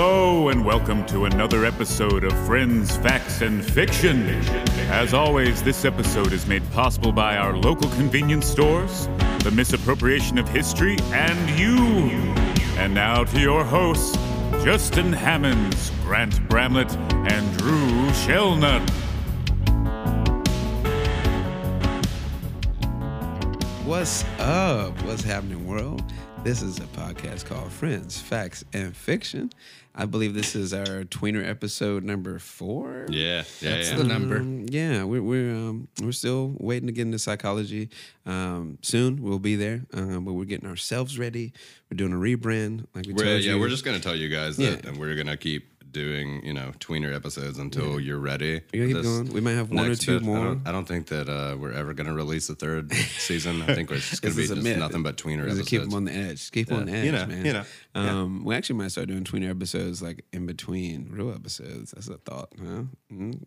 Hello, 0.00 0.48
and 0.50 0.64
welcome 0.64 1.04
to 1.06 1.24
another 1.24 1.64
episode 1.64 2.22
of 2.22 2.32
Friends, 2.46 2.96
Facts, 2.98 3.40
and 3.40 3.64
Fiction. 3.64 4.28
As 4.92 5.12
always, 5.12 5.60
this 5.60 5.84
episode 5.84 6.32
is 6.32 6.46
made 6.46 6.62
possible 6.70 7.10
by 7.10 7.36
our 7.36 7.56
local 7.56 7.90
convenience 7.90 8.46
stores, 8.46 9.08
the 9.42 9.50
misappropriation 9.50 10.38
of 10.38 10.48
history, 10.50 10.96
and 11.10 11.58
you. 11.58 11.76
And 12.78 12.94
now 12.94 13.24
to 13.24 13.40
your 13.40 13.64
hosts, 13.64 14.16
Justin 14.62 15.12
Hammonds, 15.12 15.90
Grant 16.04 16.48
Bramlett, 16.48 16.94
and 17.12 17.58
Drew 17.58 18.06
Shellnut. 18.22 18.88
What's 23.84 24.24
up? 24.38 25.02
What's 25.02 25.24
happening, 25.24 25.66
world? 25.66 26.04
This 26.44 26.62
is 26.62 26.78
a 26.78 26.82
podcast 26.82 27.46
called 27.46 27.72
Friends, 27.72 28.20
Facts, 28.20 28.64
and 28.72 28.96
Fiction. 28.96 29.50
I 30.00 30.06
believe 30.06 30.32
this 30.32 30.54
is 30.54 30.72
our 30.72 31.02
tweener 31.02 31.44
episode 31.44 32.04
number 32.04 32.38
four. 32.38 33.06
Yeah, 33.08 33.42
yeah, 33.60 33.70
That's 33.70 33.90
yeah. 33.90 33.96
the 33.96 34.04
number. 34.04 34.36
Um, 34.36 34.66
yeah, 34.70 35.02
we're 35.02 35.20
we're 35.22 35.50
um, 35.52 35.88
we're 36.00 36.12
still 36.12 36.54
waiting 36.58 36.86
to 36.86 36.92
get 36.92 37.02
into 37.02 37.18
psychology. 37.18 37.88
Um, 38.24 38.78
soon 38.82 39.20
we'll 39.20 39.40
be 39.40 39.56
there, 39.56 39.86
um, 39.92 40.24
but 40.24 40.34
we're 40.34 40.44
getting 40.44 40.68
ourselves 40.68 41.18
ready. 41.18 41.52
We're 41.90 41.96
doing 41.96 42.12
a 42.12 42.16
rebrand, 42.16 42.86
like 42.94 43.06
we 43.06 43.12
We're, 43.12 43.24
told 43.24 43.42
yeah, 43.42 43.54
you. 43.54 43.58
we're 43.60 43.68
just 43.70 43.84
gonna 43.84 43.98
tell 43.98 44.14
you 44.14 44.28
guys 44.28 44.56
that 44.58 44.84
Yeah. 44.84 44.88
and 44.88 44.98
we're 44.98 45.16
gonna 45.16 45.36
keep 45.36 45.77
doing, 45.92 46.44
you 46.44 46.52
know, 46.52 46.72
tweener 46.80 47.14
episodes 47.14 47.58
until 47.58 47.98
you're 48.00 48.18
ready. 48.18 48.60
We're 48.72 48.86
keep 48.88 49.02
going. 49.02 49.32
We 49.32 49.40
might 49.40 49.52
have 49.52 49.70
one 49.70 49.84
or 49.84 49.88
next 49.88 50.02
two 50.02 50.18
bit. 50.18 50.26
more. 50.26 50.38
I 50.38 50.44
don't, 50.44 50.68
I 50.68 50.72
don't 50.72 50.86
think 50.88 51.06
that 51.08 51.28
uh, 51.28 51.56
we're 51.58 51.72
ever 51.72 51.94
gonna 51.94 52.14
release 52.14 52.48
a 52.50 52.54
third 52.54 52.92
season. 53.18 53.62
I 53.62 53.74
think 53.74 53.90
it's 53.90 54.08
just 54.10 54.22
gonna 54.22 54.34
This 54.34 54.36
be 54.36 54.42
is 54.44 54.50
a 54.50 54.54
just 54.56 54.64
myth. 54.64 54.78
nothing 54.78 55.02
but 55.02 55.16
tweener 55.16 55.44
Just 55.44 55.60
episodes. 55.60 55.68
keep 55.68 55.80
them 55.82 55.94
on 55.94 56.04
the 56.04 56.12
edge. 56.12 56.50
Keep 56.50 56.70
'em 56.72 56.78
on 56.78 56.86
the 56.86 56.92
edge, 56.92 57.04
You 57.06 57.12
know, 57.12 57.26
man. 57.26 57.44
you 57.46 57.52
know, 57.52 57.64
yeah. 57.94 58.20
Um, 58.20 58.44
we 58.44 58.54
actually 58.54 58.76
might 58.76 58.90
start 58.92 59.08
doing 59.08 59.24
tweener 59.24 59.50
episodes 59.50 60.00
like 60.02 60.24
in 60.32 60.46
between 60.46 61.08
real 61.10 61.32
episodes. 61.32 61.92
That's 61.92 62.08
a 62.08 62.18
thought, 62.18 62.52
huh? 62.58 62.82
Mm. 63.12 63.42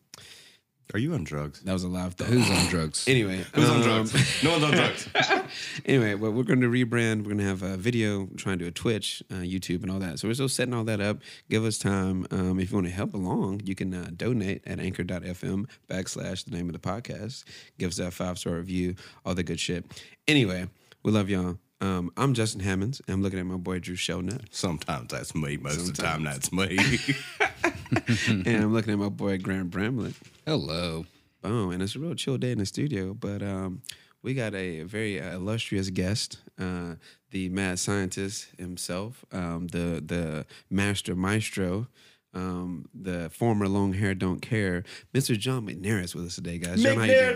Are 0.94 1.00
you 1.00 1.14
on 1.14 1.23
drugs? 1.23 1.61
That 1.61 1.73
was 1.73 1.84
a 1.84 1.88
laugh. 1.88 2.14
thought. 2.14 2.28
Who's 2.28 2.50
on 2.50 2.66
drugs? 2.67 3.08
Anyway, 3.11 3.45
Who's 3.53 3.70
on 3.70 3.78
um, 3.78 3.81
drugs? 3.84 4.14
No 4.44 4.52
one's 4.52 4.64
on 4.64 4.72
drugs. 4.72 5.09
anyway, 5.86 6.16
well, 6.16 6.31
we're 6.31 6.44
going 6.44 6.61
to 6.61 6.67
rebrand. 6.67 7.20
We're 7.20 7.36
going 7.36 7.38
to 7.38 7.44
have 7.45 7.64
a 7.64 7.78
video, 7.78 8.28
trying 8.38 8.59
to 8.59 8.66
do 8.66 8.70
a 8.70 8.72
Twitch, 8.72 9.23
uh, 9.31 9.36
YouTube, 9.36 9.84
and 9.84 9.92
all 9.92 10.00
that. 10.00 10.19
So 10.19 10.28
we're 10.28 10.34
still 10.34 10.50
setting 10.50 10.73
all 10.73 10.84
that 10.86 11.00
up. 11.00 11.19
Give 11.50 11.64
us 11.64 11.78
time. 11.78 12.25
Um, 12.31 12.59
if 12.59 12.72
you 12.72 12.78
want 12.78 12.88
to 12.88 12.94
help 12.94 13.14
along, 13.14 13.62
you 13.66 13.75
can 13.75 13.94
uh, 13.94 14.09
donate 14.16 14.64
at 14.66 14.80
anchor.fm 14.80 15.66
backslash 15.89 16.45
the 16.45 16.52
name 16.52 16.67
of 16.67 16.73
the 16.73 16.80
podcast. 16.80 17.44
Give 17.78 17.89
us 17.89 17.97
that 17.97 18.14
five 18.14 18.38
star 18.38 18.56
review, 18.56 18.95
all 19.25 19.34
the 19.36 19.44
good 19.44 19.59
shit. 19.59 19.86
Anyway, 20.28 20.67
we 21.03 21.12
love 21.12 21.30
y'all. 21.30 21.58
Um, 21.80 22.12
I'm 22.16 22.34
Justin 22.34 22.62
Hammonds. 22.62 23.02
And 23.08 23.16
I'm 23.16 23.23
looking 23.23 23.39
at 23.39 23.45
my 23.45 23.58
boy 23.58 23.80
Drew 23.80 23.95
Shelnut. 23.95 24.42
Sometimes 24.52 25.12
that's 25.12 25.34
me. 25.34 25.58
Most 25.58 25.80
of 25.80 25.95
the 25.95 26.02
time, 26.02 26.23
that's 26.23 26.52
me. 26.52 26.78
and 28.28 28.47
I'm 28.47 28.73
looking 28.73 28.94
at 28.94 29.00
my 29.00 29.09
boy 29.09 29.38
Grant 29.38 29.70
Bramlett. 29.70 30.14
Hello. 30.45 31.06
Boom. 31.42 31.72
And 31.72 31.81
it's 31.81 31.95
a 31.95 32.00
real 32.00 32.16
chill 32.16 32.38
day 32.38 32.52
in 32.52 32.59
the 32.59 32.66
studio, 32.66 33.14
but 33.14 33.42
um, 33.42 33.81
we 34.22 34.34
got 34.34 34.53
a 34.53 34.84
very 34.84 35.20
uh, 35.20 35.34
illustrious 35.36 35.89
guest, 35.89 36.39
uh, 36.59 36.95
the 37.31 37.50
mad 37.50 37.80
scientist 37.80 38.47
himself, 38.58 39.25
um, 39.31 39.67
the 39.67 40.02
the 40.06 40.45
master 40.69 41.16
maestro, 41.16 41.88
um, 42.34 42.86
the 42.94 43.30
former 43.31 43.67
long 43.67 43.94
hair 43.94 44.14
don't 44.14 44.42
care, 44.42 44.84
Mr. 45.14 45.38
John 45.38 45.66
McNair 45.67 46.03
is 46.03 46.14
with 46.16 46.25
us 46.25 46.36
today, 46.36 46.59
guys. 46.59 46.81
John, 46.84 46.97
how 46.97 47.03
you 47.03 47.14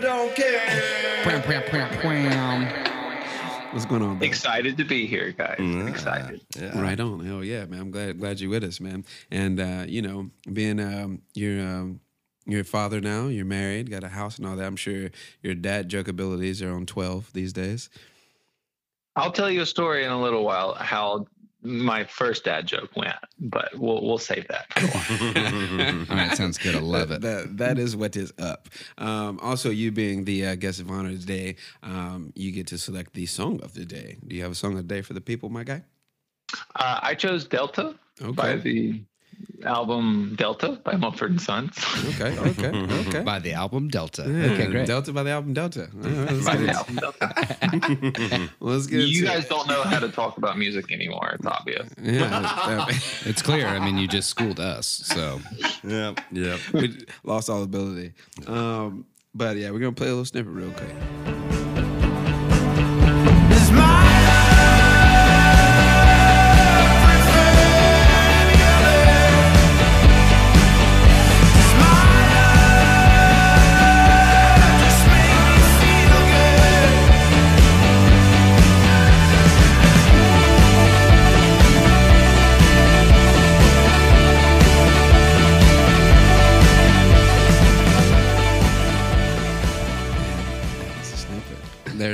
Pram, 1.22 1.42
pram, 1.42 1.62
pram, 1.64 1.98
pram. 1.98 2.95
What's 3.72 3.84
going 3.84 4.02
on? 4.02 4.14
brother? 4.18 4.26
Excited 4.26 4.76
to 4.78 4.84
be 4.84 5.06
here, 5.06 5.32
guys. 5.32 5.56
Excited. 5.88 6.40
yeah. 6.58 6.80
Right 6.80 6.98
on. 6.98 7.24
Hell 7.24 7.44
yeah, 7.44 7.66
man. 7.66 7.80
I'm 7.80 7.90
glad 7.90 8.18
glad 8.18 8.40
you're 8.40 8.50
with 8.50 8.64
us, 8.64 8.80
man. 8.80 9.04
And 9.30 9.60
uh, 9.60 9.84
you 9.86 10.02
know, 10.02 10.30
being 10.52 10.80
um, 10.80 11.22
you're 11.34 11.60
um, 11.60 12.00
you're 12.46 12.64
father 12.64 13.00
now, 13.00 13.26
you're 13.26 13.44
married, 13.44 13.90
got 13.90 14.04
a 14.04 14.08
house 14.08 14.38
and 14.38 14.46
all 14.46 14.56
that. 14.56 14.66
I'm 14.66 14.76
sure 14.76 15.10
your 15.42 15.54
dad 15.54 15.88
joke 15.88 16.08
abilities 16.08 16.62
are 16.62 16.72
on 16.72 16.86
twelve 16.86 17.32
these 17.32 17.52
days. 17.52 17.90
I'll 19.16 19.32
tell 19.32 19.50
you 19.50 19.62
a 19.62 19.66
story 19.66 20.04
in 20.04 20.10
a 20.10 20.20
little 20.20 20.44
while 20.44 20.74
how 20.74 21.26
my 21.66 22.04
first 22.04 22.44
dad 22.44 22.66
joke 22.66 22.96
went, 22.96 23.14
but 23.40 23.70
we'll 23.76 24.02
we'll 24.02 24.18
save 24.18 24.46
that 24.48 24.72
for 24.72 24.84
a 24.86 24.88
while. 24.88 26.06
All 26.10 26.16
right, 26.16 26.36
sounds 26.36 26.58
good. 26.58 26.74
I 26.74 26.78
love 26.78 27.10
it. 27.10 27.20
That 27.22 27.56
that 27.58 27.78
is 27.78 27.96
what 27.96 28.16
is 28.16 28.32
up. 28.38 28.68
Um, 28.98 29.38
also, 29.42 29.70
you 29.70 29.90
being 29.92 30.24
the 30.24 30.46
uh, 30.46 30.54
guest 30.54 30.80
of 30.80 30.90
honor 30.90 31.10
today, 31.10 31.56
um, 31.82 32.32
you 32.34 32.52
get 32.52 32.66
to 32.68 32.78
select 32.78 33.14
the 33.14 33.26
song 33.26 33.60
of 33.62 33.74
the 33.74 33.84
day. 33.84 34.16
Do 34.26 34.36
you 34.36 34.42
have 34.42 34.52
a 34.52 34.54
song 34.56 34.72
of 34.72 34.78
the 34.88 34.94
day 34.94 35.02
for 35.02 35.12
the 35.14 35.20
people, 35.20 35.48
my 35.48 35.64
guy? 35.64 35.82
uh, 36.76 37.00
I 37.02 37.14
chose 37.14 37.44
Delta 37.44 37.94
by 38.34 38.50
Okay. 38.52 38.60
the 38.62 39.04
album 39.64 40.34
Delta 40.38 40.78
by 40.84 40.96
Mumford 40.96 41.30
and 41.30 41.40
Sons. 41.40 41.76
Okay, 42.20 42.38
okay, 42.50 42.68
okay. 43.08 43.22
By 43.22 43.38
the 43.38 43.52
album 43.52 43.88
Delta. 43.88 44.22
Yeah, 44.28 44.52
Okay, 44.52 44.66
great. 44.66 44.86
Delta 44.86 45.12
by 45.12 45.22
the 45.22 45.30
album 45.30 45.54
Delta. 45.54 45.88
All 46.04 46.10
right, 46.10 46.32
let's, 46.32 46.44
by 46.46 46.56
get 46.56 46.60
the 46.60 46.68
it. 46.68 46.76
album 46.76 46.96
Delta. 46.96 48.50
let's 48.60 48.86
get 48.86 49.00
You 49.08 49.24
guys 49.24 49.44
it. 49.44 49.48
don't 49.48 49.66
know 49.68 49.82
how 49.82 49.98
to 49.98 50.08
talk 50.10 50.38
about 50.38 50.58
music 50.58 50.92
anymore. 50.92 51.30
It's 51.34 51.46
obvious. 51.46 51.88
Yeah, 52.02 52.86
It's 53.24 53.42
clear. 53.42 53.66
I 53.66 53.78
mean, 53.84 53.96
you 53.98 54.06
just 54.08 54.28
schooled 54.28 54.60
us. 54.60 54.86
So 54.86 55.40
Yep, 55.84 56.20
yep. 56.32 56.60
we 56.72 56.98
lost 57.24 57.48
all 57.50 57.62
ability. 57.62 58.12
Um, 58.46 59.06
but 59.34 59.56
yeah, 59.56 59.70
we're 59.70 59.78
gonna 59.80 59.92
play 59.92 60.06
a 60.08 60.10
little 60.10 60.24
snippet 60.24 60.52
real 60.52 60.70
quick. 60.70 61.35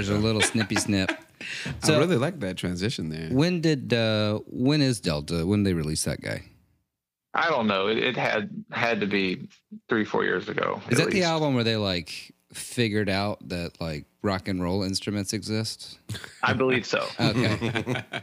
There's 0.08 0.18
a 0.18 0.22
little 0.22 0.40
snippy 0.42 0.76
snip. 0.76 1.12
So 1.82 1.96
I 1.96 1.98
really 1.98 2.18
like 2.18 2.38
that 2.38 2.56
transition 2.56 3.08
there. 3.08 3.28
when 3.36 3.60
did 3.60 3.92
uh 3.92 4.38
when 4.46 4.80
is 4.80 5.00
Delta? 5.00 5.44
When 5.44 5.64
did 5.64 5.70
they 5.70 5.74
release 5.74 6.04
that 6.04 6.20
guy? 6.20 6.44
I 7.34 7.48
don't 7.50 7.66
know. 7.66 7.88
It, 7.88 7.98
it 7.98 8.16
had 8.16 8.48
had 8.70 9.00
to 9.00 9.08
be 9.08 9.48
three, 9.88 10.04
four 10.04 10.22
years 10.22 10.48
ago. 10.48 10.80
Is 10.88 11.00
at 11.00 11.06
that 11.06 11.12
the 11.12 11.24
album 11.24 11.54
where 11.56 11.64
they 11.64 11.76
like 11.76 12.32
figured 12.52 13.08
out 13.08 13.48
that 13.48 13.80
like 13.80 14.04
rock 14.22 14.46
and 14.46 14.62
roll 14.62 14.84
instruments 14.84 15.32
exist? 15.32 15.98
I 16.44 16.52
believe 16.52 16.86
so. 16.86 17.04
Okay. 17.18 18.04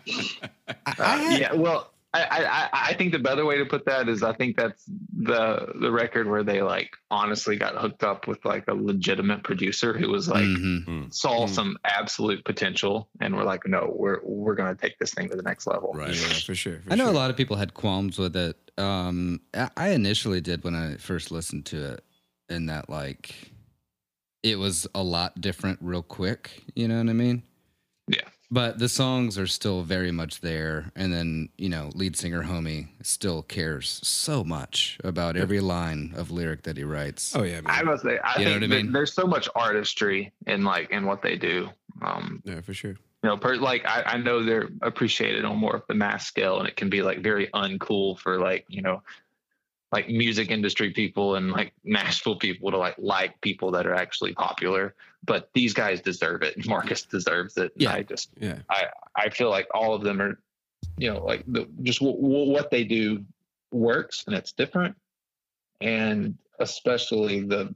Uh, 0.98 1.36
yeah, 1.40 1.54
well, 1.54 1.92
I, 2.14 2.24
I 2.24 2.40
I- 2.44 2.70
I 2.90 2.94
think 2.96 3.12
the 3.12 3.20
better 3.20 3.46
way 3.46 3.58
to 3.60 3.66
put 3.66 3.86
that 3.86 4.10
is 4.10 4.24
I 4.24 4.34
think 4.34 4.58
that's 4.58 4.84
the 5.16 5.74
the 5.80 5.92
record 5.92 6.28
where 6.28 6.44
they 6.44 6.62
like 6.64 6.90
honestly 7.12 7.56
got 7.56 7.76
hooked 7.76 8.04
up 8.04 8.28
with 8.28 8.44
like 8.46 8.66
a 8.68 8.74
legitimate 8.74 9.44
producer 9.44 9.96
who 9.98 10.10
was 10.10 10.28
like 10.28 10.44
Mhm. 10.46 11.14
saw 11.14 11.46
Mm. 11.46 11.50
some 11.50 11.78
absolute 11.86 12.44
potential 12.46 13.10
and 13.22 13.36
we're 13.36 13.44
like, 13.44 13.68
no, 13.68 13.94
we're 13.96 14.20
we're 14.24 14.56
gonna 14.56 14.76
take 14.76 14.98
this 14.98 15.14
thing 15.14 15.30
to 15.30 15.36
the 15.36 15.44
next 15.44 15.68
level. 15.68 15.92
Right. 15.94 16.10
Yeah, 16.16 16.28
for 16.46 16.56
sure. 16.56 16.80
for 16.82 16.92
I 16.94 16.96
know 16.96 17.06
sure. 17.06 17.14
a 17.14 17.16
lot 17.16 17.30
of 17.30 17.38
people 17.38 17.58
had 17.58 17.74
qualms 17.76 18.18
with 18.18 18.36
it. 18.36 18.58
Um, 18.80 19.42
I 19.54 19.70
I 19.78 19.90
initially 19.90 20.42
did 20.42 20.64
when 20.64 20.74
I 20.76 20.96
first 20.96 21.30
listened 21.32 21.66
to 21.68 21.94
it, 21.94 22.04
in 22.50 22.66
that 22.68 22.90
like 22.90 23.52
it 24.42 24.58
was 24.58 24.88
a 24.96 25.04
lot 25.04 25.40
different 25.42 25.78
real 25.82 26.02
quick. 26.02 26.64
You 26.74 26.88
know 26.88 26.98
what 26.98 27.10
I 27.10 27.14
mean? 27.14 27.44
Yeah. 28.08 28.28
But 28.52 28.80
the 28.80 28.90
songs 28.90 29.38
are 29.38 29.46
still 29.46 29.84
very 29.84 30.12
much 30.12 30.42
there, 30.42 30.92
and 30.96 31.14
then 31.14 31.50
you 31.58 31.70
know, 31.70 31.92
lead 31.94 32.16
singer 32.18 32.44
Homie 32.44 32.88
still 33.04 33.44
cares 33.44 34.00
so 34.04 34.44
much 34.44 34.98
about 35.04 35.38
every 35.38 35.60
line 35.60 36.14
of 36.18 36.32
lyric 36.32 36.64
that 36.64 36.76
he 36.76 36.84
writes. 36.84 37.36
Oh 37.36 37.44
yeah, 37.44 37.62
man. 37.62 37.66
I 37.68 37.84
must 37.84 38.02
say, 38.04 38.18
I 38.18 38.40
You 38.40 38.46
know 38.46 38.52
think 38.60 38.72
what 38.72 38.78
I 38.80 38.82
mean? 38.84 38.92
there's 38.92 39.14
so 39.14 39.28
much 39.28 39.48
artistry 39.56 40.32
in 40.48 40.64
like 40.64 40.90
in 40.90 41.06
what 41.06 41.22
they 41.22 41.36
do. 41.36 41.70
Um, 42.02 42.42
yeah, 42.44 42.62
for 42.62 42.74
sure. 42.74 42.92
you 43.24 43.30
know, 43.30 43.38
per, 43.38 43.56
like 43.56 43.86
I, 43.86 44.02
I 44.04 44.18
know 44.18 44.44
they're 44.44 44.70
appreciated 44.82 45.46
on 45.46 45.58
more 45.58 45.76
of 45.76 45.84
the 45.88 45.94
mass 45.94 46.26
scale, 46.26 46.58
and 46.60 46.68
it 46.68 46.76
can 46.76 46.90
be 46.90 47.04
like 47.04 47.20
very 47.20 47.48
uncool 47.54 48.18
for 48.18 48.40
like 48.40 48.66
you 48.68 48.82
know, 48.82 49.04
like 49.92 50.10
music 50.10 50.50
industry 50.50 50.90
people 50.90 51.36
and 51.36 51.52
like 51.52 51.74
Nashville 51.84 52.38
people 52.38 52.72
to 52.72 52.78
like 52.78 52.96
like 52.98 53.40
people 53.42 53.70
that 53.72 53.86
are 53.86 53.94
actually 53.94 54.34
popular. 54.34 54.96
But 55.26 55.50
these 55.54 55.74
guys 55.74 56.02
deserve 56.02 56.42
it. 56.44 56.66
Marcus 56.68 57.04
deserves 57.04 57.58
it. 57.58 57.72
Yeah. 57.76 57.94
I 57.94 58.04
just 58.04 58.30
Yeah. 58.40 58.60
I 58.70 58.88
I 59.16 59.30
feel 59.30 59.50
like 59.50 59.68
all 59.74 59.94
of 59.94 60.02
them 60.04 60.22
are, 60.22 60.40
you 60.98 61.12
know, 61.14 61.24
like 61.24 61.44
the, 61.48 61.68
just 61.84 62.00
w- 62.00 62.20
w- 62.22 62.52
what 62.52 62.72
they 62.72 62.84
do 62.84 63.26
works 63.72 64.24
and 64.28 64.36
it's 64.36 64.52
different, 64.52 64.96
and 65.82 66.38
especially 66.60 67.42
the 67.42 67.74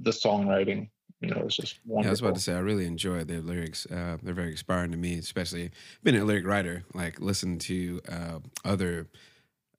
the 0.00 0.10
songwriting. 0.10 0.88
You 1.20 1.28
know, 1.28 1.42
it's 1.44 1.56
just 1.56 1.78
wonderful. 1.84 2.02
Yeah, 2.04 2.08
I 2.08 2.10
was 2.10 2.20
about 2.20 2.34
to 2.34 2.40
say 2.40 2.54
I 2.54 2.58
really 2.58 2.84
enjoy 2.84 3.22
their 3.22 3.40
lyrics. 3.40 3.86
Uh, 3.86 4.16
they're 4.22 4.34
very 4.34 4.50
inspiring 4.50 4.90
to 4.90 4.96
me, 4.96 5.18
especially 5.18 5.70
being 6.02 6.16
a 6.16 6.24
lyric 6.24 6.44
writer. 6.46 6.82
Like 6.94 7.20
listen 7.20 7.58
to 7.60 8.00
uh, 8.08 8.38
other 8.64 9.06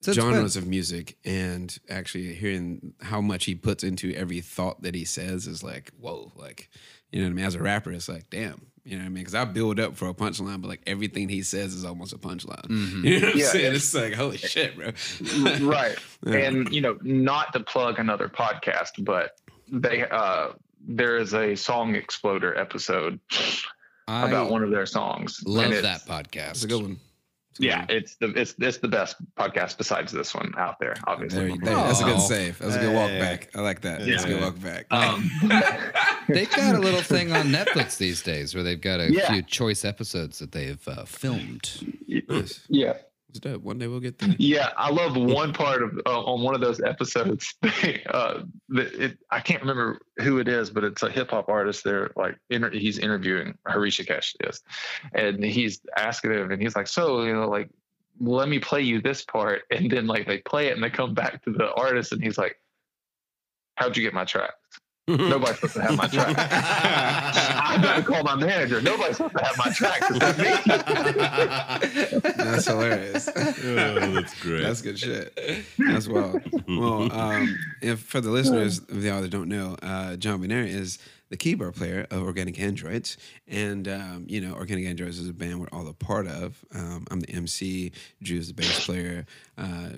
So 0.04 0.10
it's 0.10 0.20
genres 0.20 0.54
been- 0.54 0.62
of 0.64 0.68
music, 0.68 1.16
and 1.24 1.76
actually 1.88 2.34
hearing 2.34 2.92
how 3.00 3.20
much 3.20 3.44
he 3.46 3.54
puts 3.54 3.82
into 3.84 4.12
every 4.14 4.40
thought 4.40 4.82
that 4.82 4.94
he 4.94 5.04
says 5.04 5.46
is 5.46 5.62
like, 5.62 5.90
whoa, 5.98 6.32
like 6.36 6.68
you 7.12 7.20
know 7.20 7.26
what 7.28 7.32
I 7.32 7.34
mean. 7.34 7.44
As 7.44 7.54
a 7.54 7.60
rapper, 7.62 7.92
it's 7.92 8.08
like, 8.08 8.28
damn. 8.30 8.66
You 8.86 8.96
know 8.96 9.02
what 9.04 9.06
I 9.06 9.08
mean? 9.08 9.22
Because 9.24 9.34
I 9.34 9.46
build 9.46 9.80
up 9.80 9.96
for 9.96 10.08
a 10.08 10.12
punchline, 10.14 10.60
but 10.60 10.68
like 10.68 10.82
everything 10.86 11.30
he 11.30 11.40
says 11.42 11.72
is 11.72 11.86
almost 11.86 12.12
a 12.12 12.18
punchline. 12.18 12.66
Mm-hmm. 12.66 13.06
You 13.06 13.20
know 13.20 13.26
what 13.28 13.34
I'm 13.34 13.38
Yeah. 13.40 13.46
saying? 13.46 13.74
It's 13.76 13.94
like, 13.94 14.12
holy 14.12 14.36
shit, 14.36 14.76
bro. 14.76 14.90
right 15.66 15.96
Yeah. 16.26 16.34
and 16.34 16.70
you 16.70 16.82
know 16.82 16.98
not 17.02 17.54
to 17.54 17.60
plug 17.60 17.98
another 17.98 18.28
podcast 18.28 19.02
but 19.02 19.38
they 19.72 20.04
uh 20.10 20.48
there 20.86 21.16
is 21.16 21.32
a 21.32 21.54
song 21.54 21.94
exploder 21.94 22.54
episode 22.58 23.18
I 24.06 24.28
about 24.28 24.50
one 24.50 24.62
of 24.62 24.70
their 24.70 24.84
songs 24.84 25.40
love 25.46 25.70
that 25.70 26.02
podcast. 26.02 26.32
That's 26.32 26.64
a 26.64 26.68
good 26.68 26.82
one. 26.82 27.00
It's 27.54 27.60
a 27.60 27.62
good 27.62 27.68
yeah 27.68 27.86
it's 27.88 28.16
the 28.16 28.26
it's 28.34 28.54
it's 28.58 28.78
the 28.78 28.88
best 28.88 29.16
podcast 29.36 29.78
besides 29.78 30.10
this 30.12 30.34
one 30.34 30.52
out 30.58 30.78
there 30.80 30.94
There, 30.94 31.04
obviously 31.06 31.52
you- 31.52 31.58
there, 31.60 31.74
that's 31.76 32.00
a 32.00 32.04
good 32.04 32.20
save. 32.20 32.58
That's 32.58 32.74
a 32.76 32.80
good 32.80 32.94
walk 32.94 33.10
back. 33.10 33.50
I 33.54 33.60
like 33.60 33.80
that. 33.82 34.04
That's 34.04 34.24
a 34.24 34.28
good 34.28 34.40
walk 34.40 34.60
back. 34.60 34.86
um 34.90 35.30
They've 36.28 36.50
got 36.50 36.74
a 36.74 36.78
little 36.78 37.02
thing 37.02 37.32
on 37.32 37.46
Netflix 37.48 37.96
these 37.98 38.22
days 38.22 38.54
where 38.54 38.64
they've 38.64 38.80
got 38.80 38.98
a 39.00 39.12
Yeah. 39.12 39.30
few 39.32 39.42
choice 39.42 39.84
episodes 39.84 40.38
that 40.40 40.52
they've 40.52 40.86
uh, 40.88 41.04
filmed. 41.04 41.70
yeah 42.68 42.94
It's 43.34 43.40
dope. 43.40 43.62
One 43.62 43.78
day 43.78 43.88
we'll 43.88 43.98
get 43.98 44.16
there. 44.18 44.36
Yeah, 44.38 44.70
I 44.76 44.92
love 44.92 45.16
one 45.16 45.52
part 45.52 45.82
of 45.82 46.00
uh, 46.06 46.22
on 46.22 46.42
one 46.42 46.54
of 46.54 46.60
those 46.60 46.80
episodes. 46.80 47.52
uh, 48.06 48.42
it, 48.70 49.18
I 49.28 49.40
can't 49.40 49.60
remember 49.60 49.98
who 50.18 50.38
it 50.38 50.46
is, 50.46 50.70
but 50.70 50.84
it's 50.84 51.02
a 51.02 51.10
hip 51.10 51.32
hop 51.32 51.48
artist. 51.48 51.82
They're 51.82 52.12
like 52.14 52.36
inter- 52.48 52.70
he's 52.70 52.98
interviewing 52.98 53.58
Hrishikesh 53.66 54.36
is, 54.44 54.62
and 55.14 55.42
he's 55.44 55.80
asking 55.96 56.30
him, 56.30 56.52
and 56.52 56.62
he's 56.62 56.76
like, 56.76 56.86
"So 56.86 57.24
you 57.24 57.32
know, 57.32 57.48
like, 57.48 57.70
let 58.20 58.48
me 58.48 58.60
play 58.60 58.82
you 58.82 59.02
this 59.02 59.24
part," 59.24 59.62
and 59.68 59.90
then 59.90 60.06
like 60.06 60.28
they 60.28 60.38
play 60.38 60.68
it, 60.68 60.74
and 60.74 60.84
they 60.84 60.90
come 60.90 61.12
back 61.12 61.42
to 61.42 61.50
the 61.50 61.74
artist, 61.74 62.12
and 62.12 62.22
he's 62.22 62.38
like, 62.38 62.56
"How'd 63.74 63.96
you 63.96 64.04
get 64.04 64.14
my 64.14 64.24
tracks? 64.24 64.54
Nobody's 65.06 65.56
supposed 65.56 65.74
to 65.74 65.82
have 65.82 65.96
my 65.96 66.06
tracks. 66.06 66.34
I 66.38 67.78
gotta 67.82 68.02
call 68.02 68.22
my 68.22 68.36
manager. 68.36 68.80
Nobody's 68.80 69.18
supposed 69.18 69.36
to 69.36 69.44
have 69.44 69.58
my 69.58 69.70
tracks. 69.70 70.10
Is 70.10 70.18
that 70.18 70.38
me?" 70.38 72.32
That's 72.44 72.66
hilarious. 72.66 73.28
Oh, 73.28 74.10
that's 74.12 74.40
great. 74.40 74.62
That's 74.62 74.80
good 74.80 74.98
shit. 74.98 75.38
That's 75.78 76.08
wild. 76.08 76.40
Well, 76.66 77.12
um, 77.12 77.58
if 77.82 78.00
for 78.00 78.22
the 78.22 78.30
listeners 78.30 78.78
of 78.78 79.04
y'all 79.04 79.20
that 79.20 79.30
don't 79.30 79.48
know, 79.48 79.76
uh, 79.82 80.16
John 80.16 80.40
McNair 80.40 80.66
is 80.66 80.98
the 81.28 81.36
keyboard 81.36 81.74
player 81.74 82.06
of 82.10 82.22
Organic 82.22 82.58
Androids, 82.58 83.16
and 83.46 83.86
um, 83.88 84.24
you 84.28 84.40
know, 84.40 84.54
Organic 84.54 84.86
Androids 84.86 85.18
is 85.18 85.28
a 85.28 85.34
band 85.34 85.60
we're 85.60 85.68
all 85.72 85.86
a 85.88 85.92
part 85.92 86.26
of. 86.26 86.64
Um, 86.74 87.06
I'm 87.10 87.20
the 87.20 87.30
MC, 87.30 87.92
Drew's 88.22 88.48
the 88.48 88.54
bass 88.54 88.86
player. 88.86 89.26
Uh, 89.58 89.90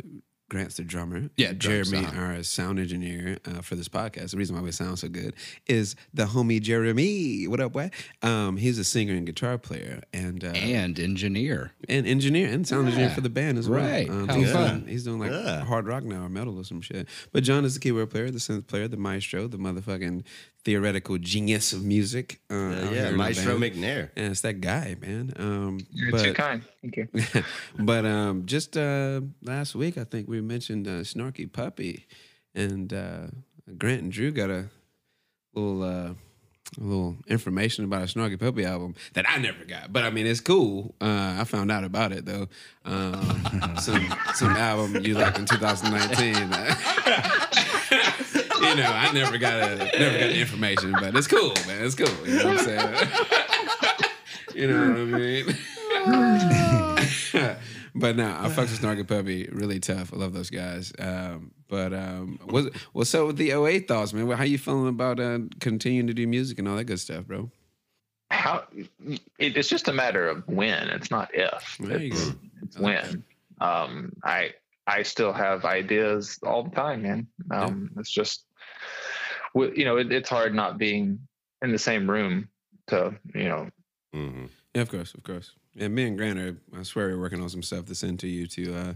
Grant's 0.49 0.77
the 0.77 0.85
drummer. 0.85 1.29
Yeah, 1.37 1.55
Jeremy, 1.55 2.07
our 2.17 2.41
sound 2.45 2.79
engineer 2.79 3.39
uh, 3.47 3.63
for 3.63 3.75
this 3.75 3.89
podcast. 3.89 4.31
The 4.31 4.37
reason 4.37 4.55
why 4.55 4.63
we 4.63 4.71
sound 4.71 4.97
so 5.01 5.09
good 5.09 5.35
is 5.67 5.97
the 6.15 6.25
homie 6.27 6.63
Jeremy. 6.63 7.49
What 7.49 7.59
up, 7.59 7.73
boy? 7.73 7.91
Um, 8.23 8.57
he's 8.57 8.79
a 8.79 8.85
singer 8.85 9.15
and 9.15 9.27
guitar 9.27 9.59
player, 9.59 10.03
and 10.13 10.45
uh, 10.45 10.49
And 10.49 11.01
engineer. 11.01 11.73
and 11.89 12.07
engineer 12.07 12.49
and 12.49 12.65
sound 12.65 12.87
engineer 12.87 13.11
for 13.11 13.23
the 13.23 13.29
band 13.29 13.59
as 13.59 13.69
well. 13.69 13.81
Right. 13.81 14.09
Um, 14.09 14.29
How 14.29 14.37
he's, 14.37 14.53
fun. 14.53 14.79
Doing, 14.81 14.89
he's 14.89 15.03
doing 15.05 15.19
like 15.19 15.33
Yeah. 15.33 15.65
hard 15.65 15.89
rock 15.89 16.05
now 16.05 16.23
or 16.25 16.29
metal 16.29 16.57
or 16.61 16.65
some 16.65 16.81
shit. 16.81 17.09
But 17.33 17.43
John 17.43 17.65
is 17.65 17.75
the 17.75 17.81
keyboard 17.81 18.11
player, 18.11 18.31
the 18.31 18.39
synth 18.39 18.69
player, 18.69 18.87
the 18.87 18.97
maestro, 18.97 19.49
the 19.49 19.59
motherfucking 19.59 20.23
theoretical 20.65 21.17
genius 21.19 21.73
of 21.73 21.85
music. 21.85 22.41
Uh, 22.51 22.55
Uh, 22.55 22.91
yeah, 22.93 23.11
Maestro. 23.13 23.57
McNair. 23.57 24.11
Yeah, 24.17 24.31
it's 24.31 24.41
that 24.41 24.61
guy, 24.61 24.97
man. 25.01 25.33
Um, 25.37 25.79
You're 25.93 26.11
but, 26.11 26.25
too 26.25 26.33
kind. 26.35 26.63
Thank 26.83 26.97
you. 26.97 27.09
but 27.79 28.05
um, 28.05 28.47
just 28.47 28.77
uh, 28.77 29.21
last 29.43 29.75
week, 29.77 29.97
I 29.97 30.03
think 30.05 30.29
we 30.29 30.36
mentioned 30.43 30.87
uh, 30.87 31.03
Snarky 31.03 31.51
Puppy, 31.51 32.07
and 32.55 32.93
uh, 32.93 33.27
Grant 33.79 34.03
and 34.03 34.13
Drew 34.13 34.31
got 34.31 34.51
a 34.51 34.67
little. 35.55 35.83
Uh, 35.83 36.15
a 36.79 36.83
little 36.83 37.17
information 37.29 37.85
about 37.85 38.03
a 38.03 38.07
Snarky 38.07 38.39
Puppy 38.39 38.65
album 38.65 38.97
that 39.15 39.25
I 39.29 39.39
never 39.39 39.65
got, 39.65 39.93
but 39.93 40.03
I 40.03 40.11
mean 40.11 40.27
it's 40.27 40.41
cool. 40.41 40.97
Uh, 41.01 41.37
I 41.39 41.45
found 41.45 41.71
out 41.71 41.85
about 41.85 42.13
it 42.13 42.27
though. 42.27 42.49
Um, 42.85 43.77
some 43.81 44.13
some 44.35 44.51
album 44.57 45.05
you 45.05 45.15
liked 45.15 45.39
in 45.39 45.47
2019. 45.47 46.35
you 48.63 48.75
know, 48.77 48.93
I 48.93 49.13
never 49.13 49.39
got 49.39 49.55
a 49.63 49.77
never 49.77 50.19
got 50.19 50.29
the 50.29 50.39
information, 50.41 50.93
but 50.93 51.15
it's 51.15 51.29
cool, 51.29 51.55
man. 51.67 51.85
It's 51.85 51.95
cool. 51.95 52.09
You 52.27 52.39
know 52.39 52.47
what 52.47 52.59
I'm 52.59 52.65
saying? 52.65 53.09
you 54.55 54.67
know 54.67 54.89
what 54.91 54.99
I 54.99 55.05
mean? 55.05 55.57
But 57.99 58.17
no, 58.17 58.27
I 58.27 58.49
fucks 58.49 58.71
with 58.71 58.81
Snarky 58.83 59.07
Puppy. 59.07 59.49
Really 59.51 59.81
tough. 59.81 60.13
I 60.13 60.17
love 60.17 60.33
those 60.33 60.51
guys. 60.51 60.93
Um, 60.99 61.53
but 61.69 61.93
um, 61.95 62.39
what's 62.45 62.77
what's 62.93 63.15
up 63.15 63.27
with 63.29 63.37
the 63.37 63.53
OA 63.55 63.81
thoughts, 63.81 64.13
man? 64.13 64.29
How 64.31 64.45
you 64.45 64.59
feeling 64.59 64.89
about 64.89 65.19
uh, 65.19 65.39
continuing 65.61 66.07
to 66.07 66.15
do 66.15 66.27
music 66.27 66.59
and 66.59 66.69
all 66.69 66.77
that 66.77 66.85
good 66.85 67.01
stuff, 67.01 67.27
bro? 67.27 67.51
how 68.31 68.65
it, 68.75 69.21
it's 69.39 69.69
just 69.69 69.87
a 69.87 69.93
matter 69.93 70.29
of 70.29 70.47
when 70.49 70.89
it's 70.89 71.13
not 71.13 71.31
if 71.33 71.77
There 71.79 71.99
you 71.99 72.11
it's, 72.11 72.25
go. 72.31 72.35
it's 72.63 72.77
I 72.77 72.81
like 72.81 73.03
when 73.05 73.25
um 73.61 74.13
i 74.25 74.51
i 74.89 75.03
still 75.05 75.33
have 75.33 75.65
ideas 75.65 76.37
all 76.43 76.65
the 76.65 76.71
time 76.71 77.03
man 77.03 77.27
um 77.53 77.89
it's 77.97 78.11
just 78.11 78.45
you 79.55 79.85
know 79.85 79.97
it, 79.97 80.11
it's 80.11 80.29
hard 80.29 80.55
not 80.57 80.77
being 80.77 81.21
in 81.63 81.71
the 81.71 81.79
same 81.79 82.11
room 82.11 82.49
to 82.89 83.15
you 83.33 83.45
know 83.49 83.69
hmm 84.13 84.47
Yeah, 84.75 84.83
of 84.83 84.91
course, 84.91 85.15
of 85.15 85.23
course. 85.23 85.53
Yeah, 85.77 85.89
me 85.89 86.07
and 86.07 86.17
Grant 86.17 86.39
are. 86.39 86.57
I 86.79 86.83
swear 86.83 87.09
we're 87.09 87.21
working 87.21 87.43
on 87.43 87.49
some 87.51 87.63
stuff 87.63 87.85
to 87.87 87.95
send 87.95 88.19
to 88.21 88.27
you 88.29 88.47
to 88.49 88.75
uh, 88.75 88.95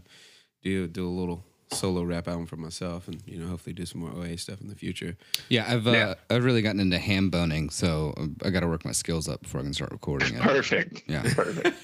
do 0.62 0.87
do 0.88 1.06
a 1.06 1.11
little 1.11 1.44
solo 1.73 2.03
rap 2.03 2.27
album 2.27 2.47
for 2.47 2.56
myself, 2.56 3.06
and 3.06 3.23
you 3.27 3.38
know, 3.38 3.47
hopefully 3.49 3.75
do 3.75 3.85
some 3.87 4.00
more 4.00 4.11
OA 4.11 4.37
stuff 4.38 4.61
in 4.61 4.69
the 4.69 4.75
future. 4.75 5.17
Yeah, 5.49 5.67
I've 5.69 5.87
uh, 5.87 5.91
Yeah. 5.93 6.15
I've 6.31 6.44
really 6.44 6.62
gotten 6.62 6.81
into 6.81 6.99
ham 6.99 7.31
boning, 7.31 7.71
so 7.71 8.15
uh, 8.17 8.47
I 8.47 8.50
got 8.50 8.61
to 8.61 8.67
work 8.67 8.85
my 8.85 8.93
skills 8.93 9.29
up 9.29 9.43
before 9.43 9.61
I 9.61 9.65
can 9.65 9.75
start 9.75 9.93
recording 9.93 10.35
it. 10.35 10.43
perfect 10.43 11.03
Yeah. 11.06 11.23
perfect 11.35 11.77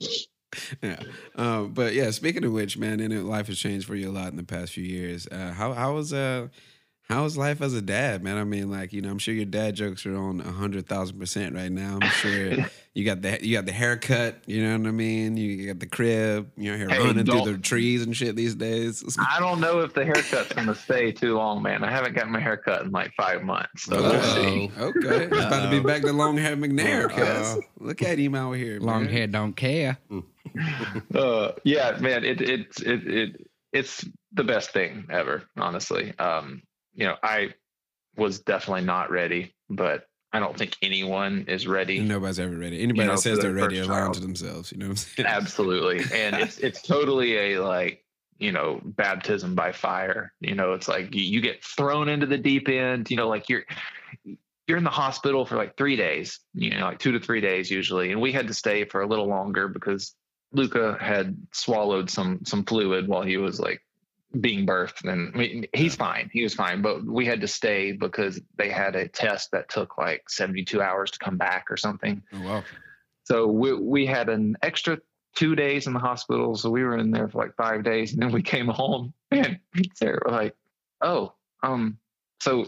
Yeah, 0.82 1.00
um, 1.36 1.72
but 1.72 1.94
yeah. 1.94 2.10
Speaking 2.10 2.44
of 2.44 2.52
which, 2.52 2.76
man, 2.76 3.00
and 3.00 3.26
life 3.26 3.46
has 3.46 3.58
changed 3.58 3.86
for 3.86 3.94
you 3.94 4.10
a 4.10 4.12
lot 4.12 4.28
in 4.32 4.36
the 4.36 4.42
past 4.42 4.72
few 4.74 4.84
years. 4.84 5.26
Uh, 5.26 5.52
how 5.52 5.72
how 5.72 5.94
was 5.94 6.12
uh 6.12 6.48
how 7.08 7.24
is 7.24 7.36
life 7.36 7.60
as 7.60 7.74
a 7.74 7.82
dad, 7.82 8.22
man? 8.22 8.38
I 8.38 8.44
mean, 8.44 8.70
like 8.70 8.92
you 8.92 9.02
know, 9.02 9.10
I'm 9.10 9.18
sure 9.18 9.34
your 9.34 9.44
dad 9.44 9.74
jokes 9.74 10.06
are 10.06 10.16
on 10.16 10.40
a 10.40 10.50
hundred 10.50 10.86
thousand 10.86 11.18
percent 11.18 11.54
right 11.54 11.70
now. 11.70 11.98
I'm 12.00 12.08
sure 12.10 12.52
you 12.94 13.04
got 13.04 13.20
the 13.20 13.38
you 13.46 13.54
got 13.56 13.66
the 13.66 13.72
haircut. 13.72 14.38
You 14.46 14.62
know 14.62 14.78
what 14.78 14.88
I 14.88 14.92
mean? 14.92 15.36
You 15.36 15.66
got 15.66 15.80
the 15.80 15.86
crib. 15.86 16.50
You're 16.56 16.76
here 16.78 16.88
Hey, 16.88 16.98
running 16.98 17.24
through 17.26 17.34
don't- 17.44 17.52
the 17.52 17.58
trees 17.58 18.02
and 18.02 18.16
shit 18.16 18.34
these 18.36 18.54
days. 18.54 19.04
i 19.18 19.38
don't 19.40 19.60
know 19.60 19.80
if 19.80 19.92
the 19.94 20.04
haircut's 20.04 20.52
gonna 20.54 20.74
stay 20.74 21.12
too 21.12 21.36
long 21.36 21.62
man 21.62 21.84
i 21.84 21.90
haven't 21.90 22.14
gotten 22.14 22.32
my 22.32 22.40
haircut 22.40 22.82
in 22.82 22.90
like 22.90 23.12
five 23.14 23.42
months 23.42 23.84
so 23.84 24.00
we'll 24.00 24.22
see 24.22 24.70
Uh-oh. 24.78 24.86
Okay, 24.96 25.24
it's 25.24 25.32
about 25.46 25.64
to 25.64 25.70
be 25.70 25.80
back 25.80 26.02
to 26.02 26.12
long 26.12 26.36
hair 26.38 26.56
McNair. 26.56 27.10
Uh-oh. 27.10 27.54
cuz. 27.56 27.64
Look 27.78 28.02
at 28.02 28.18
him 28.18 28.34
out 28.34 28.52
here. 28.52 28.78
Long 28.80 29.04
man. 29.04 29.12
hair 29.12 29.26
don't 29.26 29.54
care. 29.54 29.98
uh 31.14 31.52
yeah 31.64 31.96
man 32.00 32.24
it 32.24 32.40
it's 32.40 32.80
it, 32.80 33.06
it 33.06 33.48
it's 33.72 34.04
the 34.32 34.44
best 34.44 34.70
thing 34.72 35.06
ever 35.10 35.42
honestly 35.56 36.16
um 36.18 36.62
you 36.94 37.06
know 37.06 37.16
i 37.22 37.52
was 38.16 38.40
definitely 38.40 38.84
not 38.84 39.10
ready 39.10 39.54
but 39.70 40.06
i 40.32 40.38
don't 40.38 40.56
think 40.56 40.76
anyone 40.82 41.44
is 41.48 41.66
ready 41.66 42.00
Nobody's 42.00 42.38
ever 42.38 42.56
ready. 42.56 42.82
Anybody 42.82 43.06
know, 43.06 43.14
that 43.14 43.20
says 43.20 43.38
they're 43.38 43.52
ready 43.52 43.80
are 43.80 43.86
lying 43.86 44.12
to 44.12 44.20
themselves. 44.20 44.72
You 44.72 44.78
know 44.78 44.86
what 44.86 44.90
I'm 44.90 44.96
saying? 44.96 45.26
absolutely 45.26 46.00
and 46.14 46.36
it's 46.36 46.58
it's 46.58 46.82
totally 46.86 47.36
a 47.54 47.62
like 47.62 48.04
you 48.38 48.50
know 48.50 48.80
baptism 48.84 49.54
by 49.54 49.72
fire 49.72 50.32
you 50.40 50.54
know 50.54 50.72
it's 50.72 50.88
like 50.88 51.14
you, 51.14 51.22
you 51.22 51.40
get 51.40 51.64
thrown 51.64 52.08
into 52.08 52.26
the 52.26 52.38
deep 52.38 52.68
end 52.68 53.10
you 53.10 53.16
know 53.16 53.28
like 53.28 53.48
you're 53.48 53.64
you're 54.66 54.78
in 54.78 54.84
the 54.84 54.90
hospital 54.90 55.44
for 55.46 55.56
like 55.56 55.76
three 55.76 55.96
days 55.96 56.40
you 56.54 56.70
know 56.70 56.86
like 56.86 56.98
two 56.98 57.12
to 57.12 57.20
three 57.20 57.40
days 57.40 57.70
usually 57.70 58.10
and 58.10 58.20
we 58.20 58.32
had 58.32 58.48
to 58.48 58.54
stay 58.54 58.84
for 58.84 59.02
a 59.02 59.06
little 59.06 59.26
longer 59.26 59.68
because 59.68 60.14
luca 60.52 60.96
had 61.00 61.36
swallowed 61.52 62.10
some 62.10 62.40
some 62.44 62.64
fluid 62.64 63.06
while 63.06 63.22
he 63.22 63.36
was 63.36 63.60
like 63.60 63.80
being 64.40 64.66
birthed 64.66 65.04
and 65.04 65.34
I 65.34 65.38
mean, 65.38 65.66
he's 65.74 65.94
fine 65.94 66.30
he 66.32 66.42
was 66.42 66.54
fine 66.54 66.80
but 66.82 67.04
we 67.04 67.26
had 67.26 67.40
to 67.42 67.48
stay 67.48 67.92
because 67.92 68.40
they 68.56 68.70
had 68.70 68.96
a 68.96 69.06
test 69.08 69.50
that 69.52 69.68
took 69.68 69.98
like 69.98 70.28
72 70.30 70.80
hours 70.80 71.10
to 71.12 71.18
come 71.18 71.36
back 71.36 71.66
or 71.70 71.76
something 71.76 72.22
Oh 72.32 72.40
wow. 72.42 72.64
so 73.24 73.46
we 73.46 73.72
we 73.74 74.06
had 74.06 74.28
an 74.28 74.56
extra 74.62 74.98
two 75.34 75.54
days 75.54 75.86
in 75.86 75.94
the 75.94 75.98
hospital, 75.98 76.54
so 76.54 76.68
we 76.68 76.82
were 76.82 76.98
in 76.98 77.10
there 77.10 77.26
for 77.26 77.38
like 77.38 77.56
five 77.56 77.82
days, 77.84 78.12
and 78.12 78.22
then 78.22 78.32
we 78.32 78.42
came 78.42 78.66
home 78.68 79.14
and 79.30 79.58
Sarah 79.94 80.18
were 80.26 80.30
like, 80.30 80.54
"Oh, 81.00 81.32
um, 81.62 81.96
so 82.42 82.66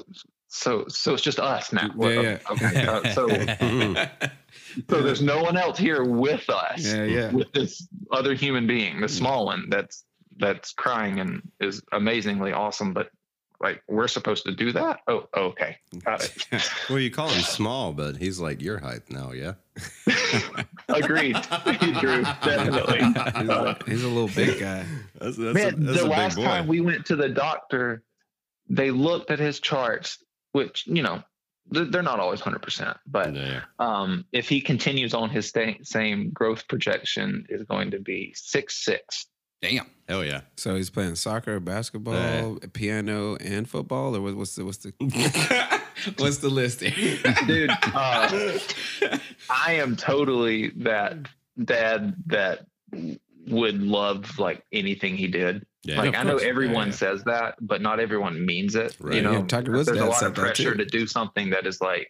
so 0.48 0.86
so 0.88 1.12
it's 1.12 1.22
just 1.22 1.38
us 1.38 1.74
now." 1.74 1.90
Yeah, 1.98 2.20
yeah. 2.22 2.38
Okay. 2.50 2.86
Uh, 2.86 3.12
so 3.12 3.28
so 4.88 5.02
there's 5.02 5.20
no 5.20 5.42
one 5.42 5.56
else 5.58 5.78
here 5.78 6.04
with 6.04 6.48
us, 6.48 6.86
Yeah, 6.86 7.04
yeah. 7.04 7.32
with 7.32 7.52
this 7.52 7.86
other 8.10 8.34
human 8.34 8.66
being, 8.66 9.00
the 9.00 9.08
small 9.08 9.44
one 9.46 9.68
that's 9.68 10.04
that's 10.38 10.72
crying 10.72 11.20
and 11.20 11.42
is 11.60 11.82
amazingly 11.92 12.52
awesome, 12.52 12.92
but 12.92 13.10
like 13.60 13.82
we're 13.88 14.08
supposed 14.08 14.44
to 14.44 14.52
do 14.54 14.72
that. 14.72 15.00
Oh, 15.08 15.28
okay, 15.36 15.76
got 16.04 16.24
it. 16.24 16.70
Well, 16.90 16.98
you 16.98 17.10
call 17.10 17.28
him 17.28 17.42
small, 17.42 17.92
but 17.92 18.16
he's 18.16 18.38
like 18.40 18.60
your 18.60 18.78
height 18.78 19.02
now, 19.10 19.32
yeah. 19.32 19.54
Agreed, 20.88 21.36
Drew. 22.00 22.22
Definitely. 22.22 22.98
He's, 22.98 23.48
Uh, 23.48 23.74
a, 23.80 23.90
he's 23.90 24.02
a 24.04 24.08
little 24.08 24.28
big 24.28 24.60
guy. 24.60 24.84
That's, 25.18 25.36
that's 25.36 25.54
Man, 25.54 25.84
the 25.84 26.04
last 26.06 26.36
time 26.36 26.66
we 26.66 26.80
went 26.80 27.06
to 27.06 27.16
the 27.16 27.28
doctor, 27.28 28.02
they 28.68 28.90
looked 28.90 29.30
at 29.30 29.38
his 29.38 29.60
charts, 29.60 30.18
which 30.52 30.86
you 30.86 31.02
know 31.02 31.22
they're 31.70 32.02
not 32.02 32.20
always 32.20 32.40
hundred 32.40 32.60
percent, 32.62 32.96
but 33.06 33.34
Yeah. 33.34 33.62
um, 33.78 34.26
if 34.32 34.48
he 34.48 34.60
continues 34.60 35.14
on 35.14 35.30
his 35.30 35.48
sta- 35.48 35.78
same 35.82 36.30
growth 36.30 36.68
projection, 36.68 37.46
is 37.48 37.62
going 37.64 37.92
to 37.92 37.98
be 38.00 38.34
six 38.36 38.84
six. 38.84 39.26
Damn. 39.64 39.86
Hell 40.06 40.22
yeah. 40.22 40.42
So 40.58 40.76
he's 40.76 40.90
playing 40.90 41.14
soccer, 41.14 41.58
basketball, 41.60 42.58
piano, 42.74 43.36
and 43.36 43.66
football, 43.66 44.14
or 44.14 44.20
what, 44.20 44.36
what's 44.36 44.54
the 44.54 44.64
what's 44.66 44.76
the 44.76 44.92
what's 46.18 46.38
the 46.38 46.50
list 46.50 46.80
here? 46.82 47.18
dude. 47.46 47.70
Uh, 47.70 48.58
I 49.48 49.72
am 49.74 49.96
totally 49.96 50.68
that 50.76 51.16
dad 51.64 52.14
that 52.26 52.66
would 53.48 53.82
love 53.82 54.38
like 54.38 54.62
anything 54.72 55.16
he 55.16 55.28
did. 55.28 55.64
Yeah. 55.82 56.02
like 56.02 56.14
I 56.16 56.22
know 56.22 56.36
everyone 56.36 56.88
Yeah, 56.88 56.92
yeah. 56.92 56.98
says 56.98 57.24
that, 57.24 57.54
but 57.60 57.80
not 57.80 58.00
everyone 58.00 58.44
means 58.44 58.74
it. 58.74 58.94
Right. 59.00 59.16
You 59.16 59.22
know, 59.22 59.32
Yeah, 59.32 59.42
Tiger 59.46 59.72
Woods' 59.72 59.86
there's 59.86 59.98
a 59.98 60.04
lot 60.04 60.22
of 60.22 60.34
pressure 60.34 60.74
to 60.74 60.84
do 60.84 61.06
something 61.06 61.48
that 61.50 61.66
is 61.66 61.80
like, 61.80 62.08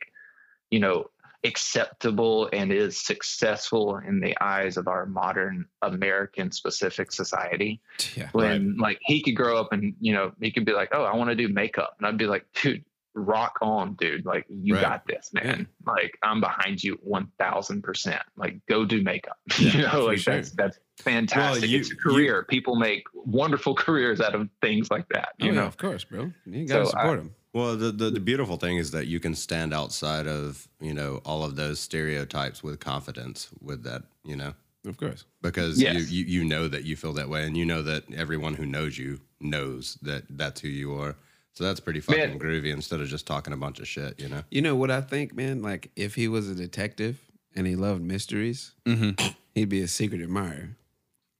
you 0.70 0.80
know, 0.80 1.06
acceptable 1.44 2.48
and 2.52 2.72
is 2.72 3.00
successful 3.04 3.98
in 4.06 4.20
the 4.20 4.36
eyes 4.40 4.76
of 4.76 4.88
our 4.88 5.06
modern 5.06 5.66
American 5.82 6.50
specific 6.52 7.12
society. 7.12 7.80
yeah. 8.16 8.28
When 8.32 8.76
like 8.78 8.98
he 9.02 9.22
could 9.22 9.36
grow 9.36 9.58
up 9.60 9.72
and 9.72 9.94
you 10.00 10.12
know 10.12 10.32
he 10.40 10.50
could 10.50 10.64
be 10.64 10.72
like, 10.72 10.90
oh, 10.92 11.04
I 11.04 11.14
want 11.16 11.30
to 11.30 11.36
do 11.36 11.48
makeup, 11.48 11.94
and 11.98 12.06
I'd 12.06 12.18
be 12.18 12.26
like, 12.26 12.46
dude. 12.62 12.84
Rock 13.16 13.58
on, 13.62 13.94
dude. 13.94 14.26
Like, 14.26 14.44
you 14.48 14.74
Right. 14.74 14.80
got 14.82 15.06
this, 15.06 15.30
man. 15.32 15.68
Like, 15.86 16.18
I'm 16.24 16.40
behind 16.40 16.82
you 16.82 16.98
1000%. 17.08 18.18
Like, 18.36 18.58
go 18.68 18.84
do 18.84 19.04
makeup. 19.04 19.38
Yeah, 19.60 19.70
you 19.72 19.82
know, 19.86 20.04
like 20.06 20.18
sure. 20.18 20.34
that's 20.34 20.50
that's 20.50 20.80
fantastic. 20.98 21.70
you- 21.70 21.78
it's 21.78 21.92
a 21.92 21.94
you- 21.94 21.96
career. 22.00 22.44
People 22.50 22.74
make 22.74 23.04
wonderful 23.14 23.72
careers 23.84 24.20
out 24.20 24.34
of 24.34 24.48
things 24.60 24.90
like 24.90 25.06
that. 25.10 25.28
Oh, 25.40 25.44
You 25.44 25.52
yeah, 25.52 25.60
know, 25.60 25.66
of 25.66 25.76
course, 25.76 26.02
bro. 26.02 26.32
You 26.44 26.66
gotta 26.66 26.86
So, 26.86 26.90
support 26.90 27.20
him. 27.20 27.34
Well, 27.54 27.76
the, 27.76 27.92
the 27.92 28.10
the 28.10 28.20
beautiful 28.20 28.56
thing 28.56 28.76
is 28.78 28.90
that 28.90 29.06
you 29.06 29.20
can 29.20 29.34
stand 29.34 29.72
outside 29.72 30.26
of 30.26 30.68
you 30.80 30.92
know 30.92 31.20
all 31.24 31.44
of 31.44 31.56
those 31.56 31.78
stereotypes 31.80 32.62
with 32.62 32.80
confidence 32.80 33.48
with 33.62 33.84
that 33.84 34.02
you 34.24 34.36
know 34.36 34.54
Of 34.86 34.96
course. 34.96 35.24
because 35.40 35.80
Yes. 35.80 36.10
you, 36.10 36.24
you 36.24 36.40
you 36.40 36.44
know 36.44 36.66
that 36.68 36.84
you 36.84 36.96
feel 36.96 37.12
that 37.14 37.28
way 37.28 37.44
and 37.46 37.56
you 37.56 37.64
know 37.64 37.82
that 37.82 38.12
everyone 38.12 38.54
who 38.54 38.66
knows 38.66 38.98
you 38.98 39.20
knows 39.40 39.96
that 40.02 40.24
that's 40.30 40.60
who 40.60 40.68
you 40.68 40.94
are. 41.00 41.14
So 41.52 41.62
that's 41.62 41.78
pretty 41.78 42.00
fucking 42.00 42.30
Man. 42.30 42.38
groovy 42.40 42.72
instead 42.72 43.00
of 43.00 43.06
just 43.06 43.28
talking 43.28 43.52
a 43.52 43.56
bunch 43.56 43.78
of 43.78 43.86
shit, 43.86 44.18
you 44.18 44.28
know. 44.28 44.42
You 44.50 44.60
know 44.60 44.74
what 44.74 44.90
I 44.90 45.00
think, 45.00 45.36
man? 45.36 45.62
Like 45.62 45.92
if 45.94 46.16
he 46.16 46.26
was 46.26 46.48
a 46.50 46.54
detective 46.56 47.20
and 47.54 47.68
he 47.68 47.76
loved 47.76 48.02
mysteries, 48.02 48.72
Mm-hmm. 48.84 49.28
he'd 49.54 49.68
be 49.68 49.80
a 49.80 49.86
secret 49.88 50.20
admirer. 50.20 50.70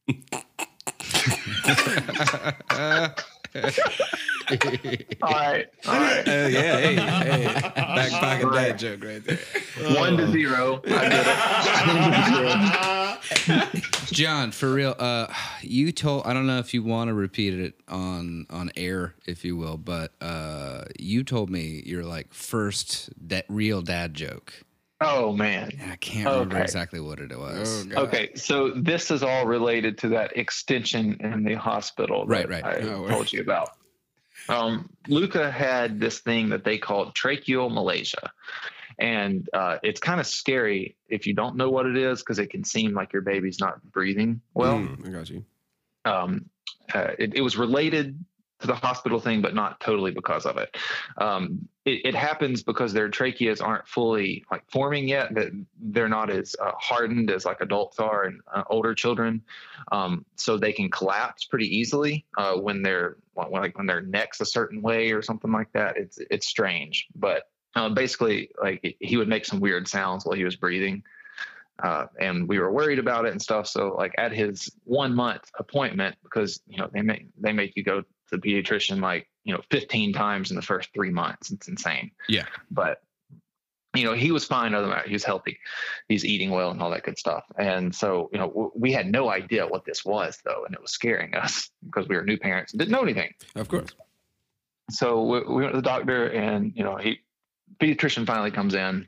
all 5.23 5.30
right, 5.30 5.68
all 5.87 5.94
right. 5.94 6.28
Uh, 6.28 6.49
yeah, 6.49 6.76
hey, 6.76 6.94
hey, 6.96 7.44
back 7.76 8.11
pocket 8.11 8.52
dad 8.52 8.78
joke 8.78 9.04
right 9.04 9.25
there. 9.25 9.38
One 9.94 10.16
to 10.16 10.26
zero. 10.32 10.82
I 10.87 11.08
get 11.08 11.25
it. 13.46 13.84
John, 14.06 14.50
for 14.50 14.73
real, 14.73 14.96
uh, 14.99 15.32
you 15.62 15.92
told 15.92 16.26
I 16.26 16.32
don't 16.32 16.49
know 16.49 16.58
if 16.58 16.75
you 16.75 16.82
want 16.82 17.08
to 17.08 17.14
repeat 17.14 17.54
it 17.54 17.75
on 17.87 18.46
on 18.50 18.73
air, 18.76 19.14
if 19.25 19.44
you 19.44 19.56
will, 19.56 19.76
but 19.76 20.12
uh, 20.20 20.87
you 20.99 21.23
told 21.23 21.49
me 21.49 21.82
your 21.87 22.02
like 22.02 22.34
first 22.34 23.11
that 23.28 23.44
real 23.49 23.82
dad 23.82 24.14
joke, 24.14 24.52
oh 25.04 25.32
man. 25.32 25.70
and 25.80 25.92
I 25.92 25.96
can't 25.96 26.28
remember 26.28 26.58
exactly 26.61 27.00
what 27.00 27.18
it 27.20 27.37
was. 27.38 27.87
Oh, 27.96 28.02
Okay, 28.04 28.34
so 28.34 28.70
this 28.70 29.11
is 29.11 29.23
all 29.23 29.46
related 29.46 29.99
to 29.99 30.08
that 30.11 30.37
extension 30.37 31.16
in 31.20 31.44
the 31.44 31.54
hospital 31.54 32.26
Right, 32.26 32.49
that 32.49 32.62
right. 32.64 32.78
I 32.84 32.88
Oh, 32.88 33.08
told 33.08 33.32
you 33.32 33.40
about. 33.42 33.70
Um, 34.49 34.90
Luca 35.08 35.50
had 35.50 35.99
this 36.00 36.18
thing 36.20 36.50
that 36.50 36.64
they 36.64 36.76
called 36.78 37.14
tracheal 37.14 37.73
Malaysia. 37.73 38.30
And 38.99 39.49
uh, 39.52 39.78
it's 39.82 39.99
kind 40.00 40.20
of 40.20 40.26
scary 40.26 40.96
if 41.08 41.26
you 41.26 41.34
don't 41.34 41.56
know 41.56 41.70
what 41.70 41.87
it 41.87 41.96
is 41.96 42.20
because 42.20 42.38
it 42.38 42.50
can 42.50 42.62
seem 42.62 42.92
like 42.94 43.12
your 43.12 43.23
baby's 43.23 43.58
not 43.58 43.82
breathing 43.90 44.40
well. 44.54 44.78
Mm, 44.78 45.08
I 45.08 45.11
got 45.11 45.30
you. 45.30 45.44
um, 46.04 46.44
uh, 46.94 47.12
it, 47.18 47.34
it 47.34 47.40
was 47.40 47.56
related 47.56 48.23
to 48.64 48.68
the 48.68 48.75
hospital 48.75 49.21
thing, 49.21 49.42
but 49.42 49.54
not 49.54 49.78
totally 49.78 50.11
because 50.11 50.47
of 50.47 50.56
it. 50.56 50.75
Um, 51.18 51.68
it. 51.85 52.00
It 52.06 52.14
happens 52.14 52.62
because 52.62 52.94
their 52.94 53.11
tracheas 53.11 53.62
aren't 53.62 53.87
fully 53.87 54.42
like 54.50 54.62
forming 54.71 55.06
yet. 55.06 55.35
That 55.35 55.52
they're 55.78 56.09
not 56.09 56.30
as 56.30 56.56
uh, 56.61 56.73
hardened 56.78 57.30
as 57.30 57.44
like 57.44 57.61
adults 57.61 58.00
are 58.00 58.25
and 58.25 58.40
uh, 58.52 58.64
older 58.71 58.94
children, 58.94 59.42
um, 59.92 60.25
so 60.37 60.56
they 60.56 60.73
can 60.73 60.90
collapse 60.90 61.44
pretty 61.44 61.76
easily 61.76 62.25
uh, 62.38 62.54
when 62.54 62.83
they're 62.83 63.18
when, 63.35 63.50
like 63.50 63.76
when 63.76 63.87
their 63.87 64.00
neck's 64.00 64.40
a 64.40 64.47
certain 64.47 64.80
way 64.80 65.12
or 65.12 65.21
something 65.21 65.52
like 65.52 65.71
that. 65.73 65.99
It's 65.99 66.18
it's 66.30 66.47
strange, 66.47 67.09
but 67.14 67.44
uh, 67.76 67.90
basically 67.90 68.50
like 68.62 68.97
he 69.00 69.18
would 69.18 69.28
make 69.28 69.44
some 69.44 69.61
weird 69.61 69.87
sounds 69.87 70.25
while 70.25 70.37
he 70.37 70.44
was 70.44 70.56
breathing 70.56 71.02
uh, 71.83 72.06
and 72.21 72.49
we 72.49 72.59
were 72.59 72.71
worried 72.71 72.99
about 72.99 73.25
it 73.25 73.33
and 73.33 73.42
stuff. 73.42 73.66
So 73.66 73.94
like 73.97 74.14
at 74.16 74.33
his 74.33 74.71
one 74.85 75.14
month 75.14 75.50
appointment, 75.59 76.16
because 76.23 76.61
you 76.68 76.78
know 76.78 76.88
they 76.92 77.02
make 77.02 77.26
they 77.38 77.52
make 77.52 77.76
you 77.76 77.83
go 77.83 78.04
the 78.31 78.38
pediatrician 78.38 79.00
like 79.00 79.28
you 79.45 79.52
know 79.54 79.61
15 79.71 80.12
times 80.12 80.50
in 80.50 80.57
the 80.57 80.62
first 80.62 80.90
three 80.95 81.11
months. 81.11 81.50
It's 81.50 81.69
insane. 81.69 82.11
Yeah. 82.28 82.47
But 82.71 83.00
you 83.95 84.04
know 84.04 84.12
he 84.14 84.33
was 84.33 84.45
fine 84.45 84.75
other 84.75 84.87
than 84.88 84.97
that. 84.97 85.07
He 85.07 85.12
was 85.12 85.25
healthy. 85.25 85.59
He's 86.09 86.25
eating 86.25 86.50
well 86.50 86.71
and 86.71 86.81
all 86.83 86.90
that 86.90 87.04
good 87.04 87.19
stuff. 87.19 87.45
And 87.59 87.95
so 87.95 88.28
you 88.33 88.38
know 88.38 88.49
w- 88.49 88.73
we 88.75 88.93
had 88.93 89.07
no 89.07 89.31
idea 89.31 89.66
what 89.66 89.85
this 89.85 90.04
was 90.04 90.38
though, 90.45 90.64
and 90.64 90.75
it 90.75 90.81
was 90.83 90.90
scaring 90.90 91.35
us 91.45 91.71
because 91.85 92.09
we 92.09 92.16
were 92.16 92.25
new 92.25 92.38
parents 92.38 92.73
and 92.73 92.78
didn't 92.81 92.93
know 92.93 93.02
anything 93.02 93.33
Of 93.54 93.69
course. 93.69 93.90
so 94.90 95.23
we, 95.25 95.40
we 95.43 95.62
went 95.62 95.73
to 95.73 95.76
the 95.81 95.83
doctor 95.83 96.26
and 96.28 96.73
you 96.75 96.83
know 96.85 96.97
he 96.97 97.21
pediatrician 97.81 98.26
finally 98.26 98.50
comes 98.50 98.75
in 98.75 99.07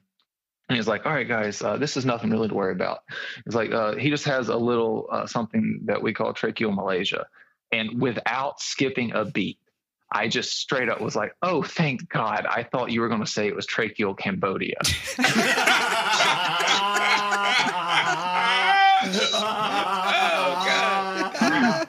and 0.69 0.77
he's 0.77 0.89
like 0.89 1.05
all 1.07 1.13
right 1.13 1.29
guys 1.29 1.63
uh, 1.63 1.77
this 1.77 1.97
is 1.97 2.05
nothing 2.05 2.31
really 2.31 2.49
to 2.49 2.55
worry 2.55 2.73
about 2.73 3.01
it's 3.45 3.55
like 3.55 3.73
uh, 3.73 3.95
he 3.97 4.09
just 4.11 4.25
has 4.25 4.49
a 4.49 4.57
little 4.57 5.07
uh, 5.13 5.27
something 5.27 5.81
that 5.85 6.03
we 6.03 6.13
call 6.13 6.33
tracheal 6.33 6.75
malaysia 6.75 7.27
and 7.73 8.01
without 8.01 8.61
skipping 8.61 9.13
a 9.13 9.25
beat 9.25 9.59
i 10.13 10.29
just 10.29 10.53
straight 10.59 10.89
up 10.89 11.01
was 11.01 11.17
like 11.17 11.33
oh 11.43 11.63
thank 11.63 12.09
god 12.09 12.47
i 12.49 12.63
thought 12.63 12.93
you 12.93 13.01
were 13.01 13.09
going 13.09 13.25
to 13.25 13.31
say 13.31 13.49
it 13.49 13.57
was 13.57 13.67
tracheal 13.67 14.17
cambodia 14.17 14.77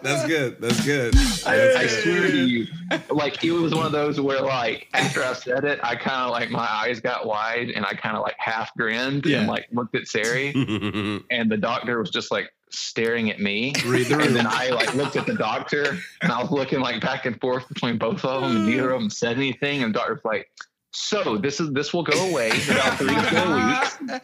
That's 0.01 0.25
good. 0.27 0.61
That's 0.61 0.85
good. 0.85 1.15
I 1.45 1.87
swear 1.87 2.27
to 2.27 2.45
you, 2.45 2.67
like 3.09 3.43
it 3.43 3.51
was 3.51 3.73
one 3.73 3.85
of 3.85 3.91
those 3.91 4.19
where, 4.21 4.41
like, 4.41 4.87
after 4.93 5.23
I 5.23 5.33
said 5.33 5.63
it, 5.65 5.79
I 5.83 5.95
kind 5.95 6.23
of 6.23 6.31
like 6.31 6.49
my 6.49 6.67
eyes 6.69 6.99
got 6.99 7.25
wide 7.25 7.69
and 7.69 7.85
I 7.85 7.93
kind 7.93 8.15
of 8.15 8.23
like 8.23 8.35
half 8.37 8.73
grinned 8.75 9.25
Yeah. 9.25 9.39
and 9.39 9.47
like 9.47 9.67
looked 9.71 9.95
at 9.95 10.07
Sari, 10.07 10.49
and 11.31 11.51
the 11.51 11.57
doctor 11.57 11.99
was 11.99 12.09
just 12.09 12.31
like 12.31 12.49
staring 12.69 13.29
at 13.29 13.39
me. 13.39 13.73
Read 13.85 14.07
the 14.07 14.19
And 14.19 14.35
then 14.35 14.47
I 14.47 14.69
like 14.69 14.93
looked 14.93 15.15
at 15.15 15.25
the 15.25 15.35
doctor 15.35 15.97
and 16.21 16.31
I 16.31 16.41
was 16.41 16.51
looking 16.51 16.79
like 16.79 17.01
back 17.01 17.25
and 17.25 17.39
forth 17.39 17.67
between 17.67 17.97
both 17.97 18.23
of 18.25 18.41
them, 18.41 18.55
and 18.55 18.65
neither 18.67 18.91
of 18.91 18.99
them 18.99 19.09
said 19.09 19.37
anything. 19.37 19.83
And 19.83 19.93
the 19.93 19.99
doctor's 19.99 20.21
like, 20.23 20.49
"So 20.91 21.37
this 21.37 21.59
is 21.59 21.71
this 21.73 21.93
will 21.93 22.03
go 22.03 22.29
away 22.29 22.51
in 22.51 22.75
about 22.75 22.97
three 22.97 23.15
to 23.15 23.23
four 23.23 23.55
weeks." 23.55 24.23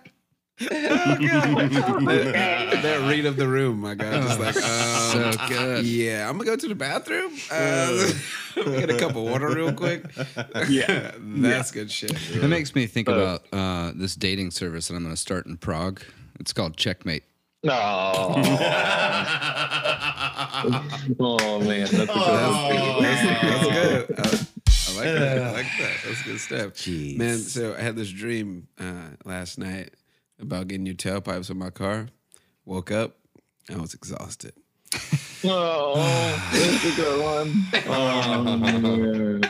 that, 0.59 2.79
that 2.83 3.09
read 3.09 3.25
of 3.25 3.37
the 3.37 3.47
room, 3.47 3.81
my 3.81 3.95
God. 3.95 4.23
Just 4.23 4.39
like, 4.39 4.55
so 4.55 5.31
um, 5.39 5.49
good. 5.49 5.85
Yeah, 5.85 6.29
I'm 6.29 6.37
gonna 6.37 6.49
go 6.49 6.55
to 6.55 6.67
the 6.67 6.75
bathroom. 6.75 7.33
Uh, 7.51 8.11
get 8.55 8.89
a 8.89 8.99
cup 8.99 9.11
of 9.11 9.23
water 9.23 9.49
real 9.49 9.73
quick. 9.73 10.03
Yeah. 10.69 11.11
that's 11.19 11.71
good 11.71 11.91
shit. 11.91 12.15
That 12.33 12.47
makes 12.47 12.75
me 12.75 12.85
think 12.85 13.09
Uh, 13.09 13.13
about 13.13 13.45
uh, 13.51 13.91
this 13.95 14.15
dating 14.15 14.51
service 14.51 14.87
that 14.87 14.95
I'm 14.95 15.03
going 15.03 15.15
to 15.15 15.19
start 15.19 15.45
in 15.47 15.57
Prague. 15.57 16.01
It's 16.39 16.53
called 16.53 16.77
Checkmate. 16.77 17.23
No. 17.65 17.71
oh 21.19 21.59
man, 21.61 21.81
that's 21.81 21.93
a 21.93 21.97
good 21.97 22.07
That's, 22.07 23.23
that's 23.41 23.67
good. 23.67 24.05
I, 24.19 24.21
I 24.89 24.95
like 24.95 25.05
that. 25.05 25.37
I 25.37 25.51
like 25.51 25.65
that. 25.79 25.95
That's 26.05 26.23
good 26.23 26.39
stuff. 26.39 26.87
Man, 27.17 27.37
so 27.37 27.73
I 27.73 27.81
had 27.81 27.95
this 27.95 28.09
dream 28.09 28.67
uh, 28.77 29.11
last 29.23 29.57
night 29.57 29.93
about 30.39 30.67
getting 30.67 30.85
your 30.85 30.95
tailpipes 30.95 31.49
in 31.49 31.57
my 31.57 31.69
car. 31.69 32.09
Woke 32.65 32.91
up, 32.91 33.15
I 33.69 33.77
was 33.77 33.93
exhausted. 33.93 34.53
Oh, 35.45 35.95
that's 36.53 36.85
a 36.85 36.95
good 36.95 37.21
one. 37.21 37.63
Oh, 37.85 38.41
man. 38.57 39.41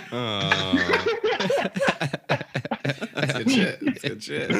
That's 3.13 3.33
good 3.33 3.51
shit. 3.51 3.79
That's 3.81 4.01
good 4.01 4.23
shit. 4.23 4.51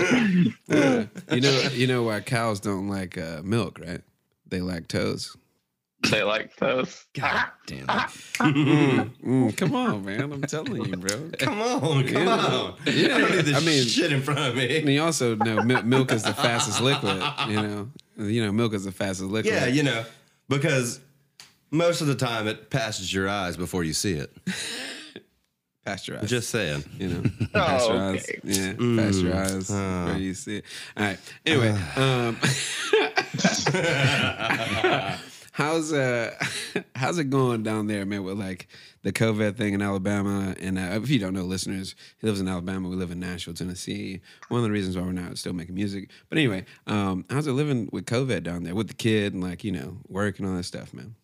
Uh, 0.70 1.06
you 1.34 1.42
know, 1.42 1.62
you 1.74 1.88
know 1.88 2.04
why 2.04 2.20
cows 2.22 2.60
don't 2.60 2.88
like 2.90 3.18
uh, 3.18 3.42
milk, 3.44 3.80
right? 3.80 4.02
They 4.48 4.60
lactose. 4.60 5.36
they 6.12 6.22
like 6.24 6.56
those. 6.58 7.06
God 7.14 7.46
damn 7.66 7.80
it. 7.80 7.88
Mm, 7.88 9.10
mm, 9.26 9.58
come 9.58 9.74
on, 9.76 10.04
man. 10.06 10.32
I'm 10.34 10.42
telling 10.44 10.86
you, 10.86 10.98
bro. 10.98 11.30
Come 11.40 11.62
on, 11.62 12.08
come 12.08 12.24
Yeah. 12.24 12.36
on. 12.46 12.76
Yeah. 12.86 12.92
You 12.94 13.08
don't 13.08 13.32
need 13.32 13.46
this 13.46 13.58
I 13.58 13.66
mean- 13.66 13.86
shit 13.86 14.12
in 14.12 14.22
front 14.22 14.40
of 14.40 14.56
me. 14.56 14.80
And 14.80 14.90
you 14.90 15.02
also 15.02 15.36
know 15.36 15.64
mil- 15.64 15.84
milk 15.84 16.12
is 16.12 16.24
the 16.24 16.34
fastest 16.34 16.82
liquid. 16.82 17.22
You 17.48 17.62
know, 17.62 17.90
you 18.18 18.44
know, 18.46 18.52
milk 18.52 18.74
is 18.74 18.84
the 18.84 18.92
fastest 18.92 19.30
liquid. 19.32 19.54
Yeah, 19.54 19.66
you 19.68 19.82
know, 19.84 20.04
because 20.50 21.00
most 21.72 22.02
of 22.02 22.08
the 22.08 22.16
time 22.16 22.48
it 22.48 22.70
passes 22.70 23.12
your 23.14 23.28
eyes 23.30 23.56
before 23.58 23.84
you 23.84 23.94
see 23.94 24.14
it. 24.14 24.32
Pasteurized. 25.86 26.28
Just 26.28 26.50
saying. 26.50 26.84
you 27.00 27.08
know, 27.10 27.24
Oh, 27.42 27.48
pasteurized. 27.60 28.30
okay. 28.30 28.40
Yeah, 28.44 28.74
Mm. 28.74 28.98
pasteurized. 28.98 29.72
Uh. 29.72 30.04
where 30.06 30.18
you 30.18 30.34
see 30.34 30.58
it. 30.58 30.66
All 30.98 31.06
right. 31.06 31.20
Anyway, 31.46 31.70
um, 31.96 32.36
how's 35.52 35.94
uh, 35.94 36.34
how's 36.96 37.18
it 37.20 37.30
going 37.30 37.64
down 37.64 37.88
there, 37.88 38.06
man? 38.06 38.24
With 38.24 38.40
like 38.40 38.68
the 39.04 39.12
COVID 39.12 39.56
thing 39.56 39.74
in 39.74 39.82
Alabama, 39.82 40.56
and 40.60 40.78
uh, 40.78 41.00
if 41.04 41.10
you 41.10 41.20
don't 41.20 41.34
know, 41.34 41.44
listeners, 41.44 41.96
he 42.20 42.28
lives 42.28 42.40
in 42.40 42.48
Alabama. 42.48 42.90
We 42.90 42.96
live 42.96 43.12
in 43.12 43.20
Nashville, 43.20 43.54
Tennessee. 43.54 44.22
One 44.50 44.60
of 44.60 44.64
the 44.64 44.72
reasons 44.72 44.98
why 44.98 45.04
we're 45.04 45.12
not 45.12 45.38
still 45.38 45.54
making 45.54 45.76
music. 45.76 46.10
But 46.30 46.38
anyway, 46.38 46.66
um, 46.88 47.26
how's 47.30 47.48
it 47.48 47.54
living 47.54 47.90
with 47.92 48.06
COVID 48.06 48.44
down 48.44 48.64
there 48.64 48.76
with 48.76 48.88
the 48.88 48.94
kid 48.94 49.34
and 49.34 49.44
like 49.44 49.64
you 49.64 49.72
know 49.72 49.98
work 50.08 50.40
and 50.40 50.48
all 50.48 50.56
that 50.56 50.64
stuff, 50.64 50.94
man? 50.94 51.16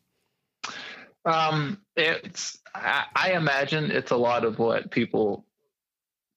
Um, 1.29 1.79
it's 1.95 2.59
I, 2.73 3.05
I 3.15 3.31
imagine 3.33 3.91
it's 3.91 4.11
a 4.11 4.17
lot 4.17 4.45
of 4.45 4.59
what 4.59 4.91
people 4.91 5.45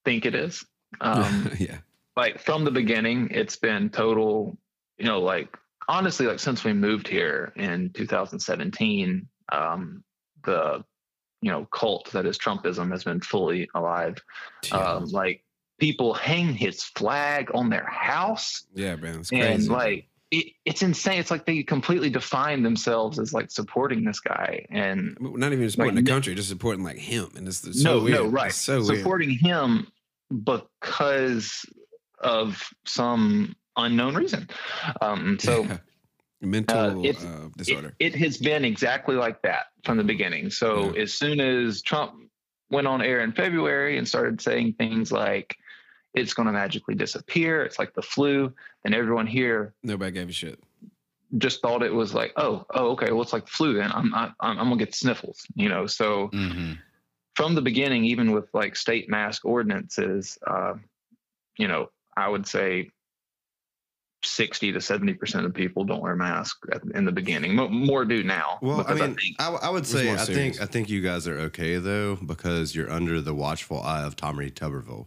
think 0.04 0.26
it 0.26 0.34
is. 0.34 0.64
Um, 1.00 1.50
yeah. 1.58 1.78
like 2.16 2.38
from 2.38 2.64
the 2.64 2.70
beginning, 2.70 3.28
it's 3.30 3.56
been 3.56 3.90
total, 3.90 4.56
you 4.98 5.06
know, 5.06 5.20
like 5.20 5.56
honestly, 5.88 6.26
like 6.26 6.40
since 6.40 6.64
we 6.64 6.72
moved 6.72 7.08
here 7.08 7.52
in 7.56 7.90
2017, 7.90 9.28
um, 9.50 10.04
the 10.44 10.84
you 11.40 11.50
know 11.50 11.66
cult 11.72 12.10
that 12.12 12.26
is 12.26 12.38
Trumpism 12.38 12.90
has 12.90 13.04
been 13.04 13.20
fully 13.20 13.68
alive. 13.74 14.16
Um, 14.70 15.06
like 15.06 15.44
people 15.78 16.14
hang 16.14 16.54
his 16.54 16.82
flag 16.82 17.50
on 17.54 17.70
their 17.70 17.86
house, 17.86 18.66
yeah, 18.74 18.96
man, 18.96 19.20
it's 19.20 19.32
and 19.32 19.40
crazy. 19.40 19.68
like 19.68 20.08
it, 20.32 20.54
it's 20.64 20.82
insane. 20.82 21.20
It's 21.20 21.30
like 21.30 21.44
they 21.46 21.62
completely 21.62 22.10
define 22.10 22.62
themselves 22.62 23.18
as 23.18 23.32
like 23.32 23.50
supporting 23.50 24.02
this 24.02 24.18
guy, 24.18 24.66
and 24.70 25.16
not 25.20 25.52
even 25.52 25.68
supporting 25.70 25.94
like, 25.94 26.04
the 26.04 26.10
country, 26.10 26.34
just 26.34 26.48
supporting 26.48 26.82
like 26.82 26.98
him, 26.98 27.28
and 27.36 27.46
it's, 27.46 27.64
it's 27.64 27.82
so 27.82 27.98
no, 27.98 28.04
weird. 28.04 28.18
no, 28.18 28.26
right. 28.26 28.48
It's 28.48 28.56
so 28.56 28.82
weird. 28.82 28.98
supporting 28.98 29.30
him 29.30 29.86
because 30.44 31.64
of 32.18 32.66
some 32.86 33.54
unknown 33.76 34.14
reason. 34.14 34.48
Um, 35.02 35.38
so 35.38 35.68
mental 36.40 36.78
uh, 36.78 37.10
uh, 37.10 37.48
disorder. 37.56 37.94
It, 37.98 38.14
it 38.14 38.18
has 38.20 38.38
been 38.38 38.64
exactly 38.64 39.16
like 39.16 39.42
that 39.42 39.66
from 39.84 39.98
the 39.98 40.04
beginning. 40.04 40.50
So 40.50 40.94
Yeah. 40.94 41.02
as 41.02 41.12
soon 41.12 41.40
as 41.40 41.82
Trump 41.82 42.14
went 42.70 42.86
on 42.86 43.02
air 43.02 43.20
in 43.20 43.32
February 43.32 43.98
and 43.98 44.08
started 44.08 44.40
saying 44.40 44.76
things 44.78 45.12
like 45.12 45.56
it's 46.14 46.34
going 46.34 46.46
to 46.46 46.52
magically 46.52 46.94
disappear, 46.94 47.62
it's 47.62 47.78
like 47.78 47.94
the 47.94 48.02
flu, 48.02 48.52
and 48.84 48.94
everyone 48.94 49.26
here 49.26 49.74
Nobody 49.82 50.10
gave 50.12 50.28
a 50.28 50.32
shit. 50.32 50.58
just 51.38 51.62
thought 51.62 51.82
it 51.82 51.92
was 51.94 52.12
like, 52.14 52.32
oh, 52.36 52.66
oh, 52.74 52.90
okay, 52.92 53.10
well 53.12 53.22
it's 53.22 53.32
like 53.32 53.48
flu 53.48 53.74
then. 53.74 53.90
I'm 53.92 54.14
I'm, 54.14 54.34
I'm 54.40 54.56
gonna 54.56 54.76
get 54.76 54.94
sniffles, 54.94 55.46
you 55.54 55.68
know. 55.68 55.86
So 55.86 56.28
hmm 56.32 56.72
from 57.34 57.54
the 57.54 57.62
beginning, 57.62 58.04
even 58.04 58.32
with 58.32 58.44
like 58.52 58.76
state 58.76 59.08
mask 59.08 59.46
ordinances, 59.46 60.36
uh, 60.46 60.74
you 61.56 61.66
know, 61.66 61.88
I 62.14 62.28
would 62.28 62.46
say 62.46 62.90
60 64.24 64.72
to 64.72 64.78
70% 64.78 65.44
of 65.46 65.54
people 65.54 65.84
don't 65.84 66.02
wear 66.02 66.14
masks 66.14 66.58
in 66.94 67.06
the 67.06 67.10
beginning. 67.10 67.56
Mo- 67.56 67.68
more 67.70 68.04
do 68.04 68.22
now. 68.22 68.58
Well, 68.60 68.80
I 68.80 68.82
because 68.82 69.00
mean, 69.00 69.14
think- 69.16 69.36
I, 69.40 69.48
I 69.48 69.70
would 69.70 69.86
say 69.86 70.10
I 70.10 70.16
serious. 70.16 70.28
think 70.58 70.60
I 70.60 70.66
think 70.70 70.90
you 70.90 71.00
guys 71.00 71.26
are 71.26 71.38
okay 71.38 71.78
though 71.78 72.16
because 72.16 72.74
you're 72.74 72.90
under 72.90 73.20
the 73.22 73.34
watchful 73.34 73.80
eye 73.82 74.02
of 74.02 74.14
Tommy 74.14 74.50
Tuberville. 74.50 75.06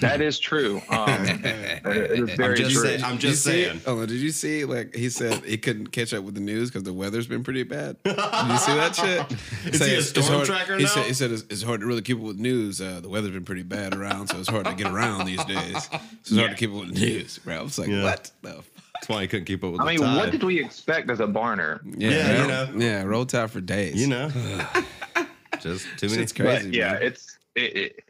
That 0.00 0.20
is 0.22 0.38
true. 0.38 0.80
Um, 0.88 1.06
it 1.26 2.30
is 2.30 2.40
I'm 2.40 2.54
just 2.56 2.72
true. 2.72 2.82
saying. 2.82 3.04
I'm 3.04 3.18
just 3.18 3.44
saying. 3.44 3.76
it? 3.76 3.82
Oh, 3.86 4.00
did 4.06 4.12
you 4.16 4.30
see? 4.30 4.64
Like 4.64 4.94
he 4.94 5.10
said, 5.10 5.44
he 5.44 5.58
couldn't 5.58 5.88
catch 5.88 6.14
up 6.14 6.24
with 6.24 6.34
the 6.34 6.40
news 6.40 6.70
because 6.70 6.84
the 6.84 6.92
weather's 6.94 7.26
been 7.26 7.44
pretty 7.44 7.62
bad. 7.62 8.02
Did 8.04 8.16
you 8.16 8.56
see 8.58 8.74
that 8.74 8.94
shit? 8.96 9.32
Is 9.74 9.78
Say 9.78 9.88
he 9.90 9.94
a 9.94 9.98
it's- 9.98 10.10
it's 10.10 10.10
storm 10.10 10.26
hard- 10.36 10.46
tracker 10.46 10.76
he 10.78 10.84
now? 10.84 10.88
Said, 10.90 11.06
he 11.06 11.12
said 11.12 11.30
it's, 11.30 11.42
it's 11.50 11.62
hard 11.62 11.80
to 11.80 11.86
really 11.86 12.02
keep 12.02 12.16
up 12.16 12.22
with 12.22 12.38
news. 12.38 12.80
Uh, 12.80 13.00
the 13.00 13.08
weather's 13.08 13.32
been 13.32 13.44
pretty 13.44 13.62
bad 13.64 13.94
around, 13.94 14.28
so 14.28 14.38
it's 14.38 14.48
hard 14.48 14.64
to 14.66 14.74
get 14.74 14.86
around 14.90 15.26
these 15.26 15.44
days. 15.44 15.84
So 15.90 15.98
it's 16.20 16.36
hard 16.36 16.50
to 16.52 16.56
keep 16.56 16.70
up 16.70 16.80
with 16.86 16.94
the 16.94 17.00
news, 17.00 17.38
bro. 17.38 17.56
I 17.58 17.62
was 17.62 17.78
like, 17.78 17.88
Yeah. 17.88 18.04
what 18.04 18.30
the? 18.42 18.56
F-? 18.58 18.70
That's 18.94 19.08
why 19.08 19.22
he 19.22 19.28
couldn't 19.28 19.46
keep 19.46 19.62
up 19.64 19.72
with 19.72 19.80
I 19.80 19.84
the 19.84 19.90
mean, 19.90 19.98
tide. 20.00 20.16
what 20.16 20.30
did 20.30 20.42
we 20.44 20.62
expect 20.64 21.10
as 21.10 21.18
a 21.20 21.26
Barner? 21.26 21.80
Yeah, 21.98 22.10
Yeah, 22.10 22.30
you 22.40 22.46
bro. 22.46 22.78
know. 22.78 22.84
yeah, 22.86 23.02
roll 23.02 23.26
tide 23.26 23.50
for 23.50 23.60
days. 23.60 24.00
you 24.00 24.06
know, 24.06 24.28
just 25.60 25.86
too 25.98 26.06
many. 26.08 26.18
Shit's 26.20 26.32
crazy. 26.32 26.68
but 26.70 26.74
yeah, 26.74 26.92
man. 26.92 27.02
it's 27.02 27.38
it, 27.56 27.76
it, 27.76 28.04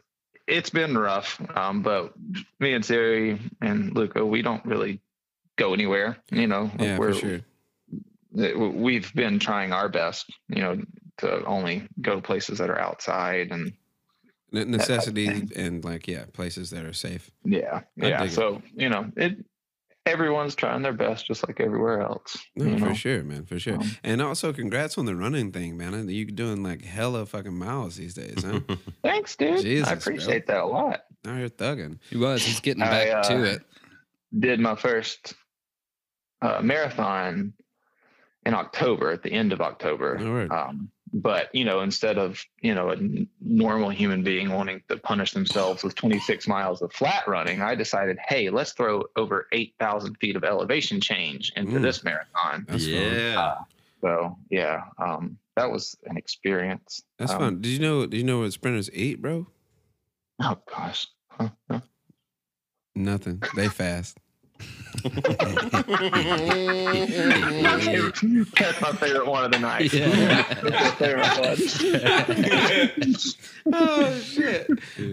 it's 0.47 0.69
been 0.69 0.97
rough. 0.97 1.39
Um, 1.55 1.81
but 1.81 2.13
me 2.59 2.73
and 2.73 2.83
Siri 2.83 3.39
and 3.61 3.95
Luca, 3.95 4.25
we 4.25 4.41
don't 4.41 4.65
really 4.65 4.99
go 5.55 5.73
anywhere. 5.73 6.17
You 6.31 6.47
know, 6.47 6.71
yeah, 6.79 6.97
we're, 6.97 7.13
for 7.13 7.41
sure. 8.33 8.71
we've 8.71 9.13
been 9.13 9.39
trying 9.39 9.71
our 9.71 9.89
best, 9.89 10.31
you 10.49 10.61
know, 10.61 10.81
to 11.19 11.45
only 11.45 11.87
go 12.01 12.15
to 12.15 12.21
places 12.21 12.57
that 12.57 12.69
are 12.69 12.79
outside 12.79 13.51
and 13.51 13.73
Ne- 14.51 14.65
necessity 14.65 15.49
and 15.55 15.83
like 15.83 16.07
yeah, 16.07 16.25
places 16.31 16.69
that 16.69 16.85
are 16.85 16.93
safe. 16.93 17.31
yeah, 17.43 17.81
I 18.01 18.07
yeah. 18.07 18.19
dig 18.19 18.27
it. 18.27 18.33
So 18.33 18.61
you 18.75 18.87
know, 18.87 19.11
it 19.15 19.43
everyone's 20.05 20.55
trying 20.55 20.81
their 20.81 20.93
best, 20.93 21.27
just 21.27 21.47
like 21.47 21.59
everywhere 21.59 22.01
else. 22.01 22.37
No, 22.55 22.77
for 22.77 22.85
know? 22.85 22.93
sure, 22.93 23.23
man, 23.23 23.45
for 23.45 23.59
sure. 23.59 23.75
Um, 23.75 23.91
and 24.03 24.21
also, 24.21 24.53
congrats 24.53 24.97
on 24.97 25.05
the 25.05 25.15
running 25.15 25.51
thing, 25.51 25.77
man. 25.77 26.09
You're 26.09 26.25
doing 26.25 26.63
like 26.63 26.83
hella 26.83 27.25
fucking 27.25 27.57
miles 27.57 27.95
these 27.95 28.13
days, 28.13 28.43
huh? 28.43 28.59
Thanks, 29.03 29.35
dude. 29.35 29.61
Jesus, 29.61 29.87
I 29.87 29.95
bro. 29.95 29.99
appreciate 29.99 30.47
that 30.47 30.61
a 30.61 30.65
lot. 30.65 31.03
now 31.23 31.37
you're 31.37 31.49
thugging. 31.49 31.99
He 32.09 32.17
was. 32.17 32.43
He's 32.43 32.59
getting 32.59 32.83
I, 32.83 32.89
back 32.89 33.23
to 33.23 33.35
uh, 33.35 33.53
it. 33.53 33.61
Did 34.37 34.59
my 34.59 34.75
first 34.75 35.35
uh, 36.41 36.61
marathon 36.61 37.53
in 38.45 38.53
October, 38.53 39.11
at 39.11 39.23
the 39.23 39.31
end 39.31 39.53
of 39.53 39.61
October. 39.61 40.19
All 40.19 40.33
right. 40.33 40.51
Um, 40.51 40.89
but 41.13 41.53
you 41.53 41.63
know, 41.63 41.81
instead 41.81 42.17
of 42.17 42.43
you 42.61 42.73
know 42.73 42.89
a 42.89 42.97
normal 43.39 43.89
human 43.91 44.23
being 44.23 44.49
wanting 44.51 44.81
to 44.89 44.97
punish 44.97 45.31
themselves 45.31 45.83
with 45.83 45.93
26 45.95 46.47
miles 46.47 46.81
of 46.81 46.91
flat 46.91 47.27
running, 47.27 47.61
I 47.61 47.75
decided, 47.75 48.17
hey, 48.27 48.49
let's 48.49 48.73
throw 48.73 49.03
over 49.15 49.47
8,000 49.51 50.15
feet 50.19 50.35
of 50.35 50.43
elevation 50.43 50.99
change 50.99 51.51
into 51.55 51.77
Mm. 51.79 51.81
this 51.83 52.03
marathon. 52.03 52.65
That's 52.67 52.85
fun. 52.85 52.93
yeah. 52.93 53.55
So 54.01 54.37
yeah, 54.49 54.81
um, 54.97 55.37
that 55.55 55.71
was 55.71 55.95
an 56.05 56.17
experience. 56.17 57.03
That's 57.19 57.31
Um, 57.31 57.39
fun. 57.39 57.61
Did 57.61 57.69
you 57.69 57.79
know? 57.79 58.05
Did 58.05 58.17
you 58.17 58.23
know 58.23 58.39
what 58.39 58.51
sprinters 58.53 58.89
eat, 58.91 59.21
bro? 59.21 59.47
Oh 60.41 60.57
gosh. 60.69 61.07
Huh, 61.29 61.49
huh. 61.69 61.79
Nothing. 62.95 63.41
They 63.55 63.69
fast. 63.69 64.17
That's 67.43 68.81
my 68.81 68.91
favorite 68.93 69.27
one 69.27 69.45
of 69.45 69.51
the 69.51 69.59
night. 69.59 69.91
That's 70.99 71.83
my 73.65 73.77
oh 73.79 74.19
shit! 74.19 74.67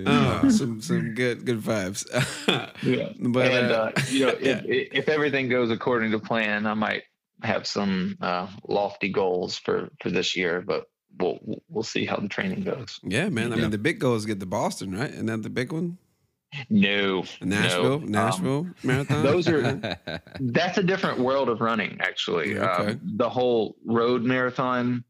Oh, 0.06 0.48
some 0.50 0.80
some 0.80 1.14
good 1.14 1.44
good 1.44 1.60
vibes. 1.60 2.06
Yeah. 2.82 3.10
But 3.18 3.52
and 3.52 3.72
uh, 3.72 3.92
uh, 3.96 4.00
you 4.08 4.26
know, 4.26 4.34
yeah. 4.40 4.62
if, 4.64 4.88
if 4.92 5.08
everything 5.08 5.48
goes 5.48 5.70
according 5.70 6.10
to 6.12 6.18
plan, 6.18 6.66
I 6.66 6.74
might 6.74 7.02
have 7.42 7.66
some 7.66 8.16
uh, 8.20 8.48
lofty 8.66 9.08
goals 9.10 9.58
for 9.58 9.90
for 10.00 10.10
this 10.10 10.36
year, 10.36 10.62
but 10.66 10.86
we'll 11.18 11.38
we'll 11.68 11.82
see 11.82 12.04
how 12.06 12.16
the 12.16 12.28
training 12.28 12.64
goes. 12.64 13.00
yeah, 13.02 13.28
man. 13.28 13.52
I 13.52 13.56
Yeah. 13.56 13.62
mean, 13.62 13.70
the 13.70 13.78
big 13.78 13.98
goal 13.98 14.14
is 14.16 14.26
get 14.26 14.40
to 14.40 14.46
Boston, 14.46 14.94
right? 14.94 15.10
Isn't 15.10 15.26
that 15.26 15.42
the 15.42 15.50
big 15.50 15.72
one? 15.72 15.98
No, 16.68 17.24
Nashville, 17.42 18.00
no. 18.00 18.04
Um, 18.04 18.10
Nashville 18.10 18.66
marathon. 18.82 19.22
those 19.22 19.48
are 19.48 19.98
that's 20.40 20.78
a 20.78 20.82
different 20.82 21.18
world 21.20 21.48
of 21.48 21.60
running. 21.60 21.98
Actually, 22.00 22.54
Yeah, 22.54 22.76
okay. 22.80 22.90
um, 22.92 23.00
the 23.16 23.28
whole 23.30 23.76
road 23.84 24.22
marathon 24.22 25.04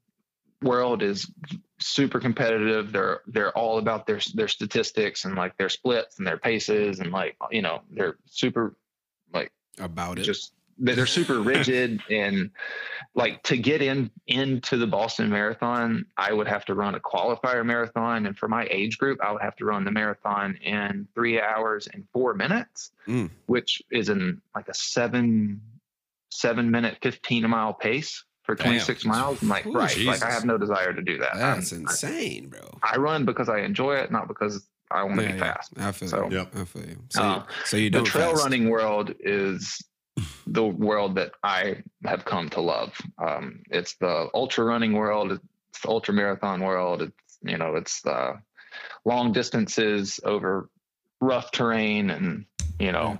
world 0.62 1.02
is 1.02 1.30
super 1.78 2.20
competitive. 2.20 2.92
They're 2.92 3.20
they're 3.26 3.56
all 3.56 3.78
about 3.78 4.06
their 4.06 4.20
their 4.34 4.48
statistics 4.48 5.24
and 5.24 5.34
like 5.34 5.56
their 5.56 5.70
splits 5.70 6.18
and 6.18 6.26
their 6.26 6.36
paces 6.38 7.00
and 7.00 7.10
like 7.10 7.36
you 7.50 7.62
know 7.62 7.82
they're 7.90 8.16
super 8.26 8.76
like 9.32 9.50
about 9.78 10.18
it. 10.18 10.22
just 10.22 10.52
they're 10.80 10.96
they're 10.96 11.06
super 11.06 11.40
rigid 11.40 12.00
and 12.10 12.50
like 13.14 13.42
to 13.44 13.56
get 13.56 13.82
in 13.82 14.10
into 14.26 14.76
the 14.76 14.86
Boston 14.86 15.28
Marathon, 15.30 16.06
I 16.16 16.32
would 16.32 16.46
have 16.48 16.64
to 16.66 16.74
run 16.74 16.94
a 16.94 17.00
qualifier 17.00 17.64
marathon, 17.66 18.26
and 18.26 18.36
for 18.38 18.48
my 18.48 18.66
age 18.70 18.98
group, 18.98 19.18
I 19.22 19.32
would 19.32 19.42
have 19.42 19.56
to 19.56 19.64
run 19.64 19.84
the 19.84 19.90
marathon 19.90 20.56
in 20.62 21.06
three 21.14 21.40
hours 21.40 21.88
and 21.92 22.04
four 22.12 22.34
minutes, 22.34 22.90
Mm. 23.06 23.30
which 23.46 23.82
is 23.90 24.08
in 24.08 24.40
like 24.54 24.68
a 24.68 24.74
seven 24.74 25.60
seven 26.30 26.70
minute 26.70 26.98
fifteen 27.02 27.48
mile 27.50 27.74
pace 27.74 28.24
for 28.44 28.54
Damn. 28.54 28.64
twenty 28.66 28.78
six 28.80 29.04
miles. 29.04 29.42
I'm 29.42 29.48
like, 29.48 29.66
Ooh, 29.66 29.72
right, 29.72 29.90
Jesus. 29.90 30.06
like 30.20 30.22
I 30.28 30.32
have 30.32 30.44
no 30.44 30.56
desire 30.56 30.92
to 30.92 31.02
do 31.02 31.18
that. 31.18 31.34
I'm- 31.34 31.56
That's 31.58 31.72
insane, 31.72 32.48
bro. 32.48 32.78
I, 32.82 32.96
run 32.96 33.24
because 33.24 33.48
I 33.48 33.60
enjoy 33.60 33.96
it, 33.96 34.10
not 34.12 34.28
because 34.28 34.66
I 34.92 35.02
want 35.04 35.16
to 35.18 35.22
Yeah, 35.24 35.32
be 35.32 35.38
yeah. 35.38 35.52
fast. 35.54 35.72
I 35.78 35.92
feel 35.92 36.08
So- 36.08 36.30
you. 36.30 36.36
Yep. 36.38 36.56
I 36.56 36.64
feel 36.64 36.82
you. 36.86 37.02
So, 37.10 37.22
Uh, 37.22 37.36
you, 37.36 37.42
so 37.64 37.76
you 37.76 37.90
the 37.90 37.98
don't 37.98 38.04
trail 38.04 38.30
fast. 38.30 38.44
running 38.44 38.68
world 38.70 39.12
is 39.20 39.82
the 40.52 40.64
world 40.64 41.14
that 41.14 41.32
I 41.44 41.82
have 42.04 42.24
come 42.24 42.48
to 42.50 42.60
love. 42.60 42.92
Um, 43.18 43.62
it's 43.70 43.94
the 43.94 44.28
ultra 44.34 44.64
running 44.64 44.92
world. 44.94 45.32
It's 45.32 45.80
the 45.82 45.88
ultra 45.88 46.12
marathon 46.12 46.60
world. 46.60 47.02
It's 47.02 47.38
you 47.42 47.56
know 47.56 47.76
it's 47.76 48.02
the 48.02 48.40
long 49.04 49.32
distances 49.32 50.20
over 50.24 50.68
rough 51.20 51.50
terrain 51.52 52.10
and 52.10 52.44
you 52.78 52.92
know 52.92 53.10
Yeah. 53.10 53.16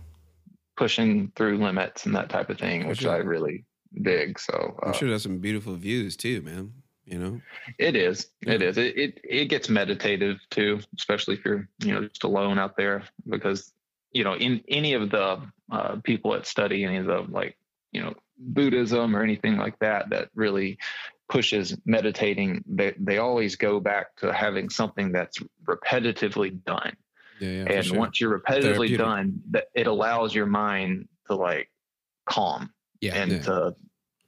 pushing 0.77 1.33
through 1.37 1.59
limits 1.59 2.07
and 2.07 2.15
that 2.17 2.31
type 2.31 2.51
of 2.51 2.59
thing, 2.59 2.89
which 2.89 3.01
sure. 3.03 3.13
I 3.13 3.19
really 3.19 3.65
dig. 4.03 4.39
So 4.39 4.79
I'm 4.83 4.91
uh, 4.91 4.93
sure 4.93 5.09
there's 5.09 5.23
some 5.23 5.39
beautiful 5.39 5.75
views 5.77 6.17
too, 6.17 6.43
man. 6.43 6.73
You 7.05 7.19
know, 7.19 7.41
It 7.79 7.97
is. 7.97 8.29
It 8.43 8.61
Yeah. 8.61 8.69
is. 8.69 8.79
It, 8.79 8.97
it 8.99 9.21
it 9.25 9.45
gets 9.47 9.69
meditative 9.69 10.39
too, 10.51 10.81
especially 10.99 11.35
if 11.37 11.45
you're 11.45 11.69
you 11.85 11.93
know 11.95 12.09
just 12.09 12.25
alone 12.25 12.59
out 12.59 12.77
there 12.77 13.05
because 13.29 13.73
you 14.13 14.25
know 14.25 14.35
in 14.35 14.63
any 14.69 14.95
of 14.95 15.11
the 15.11 15.41
uh, 15.71 15.97
people 16.03 16.33
that 16.33 16.47
study 16.47 16.85
any 16.85 16.97
of 16.97 17.07
the 17.07 17.25
like 17.29 17.57
you 17.93 18.01
know 18.01 18.15
Buddhism 18.39 19.15
or 19.15 19.23
anything 19.23 19.57
like 19.57 19.79
that 19.81 20.11
that 20.11 20.31
really 20.35 20.79
pushes 21.29 21.77
meditating 21.85 22.65
they 22.67 22.95
they 22.99 23.19
always 23.19 23.57
go 23.57 23.79
back 23.81 24.17
to 24.17 24.33
having 24.33 24.69
something 24.69 25.13
that's 25.13 25.39
repetitively 25.65 26.63
done 26.65 26.97
yeah, 27.39 27.51
yeah. 27.51 27.73
and 27.73 27.87
sure. 27.87 27.99
once 27.99 28.21
you're 28.21 28.39
repetitively 28.39 28.97
done 28.97 29.41
that 29.51 29.67
it 29.75 29.87
allows 29.87 30.35
your 30.35 30.47
mind 30.47 31.09
to 31.27 31.35
like 31.35 31.71
calm 32.27 32.73
Yeah. 33.01 33.15
and 33.15 33.33
Yeah. 33.33 33.39
to 33.43 33.75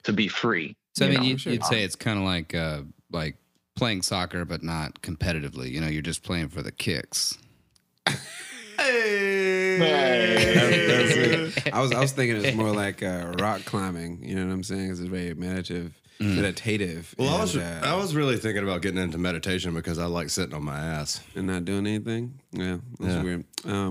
to 0.04 0.12
be 0.12 0.28
free 0.28 0.76
So 0.94 1.06
I 1.06 1.10
mean, 1.10 1.24
you'd, 1.24 1.44
you'd 1.44 1.64
say 1.64 1.82
it's 1.84 1.96
kind 1.96 2.18
of 2.18 2.24
like 2.24 2.54
uh, 2.54 2.82
like 3.10 3.36
playing 3.76 4.02
soccer, 4.02 4.44
but 4.44 4.62
not 4.62 5.00
competitively. 5.02 5.70
You 5.70 5.80
know, 5.80 5.88
you're 5.88 6.02
just 6.02 6.22
playing 6.22 6.48
for 6.48 6.62
the 6.62 6.72
kicks. 6.72 7.38
That's 9.82 11.16
it. 11.16 11.52
I 11.74 11.80
was 11.80 11.92
I 11.92 12.00
was 12.00 12.12
thinking 12.12 12.44
it's 12.44 12.56
more 12.56 12.70
like 12.72 13.02
uh, 13.02 13.34
rock 13.38 13.64
climbing. 13.64 14.22
You 14.22 14.34
know 14.36 14.46
what 14.46 14.52
I'm 14.52 14.62
saying? 14.62 14.90
It's 14.90 15.00
very 15.00 15.34
meditative, 15.34 15.92
meditative. 16.20 17.14
Well, 17.18 17.34
I 17.34 17.40
was 17.40 17.56
uh, 17.56 17.80
I 17.84 17.94
was 17.96 18.14
really 18.14 18.36
thinking 18.36 18.62
about 18.62 18.82
getting 18.82 18.98
into 19.02 19.18
meditation 19.18 19.74
because 19.74 19.98
I 19.98 20.06
like 20.06 20.30
sitting 20.30 20.54
on 20.54 20.64
my 20.64 20.78
ass. 20.78 21.20
and 21.34 21.46
not 21.46 21.64
doing 21.64 21.86
anything. 21.86 22.38
Yeah, 22.52 22.78
that's 23.00 23.14
Yeah. 23.14 23.22
weird. 23.22 23.44
Um, 23.64 23.90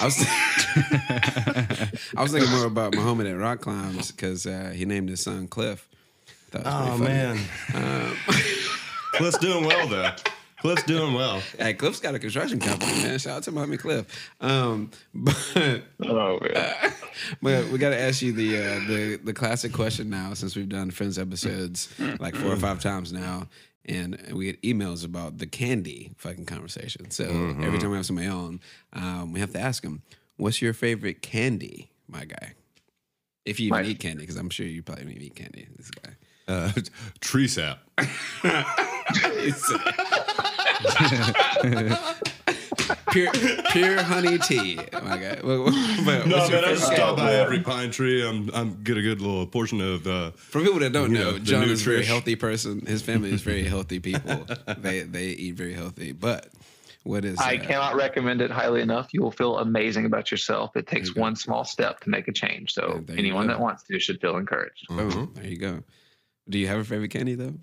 I 0.00 0.04
was 0.04 0.16
I 2.16 2.22
was 2.22 2.32
thinking 2.32 2.50
more 2.50 2.66
about 2.66 2.94
Muhammad 2.94 3.26
at 3.26 3.36
rock 3.36 3.60
climbs 3.60 4.10
because 4.12 4.46
uh, 4.46 4.72
he 4.74 4.84
named 4.84 5.08
his 5.08 5.20
son 5.20 5.46
Cliff. 5.48 5.88
Oh 6.52 6.58
it 6.58 6.64
was 6.64 7.00
pretty 7.00 7.14
funny. 7.14 7.40
man, 7.84 8.16
Cliff's 9.14 9.38
doing 9.38 9.64
well 9.66 9.86
though. 9.88 10.10
Cliff's 10.60 10.82
doing 10.84 11.14
well. 11.14 11.42
Hey, 11.58 11.74
Cliff's 11.74 12.00
got 12.00 12.14
a 12.14 12.18
construction 12.18 12.60
company, 12.60 12.92
man. 13.02 13.18
Shout 13.18 13.38
out 13.38 13.42
to 13.44 13.52
Miami 13.52 13.76
Cliff. 13.76 14.06
Um, 14.40 14.90
but 15.14 15.82
oh 16.04 16.38
man. 16.40 16.92
but 17.42 17.68
we 17.68 17.78
got 17.78 17.90
to 17.90 17.98
ask 18.00 18.20
you 18.22 18.32
the 18.32 18.56
uh, 18.58 18.74
the 18.86 19.20
the 19.24 19.32
classic 19.32 19.72
question 19.72 20.10
now, 20.10 20.34
since 20.34 20.56
we've 20.56 20.68
done 20.68 20.90
Friends 20.90 21.18
episodes 21.18 21.88
like 22.18 22.34
four 22.34 22.52
or 22.52 22.56
five 22.56 22.80
times 22.80 23.12
now, 23.12 23.48
and 23.86 24.20
we 24.32 24.46
get 24.46 24.62
emails 24.62 25.04
about 25.04 25.38
the 25.38 25.46
candy 25.46 26.12
fucking 26.18 26.46
conversation. 26.46 27.10
So 27.10 27.24
every 27.24 27.78
time 27.78 27.90
we 27.90 27.96
have 27.96 28.06
somebody 28.06 28.28
on, 28.28 28.60
um, 28.92 29.32
we 29.32 29.40
have 29.40 29.52
to 29.52 29.60
ask 29.60 29.82
them, 29.82 30.02
"What's 30.36 30.60
your 30.60 30.74
favorite 30.74 31.22
candy, 31.22 31.90
my 32.06 32.24
guy?" 32.26 32.54
If 33.46 33.58
you 33.58 33.68
even 33.68 33.82
My- 33.82 33.88
eat 33.88 33.98
candy, 33.98 34.20
because 34.20 34.36
I'm 34.36 34.50
sure 34.50 34.66
you 34.66 34.82
probably 34.82 35.04
don't 35.04 35.12
even 35.14 35.22
eat 35.24 35.34
candy. 35.34 35.66
This 35.76 35.90
guy. 35.90 36.12
Uh, 36.50 36.72
tree 37.20 37.46
sap. 37.46 37.78
pure 43.10 43.30
pure 43.70 44.02
honey 44.02 44.38
tea, 44.38 44.78
Oh 44.92 45.00
my 45.02 45.16
guy. 45.18 45.36
What- 45.42 45.60
what- 45.64 45.74
but 46.04 46.26
No, 46.26 46.48
man, 46.48 46.64
I 46.64 46.68
just 46.74 46.86
stop 46.92 47.16
by 47.16 47.34
every 47.34 47.60
pine 47.60 47.90
tree. 47.90 48.26
I'm 48.26 48.50
I'm 48.54 48.82
get 48.82 48.96
a 48.96 49.02
good 49.02 49.20
little 49.20 49.46
portion 49.46 49.80
of. 49.80 50.06
Uh, 50.06 50.30
For 50.32 50.60
people 50.62 50.78
that 50.80 50.92
don't 50.92 51.12
You 51.12 51.18
know, 51.18 51.30
know, 51.32 51.38
John 51.38 51.64
is 51.64 51.82
a 51.86 51.90
very 51.90 52.04
healthy 52.04 52.36
person. 52.36 52.84
His 52.86 53.02
family 53.02 53.30
is 53.32 53.42
very 53.42 53.62
healthy 53.74 54.00
people. 54.00 54.46
they 54.78 55.00
they 55.02 55.26
eat 55.28 55.54
very 55.54 55.74
healthy. 55.74 56.12
But 56.12 56.48
what 57.04 57.24
is 57.24 57.38
I 57.40 57.56
uh, 57.56 57.62
cannot 57.64 57.94
recommend 57.96 58.40
it 58.40 58.50
highly 58.50 58.80
enough. 58.82 59.08
You 59.12 59.22
will 59.22 59.30
feel 59.30 59.58
amazing 59.58 60.04
about 60.04 60.30
yourself. 60.30 60.76
It 60.76 60.86
takes 60.86 61.14
one 61.14 61.36
small 61.36 61.64
step 61.64 62.00
to 62.00 62.10
make 62.10 62.28
a 62.28 62.32
change. 62.32 62.72
So 62.74 62.82
Yeah, 62.96 63.00
there 63.06 63.16
you 63.16 63.20
anyone 63.20 63.46
that 63.48 63.60
wants 63.60 63.84
to 63.84 63.98
should 63.98 64.20
feel 64.20 64.36
encouraged. 64.36 64.88
Boom. 64.88 65.32
There 65.34 65.46
you 65.46 65.56
go. 65.56 65.82
Do 66.50 66.58
you 66.58 66.66
have 66.68 66.78
a 66.80 66.84
favorite 66.84 67.10
candy 67.10 67.34
though? 67.34 67.54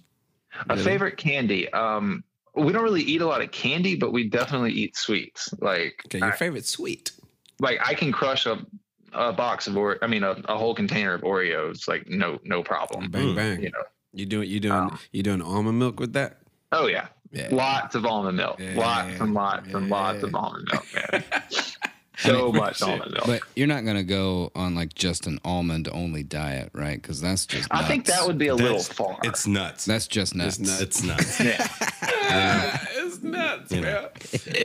A 0.70 0.74
Really? 0.74 0.84
favorite 0.84 1.18
candy. 1.18 1.72
Um, 1.74 2.24
we 2.56 2.72
don't 2.74 2.84
really 2.84 3.04
eat 3.04 3.22
a 3.22 3.28
lot 3.28 3.42
of 3.42 3.52
candy, 3.52 3.96
but 3.96 4.12
we 4.12 4.28
definitely 4.30 4.72
eat 4.72 4.98
sweets. 4.98 5.54
Like, 5.60 6.02
Okay, 6.08 6.18
your 6.20 6.34
I, 6.34 6.36
favorite 6.36 6.66
sweet. 6.66 7.12
like 7.60 7.80
I 7.86 7.94
can 7.94 8.12
crush 8.12 8.46
a, 8.48 8.66
a 9.14 9.32
box 9.34 9.68
of 9.68 9.76
Oreo. 9.76 9.98
I 10.02 10.08
mean, 10.08 10.24
a, 10.24 10.32
a 10.50 10.58
whole 10.58 10.74
container 10.74 11.14
of 11.14 11.22
Oreos. 11.22 11.88
Like, 11.88 12.08
no, 12.08 12.40
no 12.44 12.64
problem. 12.64 13.12
Bang 13.12 13.36
bang. 13.36 13.62
You 13.62 13.70
know. 13.72 13.84
You 14.14 14.26
doing 14.26 14.50
you 14.50 14.60
doing 14.60 14.90
Oh. 14.92 14.98
you 15.12 15.22
doing 15.22 15.42
almond 15.42 15.78
milk 15.78 16.00
with 16.00 16.14
that? 16.14 16.40
Oh 16.72 16.88
yeah, 16.88 17.08
Yeah. 17.32 17.50
lots 17.52 17.94
of 17.94 18.06
almond 18.06 18.38
milk. 18.38 18.60
Yeah, 18.60 18.74
lots 18.76 19.20
and 19.20 19.34
lots 19.34 19.68
and 19.74 19.90
lots 19.90 20.24
of 20.24 20.34
almond 20.34 20.68
milk. 20.72 20.86
Man. 21.12 21.24
so 22.18 22.52
much 22.54 22.82
almond 22.82 23.12
milk. 23.14 23.26
But 23.26 23.42
you're 23.56 23.68
not 23.68 23.86
gonna 23.86 24.04
go 24.04 24.52
on 24.56 24.76
like 24.76 24.94
just 24.94 25.28
an 25.28 25.40
almond 25.46 25.88
only 25.92 26.24
diet, 26.24 26.72
right? 26.74 27.02
Because 27.02 27.22
that's 27.22 27.46
just. 27.46 27.68
I 27.72 27.84
think 27.84 28.06
that 28.06 28.26
would 28.28 28.38
be 28.38 28.48
a 28.48 28.56
little 28.56 28.78
that's- 28.78 28.90
far. 28.90 29.18
It's 29.24 29.48
nuts. 29.48 29.86
That's 29.86 30.08
just 30.08 30.36
nuts. 30.36 30.60
It's 30.60 31.04
nuts. 31.04 31.40
it's 31.40 31.40
nuts. 31.40 31.40
yeah. 31.40 32.78
it's 32.92 33.22
nuts, 33.24 33.72
You 33.72 33.82
bro. 33.82 34.10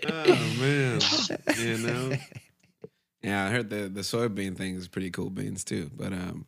oh 0.09 0.57
man, 0.61 1.01
you 1.59 1.79
know. 1.79 2.17
Yeah, 3.23 3.47
I 3.47 3.51
heard 3.51 3.71
the 3.71 3.89
the 3.89 4.01
soybean 4.01 4.57
thing 4.57 4.75
is 4.75 4.89
pretty 4.89 5.11
cool 5.11 5.31
beans 5.31 5.63
too. 5.65 5.91
But 5.97 6.13
um, 6.13 6.47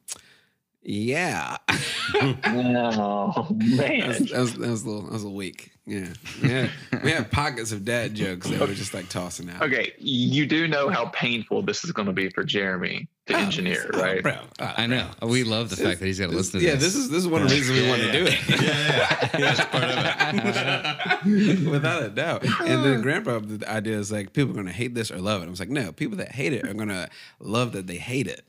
yeah, 0.85 1.57
Oh 2.14 3.47
that 3.51 3.77
man. 3.77 4.09
was, 4.09 4.18
that 4.31 4.38
was, 4.38 4.55
that 4.55 4.70
was 4.70 4.83
a 4.85 4.88
little 4.88 5.03
that 5.03 5.12
was 5.12 5.23
a 5.23 5.27
little 5.27 5.37
weak. 5.37 5.70
Yeah, 5.87 6.09
yeah. 6.42 6.68
We 7.03 7.11
have 7.11 7.31
pockets 7.31 7.70
of 7.73 7.85
dad 7.85 8.14
jokes 8.14 8.49
that 8.49 8.59
we're 8.59 8.73
just 8.75 8.94
like 8.94 9.09
tossing 9.11 9.51
out. 9.51 9.62
Okay, 9.62 9.92
you 9.99 10.47
do 10.47 10.66
know 10.66 10.88
how 10.88 11.07
painful 11.07 11.62
this 11.62 11.85
is 11.85 11.92
going 11.92 12.07
to 12.07 12.12
be 12.14 12.31
for 12.31 12.42
Jeremy 12.42 13.07
to 13.27 13.35
oh, 13.35 13.38
engineer, 13.38 13.90
Oh, 13.92 14.01
right? 14.01 14.23
bro. 14.23 14.38
Oh, 14.61 14.75
I 14.77 14.87
know. 14.87 15.11
We 15.20 15.44
love 15.44 15.68
the 15.68 15.77
fact 15.77 16.01
that 16.01 16.07
he's 16.07 16.18
got 16.18 16.31
to 16.31 16.37
listen 16.37 16.61
to 16.61 16.66
yeah, 16.66 16.73
this. 16.75 16.94
this 16.94 16.97
is 16.97 17.11
this 17.11 17.18
is 17.18 17.29
one 17.29 17.42
of 17.42 17.51
the 17.51 17.55
reasons 17.57 17.81
we 17.81 17.88
want 17.88 18.01
to 18.01 18.12
do 18.12 18.25
it. 18.27 18.49
yeah, 18.49 18.62
yeah, 18.62 19.31
yeah. 19.35 19.38
That's 19.38 19.64
part 19.66 19.85
of 19.85 21.27
it. 21.27 21.68
Without 21.70 22.03
a 22.03 22.09
doubt. 22.09 22.44
And 22.61 22.83
then 22.85 23.03
grandpa, 23.03 23.40
the 23.40 23.68
idea 23.70 23.99
is 23.99 24.11
like 24.11 24.33
people 24.33 24.53
are 24.53 24.57
gonna 24.57 24.73
hate 24.73 24.94
this 24.94 25.11
or 25.11 25.18
love 25.18 25.42
it. 25.42 25.47
I 25.47 25.51
was 25.51 25.61
like, 25.61 25.68
no, 25.70 25.92
people 25.92 26.16
that 26.18 26.33
hate 26.33 26.55
it 26.55 26.66
are 26.66 26.75
gonna 26.75 27.11
love 27.40 27.73
that 27.73 27.87
they 27.87 27.97
hate 27.97 28.27
it. 28.27 28.42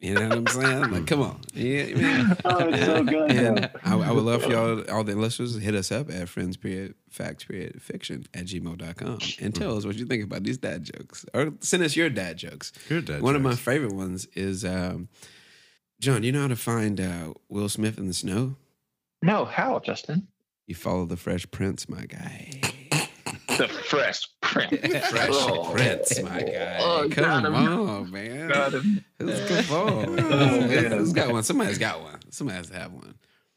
You 0.00 0.14
know 0.14 0.28
what 0.28 0.38
I'm 0.38 0.46
saying? 0.46 0.90
Like, 0.92 1.06
come 1.06 1.20
on. 1.20 1.40
Yeah, 1.52 1.94
man. 1.94 2.36
Oh, 2.44 2.68
it's 2.68 2.86
so 2.86 3.04
good. 3.04 3.30
And 3.32 3.70
I, 3.84 3.98
I 3.98 4.10
would 4.10 4.24
love 4.24 4.42
for 4.42 4.50
y'all, 4.50 4.90
all 4.90 5.04
the 5.04 5.14
listeners, 5.14 5.56
hit 5.56 5.74
us 5.74 5.92
up 5.92 6.10
at 6.10 6.28
friends 6.28 6.56
period 6.56 6.94
facts 7.10 7.44
period 7.44 7.82
fiction 7.82 8.24
at 8.32 8.46
gmail.com 8.46 9.18
and 9.40 9.54
tell 9.54 9.76
us 9.76 9.84
what 9.84 9.96
you 9.96 10.06
think 10.06 10.24
about 10.24 10.42
these 10.42 10.56
dad 10.56 10.84
jokes. 10.84 11.26
Or 11.34 11.52
send 11.60 11.82
us 11.82 11.96
your 11.96 12.08
dad 12.08 12.38
jokes. 12.38 12.72
Your 12.88 13.02
dad 13.02 13.20
One 13.20 13.36
of 13.36 13.42
my 13.42 13.54
favorite 13.54 13.92
ones 13.92 14.26
is 14.34 14.64
um, 14.64 15.08
John, 16.00 16.22
you 16.22 16.32
know 16.32 16.42
how 16.42 16.48
to 16.48 16.56
find 16.56 16.98
uh, 16.98 17.34
Will 17.50 17.68
Smith 17.68 17.98
in 17.98 18.06
the 18.06 18.14
snow? 18.14 18.56
No, 19.22 19.44
how, 19.44 19.78
Justin? 19.80 20.28
You 20.66 20.74
follow 20.74 21.04
the 21.04 21.18
Fresh 21.18 21.50
Prince, 21.50 21.90
my 21.90 22.06
guy. 22.06 22.62
The 23.60 23.68
Fresh 23.68 24.26
Prince. 24.40 24.78
Fresh 25.10 25.28
Oh. 25.32 25.70
Prince, 25.72 26.22
my 26.22 26.40
oh, 26.40 26.46
guy. 26.46 26.78
Oh, 26.80 27.08
Come 27.10 27.54
on, 27.54 28.10
man. 28.10 28.48
Got 28.48 28.72
him. 28.72 29.04
Who's, 29.18 29.66
come 29.66 29.76
on. 29.88 30.20
Oh, 30.20 30.60
man. 30.66 30.92
Who's 30.92 31.12
got 31.12 31.30
one? 31.30 31.42
Somebody's 31.42 31.76
got 31.76 32.00
one. 32.00 32.18
Somebody 32.30 32.56
has 32.56 32.70
to 32.70 32.78
have 32.78 32.92
one. 32.92 33.14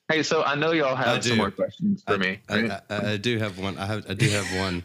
Hey, 0.10 0.22
so 0.22 0.44
I 0.44 0.56
know 0.56 0.72
y'all 0.72 0.98
have 0.98 1.24
some 1.24 1.38
more 1.38 1.52
questions 1.52 2.04
for 2.06 2.18
me. 2.18 2.40
I, 2.50 2.62
right? 2.62 2.82
I, 2.90 3.12
I 3.14 3.18
do 3.18 3.38
have 3.38 3.58
one. 3.58 3.78
I 3.78 3.86
have. 3.86 4.10
I 4.10 4.14
do 4.14 4.28
have 4.30 4.46
one. 4.60 4.84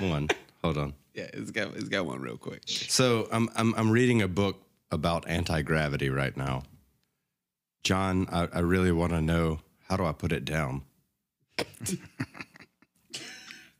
One. 0.00 0.28
Hold 0.64 0.78
on. 0.78 0.94
Yeah, 1.12 1.28
it's 1.34 1.50
got 1.50 1.76
it's 1.76 1.88
got 1.90 2.06
one 2.06 2.20
real 2.20 2.38
quick. 2.38 2.62
So 2.66 3.28
I'm 3.30 3.50
I'm 3.56 3.74
I'm 3.74 3.90
reading 3.90 4.22
a 4.22 4.28
book 4.28 4.62
about 4.90 5.28
anti 5.28 5.60
gravity 5.60 6.08
right 6.08 6.34
now. 6.34 6.62
John, 7.82 8.26
I, 8.32 8.48
I 8.52 8.60
really 8.60 8.92
want 8.92 9.12
to 9.12 9.20
know 9.20 9.60
how 9.88 9.98
do 9.98 10.06
I 10.06 10.12
put 10.12 10.32
it 10.32 10.46
down? 10.46 10.82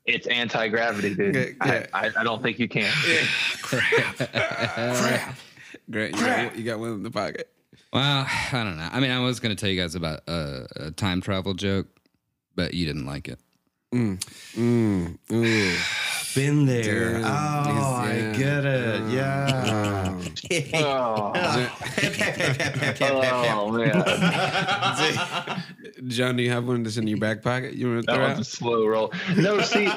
it's 0.07 0.27
anti 0.27 0.69
gravity, 0.69 1.15
dude. 1.15 1.37
Okay, 1.37 1.57
I, 1.61 1.67
yeah. 1.75 1.87
I, 1.93 2.11
I 2.19 2.25
don't 2.25 2.43
think 2.43 2.59
you 2.59 2.69
can. 2.69 2.91
Crap. 3.63 4.17
Crap. 4.17 5.37
Great. 5.91 6.15
You 6.17 6.21
got, 6.21 6.57
you 6.59 6.65
got 6.65 6.79
one 6.79 6.93
in 6.93 7.03
the 7.03 7.11
pocket. 7.11 7.51
well, 7.93 8.27
I 8.29 8.49
don't 8.53 8.77
know. 8.77 8.89
I 8.91 9.01
mean, 9.01 9.11
I 9.11 9.21
was 9.21 9.41
going 9.41 9.55
to 9.55 9.61
tell 9.61 9.71
you 9.71 9.81
guys 9.81 9.95
about 9.95 10.21
a, 10.27 10.67
a 10.77 10.91
time 10.91 11.21
travel 11.21 11.55
joke, 11.55 11.87
but 12.55 12.75
you 12.75 12.87
didn't 12.87 13.07
like 13.07 13.29
it. 13.29 13.39
Mm. 13.95 14.21
Ooh. 14.59 15.77
Been 16.35 16.67
there. 16.67 16.83
there. 16.83 17.13
Dude, 17.15 17.25
Oh, 17.25 17.29
yeah. 17.29 18.33
I 18.33 18.37
get 18.37 18.65
it. 18.67 19.11
Yeah. 19.11 20.21
Oh, 20.75 21.33
oh 23.55 23.71
man, 23.73 23.95
John, 26.09 26.37
do 26.37 26.43
you 26.43 26.51
have 26.51 26.67
one 26.67 26.83
that's 26.83 26.97
in 26.99 27.07
your 27.07 27.19
back 27.19 27.43
pocket? 27.43 27.75
You 27.75 27.89
want 27.89 28.01
to 28.03 28.07
that 28.07 28.15
throw 28.17 28.29
was 28.29 28.37
a 28.37 28.41
out? 28.41 28.47
slow 28.47 28.87
roll. 28.87 29.13
No, 29.37 29.61
see, 29.63 29.87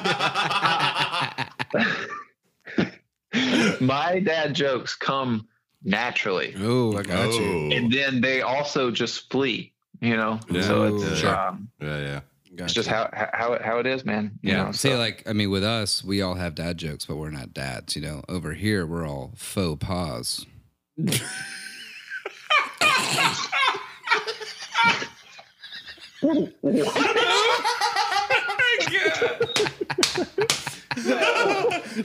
my 3.80 4.20
dad 4.24 4.54
jokes 4.54 4.94
come 4.94 5.46
naturally. 5.84 6.54
Oh, 6.58 6.96
I 6.96 7.02
got 7.02 7.32
you. 7.34 7.70
Oh. 7.72 7.76
And 7.76 7.92
then 7.92 8.20
they 8.20 8.42
also 8.42 8.90
just 8.90 9.30
flee, 9.30 9.72
you 10.00 10.16
know? 10.16 10.40
Yeah. 10.50 10.62
so 10.62 10.96
it's, 10.96 11.18
Sure. 11.20 11.36
um, 11.36 11.68
Yeah, 11.80 11.98
yeah. 12.00 12.20
Got 12.56 12.64
it's 12.64 12.74
just 12.74 12.88
how, 12.88 13.08
how, 13.12 13.58
how 13.62 13.78
it 13.78 13.86
is, 13.86 14.04
man. 14.04 14.38
You 14.42 14.52
Yeah. 14.52 14.64
know, 14.64 14.72
See, 14.72 14.90
so- 14.90 14.98
like, 14.98 15.22
I 15.28 15.32
mean, 15.32 15.50
with 15.50 15.64
us, 15.64 16.02
we 16.04 16.20
all 16.22 16.34
have 16.34 16.54
dad 16.54 16.78
jokes, 16.78 17.06
but 17.06 17.16
we're 17.16 17.30
not 17.30 17.54
dads. 17.54 17.96
You 17.96 18.02
know, 18.02 18.22
over 18.28 18.52
here, 18.54 18.86
we're 18.86 19.06
all 19.06 19.32
faux 19.36 19.84
pas. 19.84 20.46
Did 26.20 26.52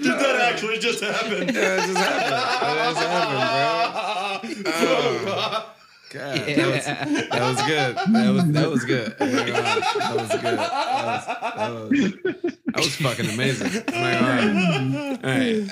that 0.01 0.36
actually 0.54 0.78
just 0.80 1.04
happen? 1.04 1.54
Yeah, 1.54 1.75
it 1.75 1.82
just 1.82 1.97
happened. 1.97 2.34
It 2.63 2.95
just 2.95 3.01
happened, 3.01 4.63
bro. 4.63 4.71
Oh, 4.73 5.73
God, 6.12 6.38
that, 6.38 6.67
was, 6.71 6.86
that 7.30 7.41
was 7.41 7.62
good. 7.65 7.95
That 7.97 8.30
was 8.32 8.45
that 8.54 8.69
was 8.69 8.84
good. 8.86 9.15
Oh 9.19 9.25
That 9.25 10.15
was 10.15 10.30
good. 10.30 10.43
That 10.43 11.06
was, 11.06 11.25
that 11.25 11.71
was, 11.73 12.54
that 12.65 12.78
was 12.78 12.95
fucking 12.95 13.30
amazing. 13.32 13.71
Like, 13.73 13.88
all 13.88 14.01
right, 14.01 15.19
all 15.23 15.30
right. 15.30 15.67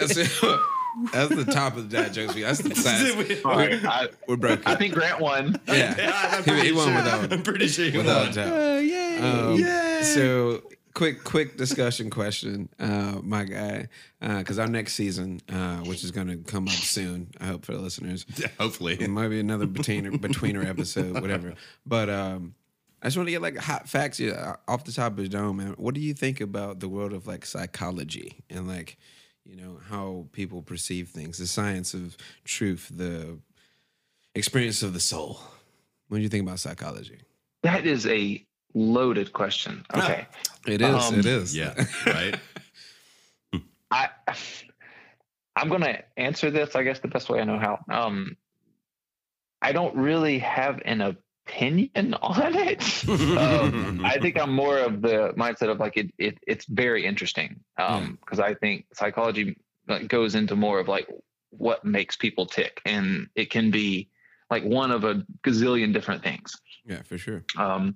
That's 1.11 1.35
the 1.35 1.45
top 1.45 1.75
of 1.77 1.89
the 1.89 1.97
dad 1.97 2.13
jokes. 2.13 2.35
That's 2.35 2.59
the 2.59 2.69
class. 2.73 3.41
all 3.45 3.55
right, 3.57 3.83
I, 3.85 4.07
We're 4.27 4.37
broke. 4.37 4.67
I 4.67 4.75
think 4.75 4.93
Grant 4.93 5.19
won. 5.19 5.59
Yeah, 5.67 6.31
I'm 6.47 6.55
he, 6.57 6.65
he 6.67 6.71
won 6.71 6.87
sure. 6.87 6.95
without 6.95 7.33
I'm 7.33 7.43
pretty 7.43 7.67
sure 7.67 7.85
you 7.85 7.97
without 7.99 8.21
won. 8.21 8.29
a 8.29 8.33
doubt. 8.33 8.53
Oh, 8.53 8.79
yay. 8.79 9.17
Um, 9.97 10.03
So 10.03 10.63
quick, 10.93 11.23
quick 11.23 11.57
discussion 11.57 12.09
question, 12.09 12.69
uh, 12.79 13.19
my 13.23 13.43
guy, 13.45 13.87
because 14.19 14.59
our 14.59 14.67
next 14.67 14.93
season, 14.93 15.41
uh, 15.51 15.77
which 15.79 16.03
is 16.03 16.11
going 16.11 16.27
to 16.27 16.37
come 16.37 16.67
up 16.67 16.73
soon, 16.73 17.29
I 17.41 17.45
hope 17.47 17.65
for 17.65 17.71
the 17.73 17.79
listeners, 17.79 18.25
Yeah, 18.37 18.47
Hopefully. 18.59 18.97
it 18.99 19.09
might 19.09 19.29
be 19.29 19.39
another 19.39 19.65
betweener, 19.65 20.11
betweener 20.11 20.63
episode, 20.65 21.19
whatever. 21.21 21.55
But 21.85 22.09
um, 22.09 22.53
I 23.01 23.07
just 23.07 23.17
want 23.17 23.27
to 23.27 23.31
get 23.31 23.41
like 23.41 23.57
hot 23.57 23.89
facts 23.89 24.21
off 24.67 24.83
the 24.83 24.91
top 24.91 25.13
of 25.13 25.17
the 25.17 25.27
dome, 25.29 25.57
man. 25.57 25.73
What 25.77 25.95
do 25.95 26.01
you 26.01 26.13
think 26.13 26.39
about 26.41 26.79
the 26.79 26.87
world 26.89 27.13
of 27.13 27.25
like 27.25 27.45
psychology 27.45 28.43
and 28.49 28.67
like, 28.67 28.97
you 29.45 29.55
know, 29.55 29.79
how 29.89 30.27
people 30.31 30.61
perceive 30.61 31.09
things, 31.09 31.37
the 31.37 31.47
science 31.47 31.93
of 31.93 32.17
truth, 32.45 32.89
the 32.93 33.37
experience 34.35 34.83
of 34.83 34.93
the 34.93 34.99
soul? 34.99 35.39
What 36.07 36.17
do 36.17 36.23
you 36.23 36.29
think 36.29 36.43
about 36.43 36.59
psychology? 36.59 37.19
That 37.63 37.85
is 37.85 38.05
a 38.07 38.45
loaded 38.73 39.33
question. 39.33 39.85
Okay. 39.95 40.27
It 40.67 40.81
is. 40.81 40.95
Um, 40.95 41.19
it 41.19 41.25
is. 41.25 41.55
Yeah, 41.55 41.73
right? 42.05 42.39
I 43.91 44.09
I'm 45.55 45.69
gonna 45.69 45.99
answer 46.17 46.49
this, 46.49 46.75
I 46.75 46.83
guess, 46.83 46.99
the 46.99 47.07
best 47.07 47.29
way 47.29 47.39
I 47.39 47.43
know 47.43 47.59
how. 47.59 47.79
Um, 47.89 48.37
I 49.61 49.71
don't 49.71 49.95
really 49.95 50.39
have 50.39 50.81
an 50.85 51.01
opinion 51.45 52.13
on 52.21 52.55
it. 52.55 53.09
um, 53.37 54.01
I 54.03 54.17
think 54.19 54.39
I'm 54.39 54.53
more 54.53 54.77
of 54.77 55.01
the 55.01 55.33
mindset 55.37 55.69
of 55.69 55.79
like 55.79 55.97
it. 55.97 56.11
it 56.17 56.37
it's 56.47 56.65
very 56.65 57.05
interesting 57.05 57.59
um, 57.77 58.17
because 58.21 58.39
I 58.39 58.53
think 58.53 58.85
psychology 58.93 59.57
like, 59.87 60.07
goes 60.07 60.35
into 60.35 60.55
more 60.55 60.79
of 60.79 60.87
like 60.87 61.07
what 61.49 61.85
makes 61.85 62.15
people 62.15 62.45
tick, 62.45 62.81
and 62.85 63.27
it 63.35 63.49
can 63.49 63.71
be 63.71 64.09
like 64.49 64.63
one 64.63 64.91
of 64.91 65.03
a 65.03 65.25
gazillion 65.43 65.93
different 65.93 66.23
things. 66.23 66.55
Yeah, 66.85 67.01
for 67.03 67.17
sure. 67.17 67.43
Um, 67.57 67.95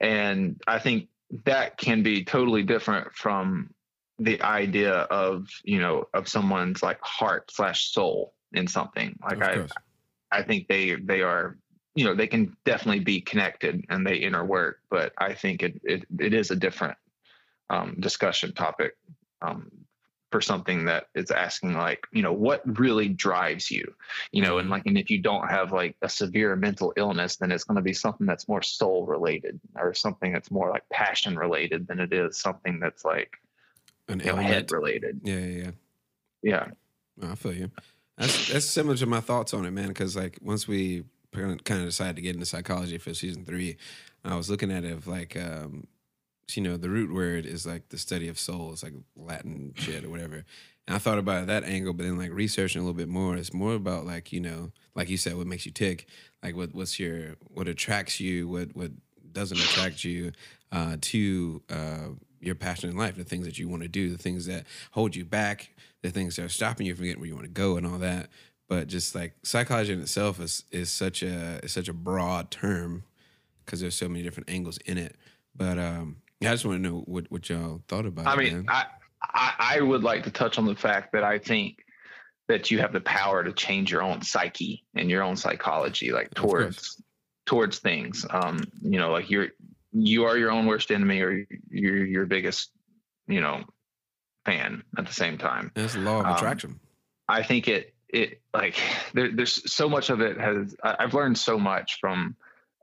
and 0.00 0.60
I 0.66 0.78
think 0.78 1.08
that 1.44 1.76
can 1.76 2.02
be 2.02 2.24
totally 2.24 2.62
different 2.62 3.12
from 3.12 3.70
the 4.18 4.40
idea 4.42 4.92
of 4.94 5.48
you 5.64 5.80
know 5.80 6.08
of 6.14 6.28
someone's 6.28 6.82
like 6.82 7.00
heart 7.02 7.50
slash 7.50 7.92
soul 7.92 8.34
in 8.52 8.66
something. 8.68 9.18
Like 9.22 9.42
I. 9.42 9.66
I 10.32 10.42
think 10.42 10.66
they 10.66 10.96
they 10.96 11.22
are 11.22 11.56
you 11.94 12.04
know 12.04 12.14
they 12.14 12.26
can 12.26 12.56
definitely 12.64 13.00
be 13.00 13.20
connected 13.20 13.84
and 13.88 14.06
they 14.06 14.20
interwork, 14.20 14.74
but 14.90 15.12
I 15.18 15.34
think 15.34 15.62
it 15.62 15.80
it, 15.84 16.04
it 16.18 16.34
is 16.34 16.50
a 16.50 16.56
different 16.56 16.96
um, 17.70 17.96
discussion 18.00 18.52
topic 18.52 18.96
um, 19.42 19.70
for 20.30 20.40
something 20.40 20.86
that 20.86 21.06
is 21.14 21.30
asking 21.30 21.74
like 21.74 22.06
you 22.12 22.22
know 22.22 22.32
what 22.32 22.62
really 22.78 23.08
drives 23.08 23.70
you 23.70 23.94
you 24.32 24.42
know 24.42 24.58
and 24.58 24.68
like 24.68 24.84
and 24.86 24.98
if 24.98 25.08
you 25.08 25.22
don't 25.22 25.48
have 25.48 25.72
like 25.72 25.96
a 26.02 26.08
severe 26.08 26.56
mental 26.56 26.92
illness 26.96 27.36
then 27.36 27.52
it's 27.52 27.64
going 27.64 27.76
to 27.76 27.82
be 27.82 27.92
something 27.92 28.26
that's 28.26 28.48
more 28.48 28.62
soul 28.62 29.06
related 29.06 29.60
or 29.76 29.94
something 29.94 30.32
that's 30.32 30.50
more 30.50 30.70
like 30.70 30.82
passion 30.90 31.36
related 31.36 31.86
than 31.86 32.00
it 32.00 32.12
is 32.12 32.40
something 32.40 32.80
that's 32.80 33.04
like 33.04 33.38
An 34.08 34.18
you 34.18 34.26
know 34.26 34.36
head 34.36 34.72
related 34.72 35.20
Yeah, 35.22 35.38
yeah, 35.38 35.56
yeah. 35.62 35.70
yeah 36.42 36.66
I 37.30 37.34
feel 37.36 37.54
you. 37.54 37.70
That's 38.18 38.52
that's 38.52 38.66
similar 38.66 38.96
to 38.96 39.06
my 39.06 39.20
thoughts 39.20 39.54
on 39.54 39.64
it, 39.64 39.70
man. 39.70 39.88
Because 39.88 40.16
like 40.16 40.38
once 40.40 40.68
we 40.68 41.04
kind 41.34 41.80
of 41.80 41.86
decided 41.86 42.16
to 42.16 42.22
get 42.22 42.34
into 42.34 42.46
psychology 42.46 42.98
for 42.98 43.14
season 43.14 43.44
three, 43.44 43.76
I 44.24 44.36
was 44.36 44.48
looking 44.48 44.72
at 44.72 44.84
it 44.84 44.92
of 44.92 45.06
like, 45.06 45.36
um, 45.36 45.86
you 46.54 46.62
know, 46.62 46.76
the 46.76 46.88
root 46.88 47.12
word 47.12 47.46
is 47.46 47.66
like 47.66 47.88
the 47.88 47.98
study 47.98 48.28
of 48.28 48.38
souls, 48.38 48.82
like 48.82 48.94
Latin 49.16 49.72
shit 49.76 50.04
or 50.04 50.10
whatever. 50.10 50.44
And 50.86 50.94
I 50.94 50.98
thought 50.98 51.18
about 51.18 51.46
that 51.46 51.64
angle, 51.64 51.94
but 51.94 52.04
then 52.04 52.18
like 52.18 52.30
researching 52.30 52.80
a 52.80 52.84
little 52.84 52.96
bit 52.96 53.08
more, 53.08 53.36
it's 53.36 53.54
more 53.54 53.74
about 53.74 54.04
like 54.04 54.32
you 54.32 54.40
know, 54.40 54.70
like 54.94 55.08
you 55.08 55.16
said, 55.16 55.36
what 55.36 55.46
makes 55.46 55.66
you 55.66 55.72
tick, 55.72 56.06
like 56.42 56.56
what 56.56 56.74
what's 56.74 56.98
your 56.98 57.36
what 57.48 57.68
attracts 57.68 58.20
you, 58.20 58.48
what 58.48 58.74
what 58.74 58.90
doesn't 59.32 59.58
attract 59.58 60.04
you 60.04 60.32
uh, 60.72 60.96
to 61.00 61.62
uh, 61.70 62.08
your 62.40 62.54
passion 62.54 62.90
in 62.90 62.96
life, 62.96 63.16
the 63.16 63.24
things 63.24 63.46
that 63.46 63.58
you 63.58 63.68
want 63.68 63.82
to 63.82 63.88
do, 63.88 64.10
the 64.10 64.18
things 64.18 64.46
that 64.46 64.66
hold 64.92 65.16
you 65.16 65.24
back, 65.24 65.74
the 66.02 66.10
things 66.10 66.36
that 66.36 66.44
are 66.44 66.50
stopping 66.50 66.86
you 66.86 66.94
from 66.94 67.06
getting 67.06 67.20
where 67.20 67.28
you 67.28 67.34
want 67.34 67.46
to 67.46 67.52
go, 67.52 67.76
and 67.76 67.86
all 67.86 67.98
that. 67.98 68.28
But 68.68 68.88
just 68.88 69.14
like 69.14 69.34
psychology 69.42 69.92
in 69.92 70.00
itself 70.00 70.40
is 70.40 70.64
is 70.70 70.90
such 70.90 71.22
a 71.22 71.60
is 71.62 71.72
such 71.72 71.88
a 71.88 71.92
broad 71.92 72.50
term 72.50 73.04
because 73.64 73.80
there's 73.80 73.94
so 73.94 74.08
many 74.08 74.22
different 74.22 74.50
angles 74.50 74.78
in 74.78 74.98
it. 74.98 75.16
But 75.54 75.78
um, 75.78 76.16
yeah, 76.40 76.50
I 76.50 76.54
just 76.54 76.64
want 76.64 76.82
to 76.82 76.90
know 76.90 77.00
what 77.06 77.30
what 77.30 77.48
y'all 77.48 77.82
thought 77.88 78.06
about 78.06 78.26
I 78.26 78.32
it. 78.32 78.36
mean. 78.36 78.66
I, 78.68 78.86
I 79.22 79.54
I 79.58 79.80
would 79.80 80.02
like 80.02 80.24
to 80.24 80.30
touch 80.30 80.58
on 80.58 80.64
the 80.66 80.74
fact 80.74 81.12
that 81.12 81.24
I 81.24 81.38
think 81.38 81.84
that 82.48 82.70
you 82.70 82.78
have 82.80 82.92
the 82.92 83.00
power 83.00 83.42
to 83.42 83.52
change 83.52 83.90
your 83.90 84.02
own 84.02 84.22
psyche 84.22 84.84
and 84.94 85.10
your 85.10 85.22
own 85.22 85.36
psychology, 85.36 86.12
like 86.12 86.32
towards 86.34 87.02
towards 87.46 87.78
things. 87.78 88.26
Um, 88.28 88.64
you 88.82 88.98
know, 88.98 89.10
like 89.10 89.30
you're 89.30 89.48
you 89.92 90.24
are 90.24 90.36
your 90.36 90.50
own 90.50 90.66
worst 90.66 90.90
enemy 90.90 91.20
or 91.20 91.46
you're 91.70 92.04
your 92.04 92.26
biggest, 92.26 92.70
you 93.28 93.40
know, 93.40 93.64
fan 94.44 94.82
at 94.98 95.06
the 95.06 95.12
same 95.12 95.38
time. 95.38 95.70
that's 95.74 95.94
the 95.94 96.00
law 96.00 96.20
of 96.20 96.26
um, 96.26 96.34
attraction. 96.34 96.80
I 97.28 97.42
think 97.42 97.68
it 97.68 97.93
it 98.14 98.40
like 98.54 98.76
there, 99.12 99.30
there's 99.32 99.70
so 99.72 99.88
much 99.88 100.10
of 100.10 100.20
it 100.20 100.38
has 100.38 100.76
I've 100.82 101.14
learned 101.14 101.36
so 101.38 101.58
much 101.58 101.98
from 102.00 102.36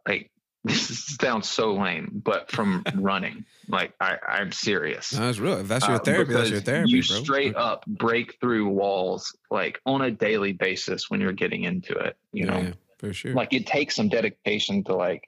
like 0.07 0.29
this 0.63 1.17
sounds 1.19 1.49
so 1.49 1.73
lame, 1.73 2.21
but 2.23 2.51
from 2.51 2.83
running. 2.95 3.45
Like 3.67 3.93
I, 3.99 4.17
I'm 4.27 4.51
serious. 4.51 5.11
No, 5.13 5.19
that's 5.25 5.39
real. 5.39 5.57
If 5.59 5.67
that's 5.67 5.87
your 5.87 5.95
Uh, 5.95 5.99
therapy, 5.99 6.33
that's 6.33 6.49
your 6.51 6.61
therapy, 6.61 6.91
You 6.91 7.03
bro. 7.03 7.23
straight 7.23 7.55
up 7.55 7.83
break 7.87 8.37
through 8.39 8.67
walls 8.67 9.35
like 9.49 9.81
on 9.87 10.01
a 10.03 10.11
daily 10.11 10.51
basis 10.53 11.09
when 11.09 11.19
you're 11.21 11.31
getting 11.33 11.63
into 11.63 11.93
it. 11.97 12.15
You 12.31 12.45
yeah, 12.45 12.51
know, 12.51 12.61
yeah, 12.61 12.73
for 12.99 13.13
sure. 13.13 13.33
like 13.33 13.53
it 13.53 13.65
takes 13.65 13.95
some 13.95 14.09
dedication 14.09 14.83
to 14.83 14.95
like 14.95 15.27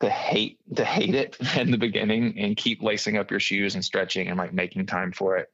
to 0.00 0.10
hate 0.10 0.58
to 0.74 0.84
hate 0.84 1.14
it 1.14 1.36
in 1.56 1.70
the 1.70 1.78
beginning 1.78 2.36
and 2.38 2.56
keep 2.56 2.82
lacing 2.82 3.16
up 3.16 3.30
your 3.30 3.40
shoes 3.40 3.76
and 3.76 3.84
stretching 3.84 4.26
and 4.28 4.36
like 4.38 4.52
making 4.52 4.86
time 4.86 5.12
for 5.12 5.36
it. 5.36 5.52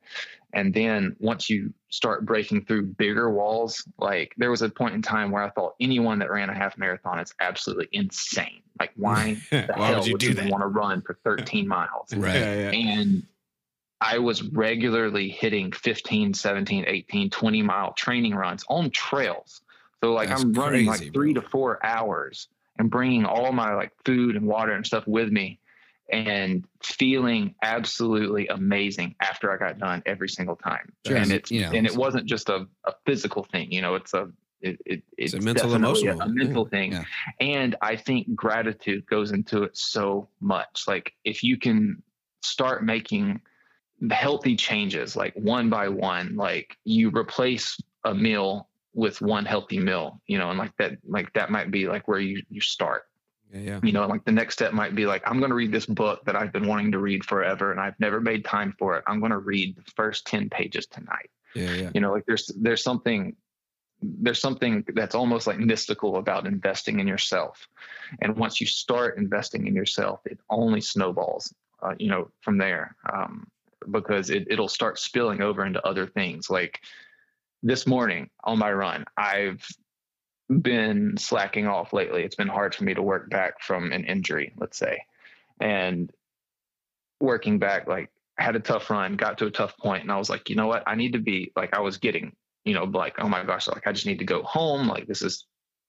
And 0.55 0.73
then 0.73 1.17
once 1.19 1.51
you 1.51 1.75
start 1.91 2.25
breaking 2.25 2.65
through 2.65 2.87
bigger 2.87 3.31
walls, 3.31 3.87
like 3.99 4.35
there 4.39 4.51
was 4.51 4.63
a 4.63 4.69
point 4.69 4.95
in 4.95 5.03
time 5.03 5.31
where 5.31 5.43
I 5.43 5.51
thought 5.51 5.75
anyone 5.81 6.21
that 6.21 6.31
ran 6.31 6.49
a 6.49 6.55
half 6.55 6.79
marathon 6.79 7.19
is 7.19 7.35
absolutely 7.41 7.89
insane. 7.93 8.63
Like 8.79 8.93
why 8.97 9.35
the 9.51 9.67
Why 9.75 9.89
hell 9.89 9.99
would 10.01 10.07
you 10.07 10.17
do 10.19 10.35
that? 10.35 10.51
want 10.51 10.63
to 10.63 10.69
run 10.69 11.03
for 11.03 11.19
13 11.25 11.67
miles? 11.69 12.15
Right. 12.15 12.35
Yeah, 12.35 12.55
yeah. 12.55 12.71
and 12.71 13.23
I 14.01 14.19
was 14.19 14.43
regularly 14.43 15.29
hitting 15.29 15.73
15, 15.73 16.33
17, 16.33 16.85
18, 16.87 17.29
20 17.31 17.63
mile 17.63 17.93
training 17.93 18.35
runs 18.35 18.65
on 18.69 18.91
trails. 18.91 19.61
So 20.03 20.13
like 20.15 20.29
That's 20.31 20.43
I'm 20.43 20.53
running 20.55 20.87
crazy, 20.87 21.05
like 21.07 21.13
three 21.13 21.33
bro. 21.35 21.43
to 21.43 21.49
four 21.49 21.85
hours 21.85 22.49
and 22.79 22.91
bringing 22.91 23.27
all 23.27 23.53
my 23.53 23.75
like 23.75 23.93
food 24.07 24.37
and 24.37 24.47
water 24.47 24.73
and 24.73 24.87
stuff 24.87 25.07
with 25.07 25.31
me 25.31 25.59
and 26.11 26.65
feeling 26.83 27.55
absolutely 27.63 28.49
amazing 28.49 29.15
after 29.21 29.53
I 29.53 29.57
got 29.57 29.79
done 29.79 30.03
every 30.07 30.29
single 30.29 30.57
time. 30.57 30.93
Sure. 31.07 31.17
And 31.17 31.33
it's 31.33 31.51
You 31.51 31.63
know, 31.63 31.73
and 31.73 31.87
it 31.87 31.95
wasn't 31.95 32.27
just 32.27 32.49
a, 32.49 32.67
a 32.85 32.93
physical 33.07 33.45
thing, 33.45 33.73
you 33.73 33.81
know, 33.81 33.95
it's 33.95 34.15
a 34.15 34.31
it, 34.61 34.79
it, 34.85 35.03
it's, 35.17 35.33
a 35.33 35.41
mental, 35.41 35.73
a- 35.73 35.77
emotional. 35.77 36.21
a 36.21 36.29
mental 36.29 36.67
thing. 36.67 36.93
Yeah. 36.93 37.05
And 37.41 37.77
I 37.81 37.97
think 37.97 38.35
gratitude 38.35 39.07
goes 39.07 39.33
into 39.33 39.63
it 39.63 39.77
so 39.77 40.29
much. 40.41 40.85
Like 40.87 41.15
if 41.25 41.43
you 41.43 41.57
can 41.57 42.03
start 42.43 42.85
making 42.85 43.41
healthy 44.11 44.57
changes, 44.57 45.17
like 45.17 45.35
one 45.35 45.71
by 45.71 45.89
one, 45.89 46.37
like 46.37 46.77
you 46.85 47.11
replace 47.11 47.81
a 48.05 48.15
meal 48.15 48.69
with 48.93 49.21
one 49.21 49.45
healthy 49.45 49.79
meal, 49.79 50.21
you 50.27 50.39
know, 50.39 50.51
and 50.51 50.59
like 50.59 50.77
that, 50.79 50.99
like 51.07 51.33
that 51.35 51.51
might 51.51 51.71
be 51.71 51.87
like 51.87 52.09
where 52.09 52.21
you 52.21 52.43
you 52.51 52.61
start. 52.61 53.05
Yeah, 53.53 53.61
yeah. 53.61 53.81
You 53.83 53.93
know, 53.93 54.07
like 54.07 54.25
the 54.25 54.33
next 54.33 54.55
step 54.55 54.73
might 54.73 54.95
be 54.95 55.07
like 55.07 55.23
I'm 55.27 55.39
going 55.39 55.51
to 55.51 55.57
read 55.57 55.73
this 55.73 55.87
book 55.87 56.25
that 56.25 56.37
I've 56.37 56.53
been 56.53 56.67
wanting 56.67 56.93
to 56.93 56.99
read 56.99 57.25
forever, 57.25 57.71
and 57.71 57.81
I've 57.81 57.99
never 57.99 58.21
made 58.21 58.45
time 58.45 58.75
for 58.79 58.97
it. 58.97 59.05
I'm 59.07 59.21
going 59.21 59.33
to 59.33 59.39
read 59.39 59.77
the 59.77 59.91
first 59.97 60.27
ten 60.27 60.49
pages 60.49 60.87
tonight 60.87 61.31
Yeah, 61.55 61.73
yeah. 61.73 61.91
you 61.95 62.01
know 62.01 62.13
like 62.13 62.27
there's 62.27 62.51
there's 62.57 62.83
something 62.83 63.37
there's 64.03 64.41
something 64.41 64.85
that's 64.95 65.15
almost 65.15 65.47
like 65.47 65.59
mystical 65.59 66.17
about 66.17 66.47
investing 66.47 67.01
in 67.01 67.07
yourself. 67.07 67.69
And 68.23 68.37
once 68.37 68.61
you 68.61 68.67
start 68.67 69.19
investing 69.19 69.67
in 69.67 69.75
yourself, 69.75 70.21
it 70.25 70.39
only 70.49 70.81
snowballs, 70.81 71.53
uh, 71.83 71.95
you 71.99 72.09
know, 72.09 72.31
from 72.41 72.57
there. 72.57 72.97
Um, 73.13 73.47
because 73.91 74.31
it, 74.31 74.47
it'll 74.51 74.69
start 74.69 74.99
spilling 74.99 75.41
over 75.41 75.65
into 75.65 75.87
other 75.87 76.07
things. 76.07 76.51
Like 76.51 76.81
this 77.63 77.87
morning 77.87 78.31
on 78.45 78.59
my 78.59 78.73
run, 78.73 79.05
I've 79.17 79.67
been 80.51 81.17
slacking 81.17 81.67
off 81.67 81.93
lately. 81.93 82.25
It's 82.25 82.35
been 82.35 82.49
hard 82.49 82.75
for 82.75 82.85
me 82.85 82.95
to 82.95 83.03
work 83.03 83.31
back 83.31 83.61
from 83.63 83.93
an 83.93 84.05
injury, 84.05 84.53
let's 84.59 84.77
say. 84.77 85.03
And 85.61 86.11
working 87.21 87.59
back, 87.59 87.87
like 87.87 88.11
had 88.37 88.57
a 88.57 88.61
tough 88.61 88.91
run, 88.91 89.17
got 89.17 89.39
to 89.39 89.47
a 89.47 89.51
tough 89.51 89.77
point, 89.77 90.03
and 90.03 90.13
I 90.13 90.19
was 90.19 90.31
like, 90.31 90.49
you 90.49 90.57
know 90.57 90.67
what? 90.67 90.83
I 90.87 90.95
need 90.95 91.13
to 91.13 91.19
be 91.19 91.53
like 91.55 91.75
I 91.75 91.81
was 91.81 91.99
getting, 91.99 92.35
you 92.65 92.75
know, 92.75 92.85
like, 92.85 93.17
oh 93.19 93.29
my 93.29 93.45
gosh, 93.45 93.69
like 93.69 93.87
I 93.87 93.93
just 93.93 94.07
need 94.07 94.19
to 94.19 94.25
go 94.25 94.43
home. 94.43 94.89
Like 94.89 95.07
this 95.07 95.23
is 95.23 95.47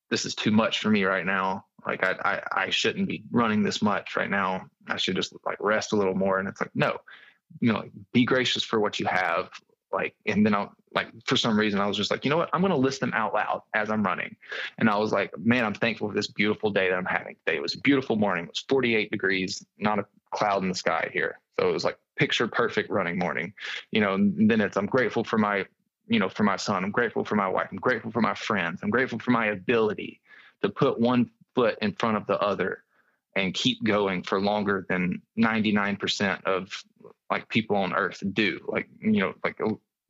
this 0.09 0.25
is 0.25 0.35
too 0.35 0.51
much 0.51 0.79
for 0.79 0.89
me 0.89 1.05
right 1.05 1.25
now. 1.25 1.65
Like 1.85 2.03
I 2.03 2.15
I, 2.23 2.65
I 2.65 2.69
shouldn't 2.69 3.07
be 3.07 3.23
running 3.31 3.63
this 3.63 3.81
much 3.81 4.15
right 4.15 4.29
now. 4.29 4.65
I 4.87 4.97
should 4.97 5.15
just 5.15 5.33
like 5.45 5.57
rest 5.59 5.93
a 5.93 5.95
little 5.95 6.15
more. 6.15 6.37
And 6.37 6.47
it's 6.47 6.61
like, 6.61 6.75
no, 6.75 6.97
you 7.59 7.71
know, 7.71 7.79
like, 7.79 7.91
be 8.13 8.25
gracious 8.25 8.63
for 8.63 8.79
what 8.79 8.99
you 8.99 9.05
have. 9.07 9.49
Like, 9.91 10.15
and 10.25 10.45
then 10.45 10.53
I'll 10.53 10.73
like 10.93 11.07
for 11.25 11.37
some 11.37 11.57
reason 11.57 11.79
I 11.79 11.87
was 11.87 11.97
just 11.97 12.11
like, 12.11 12.25
you 12.25 12.29
know 12.31 12.37
what, 12.37 12.49
I'm 12.53 12.61
gonna 12.61 12.75
list 12.75 12.99
them 12.99 13.13
out 13.13 13.33
loud 13.33 13.61
as 13.73 13.89
I'm 13.89 14.03
running. 14.03 14.35
And 14.77 14.89
I 14.89 14.97
was 14.97 15.11
like, 15.11 15.31
man, 15.37 15.63
I'm 15.65 15.73
thankful 15.73 16.09
for 16.09 16.13
this 16.13 16.27
beautiful 16.27 16.69
day 16.69 16.89
that 16.89 16.95
I'm 16.95 17.05
having 17.05 17.35
today. 17.45 17.57
It 17.57 17.61
was 17.61 17.75
a 17.75 17.79
beautiful 17.79 18.15
morning. 18.15 18.45
It 18.45 18.49
was 18.49 18.65
48 18.67 19.11
degrees, 19.11 19.65
not 19.77 19.99
a 19.99 20.05
cloud 20.31 20.63
in 20.63 20.69
the 20.69 20.75
sky 20.75 21.09
here. 21.13 21.39
So 21.59 21.69
it 21.69 21.73
was 21.73 21.83
like 21.83 21.97
picture 22.17 22.47
perfect 22.47 22.89
running 22.89 23.17
morning. 23.17 23.53
You 23.91 24.01
know, 24.01 24.15
and 24.15 24.49
then 24.49 24.61
it's 24.61 24.77
I'm 24.77 24.85
grateful 24.85 25.23
for 25.23 25.37
my, 25.37 25.65
you 26.07 26.19
know, 26.19 26.29
for 26.29 26.43
my 26.43 26.57
son. 26.57 26.83
I'm 26.83 26.91
grateful 26.91 27.23
for 27.23 27.35
my 27.35 27.47
wife. 27.47 27.67
I'm 27.71 27.77
grateful 27.77 28.11
for 28.11 28.21
my 28.21 28.33
friends. 28.33 28.81
I'm 28.83 28.89
grateful 28.89 29.19
for 29.19 29.31
my 29.31 29.47
ability 29.47 30.19
to 30.61 30.69
put 30.69 30.99
one 30.99 31.29
foot 31.55 31.77
in 31.81 31.93
front 31.93 32.17
of 32.17 32.27
the 32.27 32.39
other 32.39 32.83
and 33.35 33.53
keep 33.53 33.83
going 33.83 34.23
for 34.23 34.41
longer 34.41 34.85
than 34.89 35.21
99% 35.37 36.43
of 36.43 36.83
like 37.29 37.47
people 37.47 37.77
on 37.77 37.93
earth 37.93 38.21
do 38.33 38.59
like 38.67 38.89
you 38.99 39.21
know 39.21 39.33
like 39.43 39.57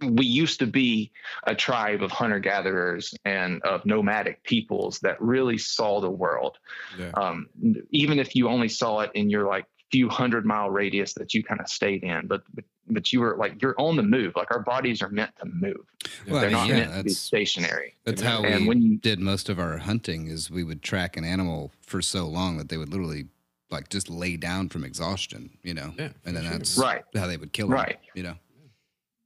we 0.01 0.25
used 0.25 0.59
to 0.59 0.67
be 0.67 1.11
a 1.45 1.55
tribe 1.55 2.01
of 2.01 2.11
hunter 2.11 2.39
gatherers 2.39 3.13
and 3.25 3.61
of 3.63 3.85
nomadic 3.85 4.43
peoples 4.43 4.99
that 4.99 5.21
really 5.21 5.57
saw 5.57 5.99
the 5.99 6.09
world 6.09 6.57
yeah. 6.97 7.11
um, 7.15 7.47
even 7.91 8.19
if 8.19 8.35
you 8.35 8.47
only 8.47 8.69
saw 8.69 8.99
it 9.01 9.11
in 9.13 9.29
your 9.29 9.47
like 9.47 9.65
few 9.91 10.07
hundred 10.07 10.45
mile 10.45 10.69
radius 10.69 11.13
that 11.13 11.33
you 11.33 11.43
kind 11.43 11.59
of 11.59 11.67
stayed 11.67 12.03
in 12.03 12.25
but, 12.27 12.43
but 12.53 12.63
but 12.87 13.13
you 13.13 13.19
were 13.19 13.35
like 13.37 13.61
you're 13.61 13.75
on 13.77 13.95
the 13.95 14.03
move 14.03 14.33
like 14.35 14.49
our 14.51 14.61
bodies 14.61 15.01
are 15.01 15.09
meant 15.09 15.31
to 15.37 15.45
move 15.45 15.75
well, 16.27 16.41
they're 16.41 16.49
not 16.49 16.67
yeah, 16.67 16.75
meant 16.75 16.93
to 16.93 17.03
be 17.03 17.09
stationary 17.09 17.95
that's 18.05 18.21
how 18.21 18.41
and 18.43 18.63
we 18.63 18.67
when 18.67 18.81
you, 18.81 18.97
did 18.97 19.19
most 19.19 19.49
of 19.49 19.59
our 19.59 19.77
hunting 19.77 20.27
is 20.27 20.49
we 20.49 20.63
would 20.63 20.81
track 20.81 21.17
an 21.17 21.25
animal 21.25 21.71
for 21.81 22.01
so 22.01 22.25
long 22.25 22.57
that 22.57 22.69
they 22.69 22.77
would 22.77 22.89
literally 22.89 23.27
like 23.71 23.89
just 23.89 24.09
lay 24.09 24.37
down 24.37 24.69
from 24.69 24.83
exhaustion, 24.83 25.49
you 25.63 25.73
know. 25.73 25.93
Yeah, 25.97 26.09
and 26.25 26.35
then 26.35 26.43
sure. 26.43 26.51
that's 26.51 26.77
right. 26.77 27.03
how 27.15 27.27
they 27.27 27.37
would 27.37 27.53
kill 27.53 27.67
them, 27.67 27.77
right. 27.77 27.99
you 28.13 28.23
know. 28.23 28.35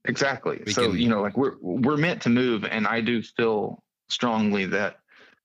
Exactly. 0.08 0.62
We 0.64 0.72
so, 0.72 0.88
can, 0.90 0.98
you 0.98 1.08
know, 1.08 1.22
like 1.22 1.36
we're 1.36 1.56
we're 1.60 1.96
meant 1.96 2.22
to 2.22 2.28
move 2.28 2.64
and 2.64 2.86
I 2.86 3.00
do 3.00 3.22
feel 3.22 3.82
strongly 4.08 4.66
that 4.66 4.98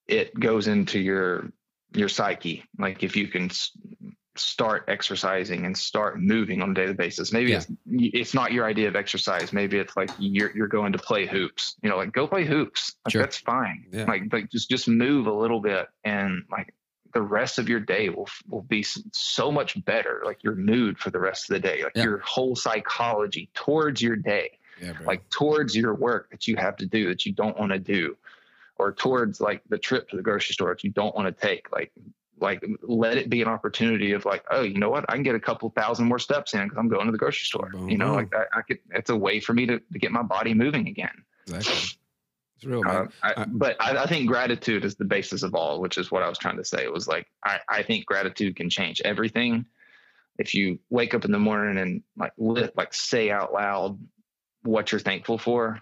it 0.07 0.37
goes 0.39 0.67
into 0.67 0.99
your 0.99 1.51
your 1.93 2.09
psyche. 2.09 2.63
Like 2.77 3.03
if 3.03 3.15
you 3.15 3.27
can 3.27 3.49
start 4.35 4.85
exercising 4.87 5.65
and 5.65 5.77
start 5.77 6.19
moving 6.19 6.61
on 6.61 6.71
a 6.71 6.73
daily 6.73 6.93
basis. 6.93 7.33
Maybe 7.33 7.51
yeah. 7.51 7.57
it's 7.57 7.67
it's 7.85 8.33
not 8.33 8.51
your 8.51 8.65
idea 8.65 8.87
of 8.87 8.95
exercise. 8.95 9.51
Maybe 9.51 9.77
it's 9.77 9.95
like 9.97 10.09
you're 10.17 10.55
you're 10.55 10.67
going 10.67 10.93
to 10.93 10.99
play 10.99 11.25
hoops. 11.25 11.75
You 11.83 11.89
know, 11.89 11.97
like 11.97 12.13
go 12.13 12.27
play 12.27 12.45
hoops. 12.45 12.95
Like 13.05 13.11
sure. 13.11 13.21
that's 13.21 13.37
fine. 13.37 13.85
Yeah. 13.91 14.05
Like 14.05 14.23
like 14.31 14.49
just 14.49 14.69
just 14.69 14.87
move 14.87 15.27
a 15.27 15.33
little 15.33 15.59
bit 15.59 15.87
and 16.03 16.43
like 16.49 16.73
the 17.13 17.21
rest 17.21 17.59
of 17.59 17.69
your 17.69 17.79
day 17.79 18.09
will 18.09 18.27
will 18.49 18.61
be 18.61 18.85
so 19.11 19.51
much 19.51 19.83
better. 19.85 20.21
Like 20.25 20.43
your 20.43 20.55
mood 20.55 20.97
for 20.97 21.09
the 21.09 21.19
rest 21.19 21.49
of 21.49 21.55
the 21.55 21.59
day, 21.59 21.83
like 21.83 21.93
yeah. 21.95 22.03
your 22.03 22.19
whole 22.19 22.55
psychology 22.55 23.49
towards 23.53 24.01
your 24.01 24.15
day, 24.15 24.57
yeah, 24.81 24.93
like 25.05 25.27
towards 25.29 25.75
your 25.75 25.93
work 25.93 26.29
that 26.31 26.47
you 26.47 26.55
have 26.57 26.77
to 26.77 26.85
do 26.85 27.07
that 27.09 27.25
you 27.25 27.33
don't 27.33 27.57
want 27.57 27.71
to 27.71 27.79
do, 27.79 28.17
or 28.77 28.91
towards 28.91 29.41
like 29.41 29.61
the 29.69 29.77
trip 29.77 30.09
to 30.09 30.15
the 30.15 30.23
grocery 30.23 30.53
store 30.53 30.69
that 30.69 30.83
you 30.83 30.91
don't 30.91 31.15
want 31.15 31.27
to 31.27 31.47
take. 31.47 31.71
Like 31.71 31.91
like 32.39 32.65
let 32.81 33.17
it 33.17 33.29
be 33.29 33.41
an 33.41 33.47
opportunity 33.47 34.13
of 34.13 34.25
like 34.25 34.43
oh 34.49 34.61
you 34.61 34.79
know 34.79 34.89
what 34.89 35.05
i 35.09 35.13
can 35.13 35.21
get 35.21 35.35
a 35.35 35.39
couple 35.39 35.69
thousand 35.69 36.07
more 36.07 36.17
steps 36.17 36.55
in 36.55 36.63
because 36.63 36.77
i'm 36.77 36.89
going 36.89 37.05
to 37.05 37.11
the 37.11 37.17
grocery 37.17 37.45
store 37.45 37.69
boom, 37.71 37.87
you 37.87 37.99
know 37.99 38.15
like 38.15 38.33
I, 38.33 38.59
I, 38.59 38.61
could 38.63 38.79
it's 38.89 39.11
a 39.11 39.15
way 39.15 39.39
for 39.39 39.53
me 39.53 39.67
to, 39.67 39.79
to 39.79 39.99
get 39.99 40.11
my 40.11 40.23
body 40.23 40.55
moving 40.55 40.87
again 40.87 41.23
exactly 41.45 41.99
it's 42.61 42.69
real, 42.69 42.83
man. 42.83 43.09
Uh, 43.23 43.33
I, 43.37 43.45
but 43.47 43.75
I, 43.79 44.03
I, 44.03 44.05
think 44.05 44.27
gratitude 44.27 44.85
is 44.85 44.95
the 44.95 45.05
basis 45.05 45.41
of 45.41 45.55
all, 45.55 45.81
which 45.81 45.97
is 45.97 46.11
what 46.11 46.21
I 46.21 46.29
was 46.29 46.37
trying 46.37 46.57
to 46.57 46.63
say. 46.65 46.83
It 46.83 46.93
was 46.93 47.07
like 47.07 47.25
I, 47.43 47.59
I 47.67 47.81
think 47.81 48.05
gratitude 48.05 48.55
can 48.55 48.69
change 48.69 49.01
everything. 49.03 49.65
If 50.37 50.53
you 50.53 50.79
wake 50.91 51.15
up 51.15 51.25
in 51.25 51.31
the 51.31 51.39
morning 51.39 51.81
and 51.81 52.03
like 52.15 52.33
lit, 52.37 52.77
like 52.77 52.93
say 52.93 53.31
out 53.31 53.51
loud 53.51 53.99
what 54.61 54.91
you're 54.91 54.99
thankful 54.99 55.39
for, 55.39 55.81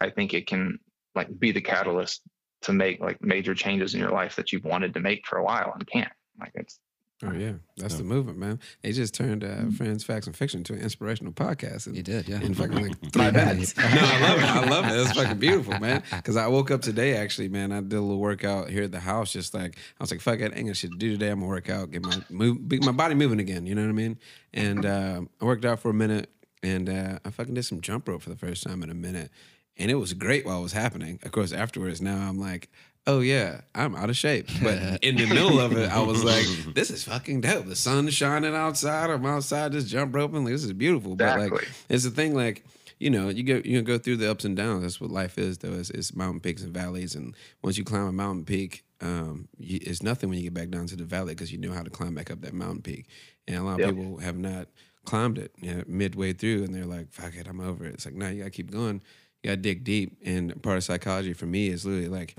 I 0.00 0.10
think 0.10 0.34
it 0.34 0.48
can 0.48 0.80
like 1.14 1.28
be 1.38 1.52
the 1.52 1.60
catalyst 1.60 2.22
to 2.62 2.72
make 2.72 3.00
like 3.00 3.22
major 3.22 3.54
changes 3.54 3.94
in 3.94 4.00
your 4.00 4.10
life 4.10 4.34
that 4.34 4.52
you've 4.52 4.64
wanted 4.64 4.94
to 4.94 5.00
make 5.00 5.26
for 5.26 5.38
a 5.38 5.44
while 5.44 5.72
and 5.74 5.86
can't. 5.86 6.12
Like 6.40 6.52
it's 6.54 6.80
Oh 7.22 7.32
yeah, 7.32 7.52
that's 7.78 7.94
yeah. 7.94 7.98
the 7.98 8.04
movement, 8.04 8.36
man. 8.36 8.60
They 8.82 8.92
just 8.92 9.14
turned 9.14 9.42
uh. 9.42 9.70
Friends, 9.70 10.04
Facts, 10.04 10.26
and 10.26 10.36
Fiction 10.36 10.62
to 10.64 10.74
an 10.74 10.80
inspirational 10.80 11.32
podcast. 11.32 11.86
And, 11.86 11.96
he 11.96 12.02
did, 12.02 12.28
yeah. 12.28 12.40
In 12.42 12.52
fucking 12.52 12.76
like 12.76 13.00
three 13.12 13.30
minutes. 13.30 13.74
no, 13.78 13.84
I 13.86 14.20
love 14.20 14.38
it. 14.38 14.44
I 14.44 14.68
love 14.68 14.84
it. 14.84 15.00
It's 15.00 15.12
fucking 15.12 15.38
beautiful, 15.38 15.78
man. 15.80 16.02
Because 16.10 16.36
I 16.36 16.46
woke 16.48 16.70
up 16.70 16.82
today, 16.82 17.16
actually, 17.16 17.48
man. 17.48 17.72
I 17.72 17.80
did 17.80 17.94
a 17.94 18.00
little 18.02 18.18
workout 18.18 18.68
here 18.68 18.82
at 18.82 18.92
the 18.92 19.00
house. 19.00 19.32
Just 19.32 19.54
like 19.54 19.76
I 19.76 20.02
was 20.02 20.10
like, 20.10 20.20
fuck 20.20 20.40
it, 20.40 20.52
I 20.52 20.56
ain't 20.56 20.66
gonna 20.66 20.74
shit 20.74 20.92
to 20.92 20.98
do 20.98 21.12
today. 21.12 21.30
I'm 21.30 21.40
gonna 21.40 21.48
work 21.48 21.70
out, 21.70 21.90
get 21.90 22.04
my 22.04 22.18
move, 22.28 22.58
my 22.84 22.92
body 22.92 23.14
moving 23.14 23.40
again. 23.40 23.64
You 23.64 23.74
know 23.74 23.82
what 23.82 23.88
I 23.88 23.92
mean? 23.92 24.18
And 24.52 24.84
uh, 24.84 25.22
I 25.40 25.44
worked 25.44 25.64
out 25.64 25.80
for 25.80 25.88
a 25.88 25.94
minute, 25.94 26.28
and 26.62 26.90
uh, 26.90 27.18
I 27.24 27.30
fucking 27.30 27.54
did 27.54 27.64
some 27.64 27.80
jump 27.80 28.08
rope 28.08 28.20
for 28.20 28.30
the 28.30 28.36
first 28.36 28.62
time 28.62 28.82
in 28.82 28.90
a 28.90 28.94
minute, 28.94 29.30
and 29.78 29.90
it 29.90 29.94
was 29.94 30.12
great 30.12 30.44
while 30.44 30.58
it 30.58 30.64
was 30.64 30.74
happening. 30.74 31.18
Of 31.22 31.32
course, 31.32 31.52
afterwards, 31.52 32.02
now 32.02 32.28
I'm 32.28 32.38
like, 32.38 32.68
oh 33.06 33.20
yeah, 33.20 33.60
I'm 33.74 33.94
out 33.94 34.10
of 34.10 34.16
shape. 34.16 34.48
But 34.62 34.78
in 35.02 35.16
the 35.16 35.26
middle 35.26 35.60
of 35.60 35.76
it, 35.76 35.90
I 35.90 36.00
was 36.00 36.24
like, 36.24 36.46
this 36.74 36.90
is 36.90 37.04
fucking 37.04 37.42
dope. 37.42 37.66
The 37.66 37.76
sun's 37.76 38.14
shining 38.14 38.54
outside. 38.54 39.10
I'm 39.10 39.24
outside 39.26 39.72
just 39.72 39.88
jump 39.88 40.14
roping. 40.14 40.44
Like, 40.44 40.52
this 40.52 40.64
is 40.64 40.72
beautiful. 40.72 41.12
Exactly. 41.12 41.48
But 41.48 41.58
like, 41.58 41.68
it's 41.88 42.04
the 42.04 42.10
thing 42.10 42.34
like, 42.34 42.64
you 42.98 43.10
know, 43.10 43.28
you 43.28 43.42
go 43.42 43.60
you 43.64 43.80
go 43.82 43.98
through 43.98 44.16
the 44.16 44.30
ups 44.30 44.44
and 44.44 44.56
downs. 44.56 44.82
That's 44.82 45.00
what 45.00 45.10
life 45.10 45.38
is, 45.38 45.58
though. 45.58 45.72
It's, 45.72 45.90
it's 45.90 46.14
mountain 46.14 46.40
peaks 46.40 46.62
and 46.62 46.72
valleys. 46.72 47.14
And 47.14 47.34
once 47.62 47.78
you 47.78 47.84
climb 47.84 48.06
a 48.06 48.12
mountain 48.12 48.44
peak, 48.44 48.84
um, 49.00 49.48
you, 49.58 49.78
it's 49.82 50.02
nothing 50.02 50.28
when 50.28 50.38
you 50.38 50.44
get 50.44 50.54
back 50.54 50.70
down 50.70 50.86
to 50.86 50.96
the 50.96 51.04
valley 51.04 51.34
because 51.34 51.52
you 51.52 51.58
know 51.58 51.72
how 51.72 51.82
to 51.82 51.90
climb 51.90 52.14
back 52.14 52.30
up 52.30 52.40
that 52.40 52.54
mountain 52.54 52.82
peak. 52.82 53.06
And 53.46 53.58
a 53.58 53.62
lot 53.62 53.74
of 53.74 53.80
yep. 53.80 53.88
people 53.90 54.18
have 54.18 54.38
not 54.38 54.68
climbed 55.04 55.38
it 55.38 55.52
you 55.60 55.72
know, 55.74 55.84
midway 55.86 56.32
through, 56.32 56.64
and 56.64 56.74
they're 56.74 56.86
like, 56.86 57.12
"Fuck 57.12 57.36
it, 57.36 57.46
I'm 57.46 57.60
over 57.60 57.84
it." 57.84 57.94
It's 57.94 58.06
like, 58.06 58.14
no, 58.14 58.28
you 58.28 58.38
gotta 58.38 58.50
keep 58.50 58.70
going. 58.70 59.00
You 59.42 59.50
gotta 59.50 59.58
dig 59.58 59.84
deep. 59.84 60.16
And 60.24 60.60
part 60.62 60.78
of 60.78 60.84
psychology 60.84 61.32
for 61.34 61.46
me 61.46 61.68
is 61.68 61.84
literally 61.84 62.08
like 62.08 62.36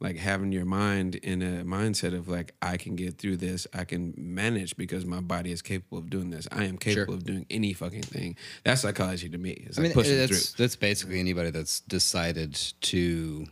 like 0.00 0.16
having 0.16 0.52
your 0.52 0.66
mind 0.66 1.14
in 1.16 1.40
a 1.42 1.64
mindset 1.64 2.14
of 2.14 2.28
like 2.28 2.54
I 2.60 2.76
can 2.76 2.96
get 2.96 3.18
through 3.18 3.38
this, 3.38 3.66
I 3.72 3.84
can 3.84 4.12
manage 4.16 4.76
because 4.76 5.06
my 5.06 5.20
body 5.20 5.52
is 5.52 5.62
capable 5.62 5.98
of 5.98 6.10
doing 6.10 6.30
this. 6.30 6.46
I 6.52 6.64
am 6.64 6.76
capable 6.76 7.14
sure. 7.14 7.14
of 7.14 7.24
doing 7.24 7.46
any 7.48 7.72
fucking 7.72 8.02
thing. 8.02 8.36
That's 8.64 8.82
psychology 8.82 9.28
to 9.30 9.38
me. 9.38 9.52
It's 9.52 9.78
I 9.78 9.82
like 9.82 9.88
mean, 9.88 9.94
pushing 9.94 10.18
that's, 10.18 10.50
through. 10.50 10.64
That's 10.64 10.76
basically 10.76 11.18
anybody 11.18 11.50
that's 11.50 11.80
decided 11.80 12.54
to 12.82 13.46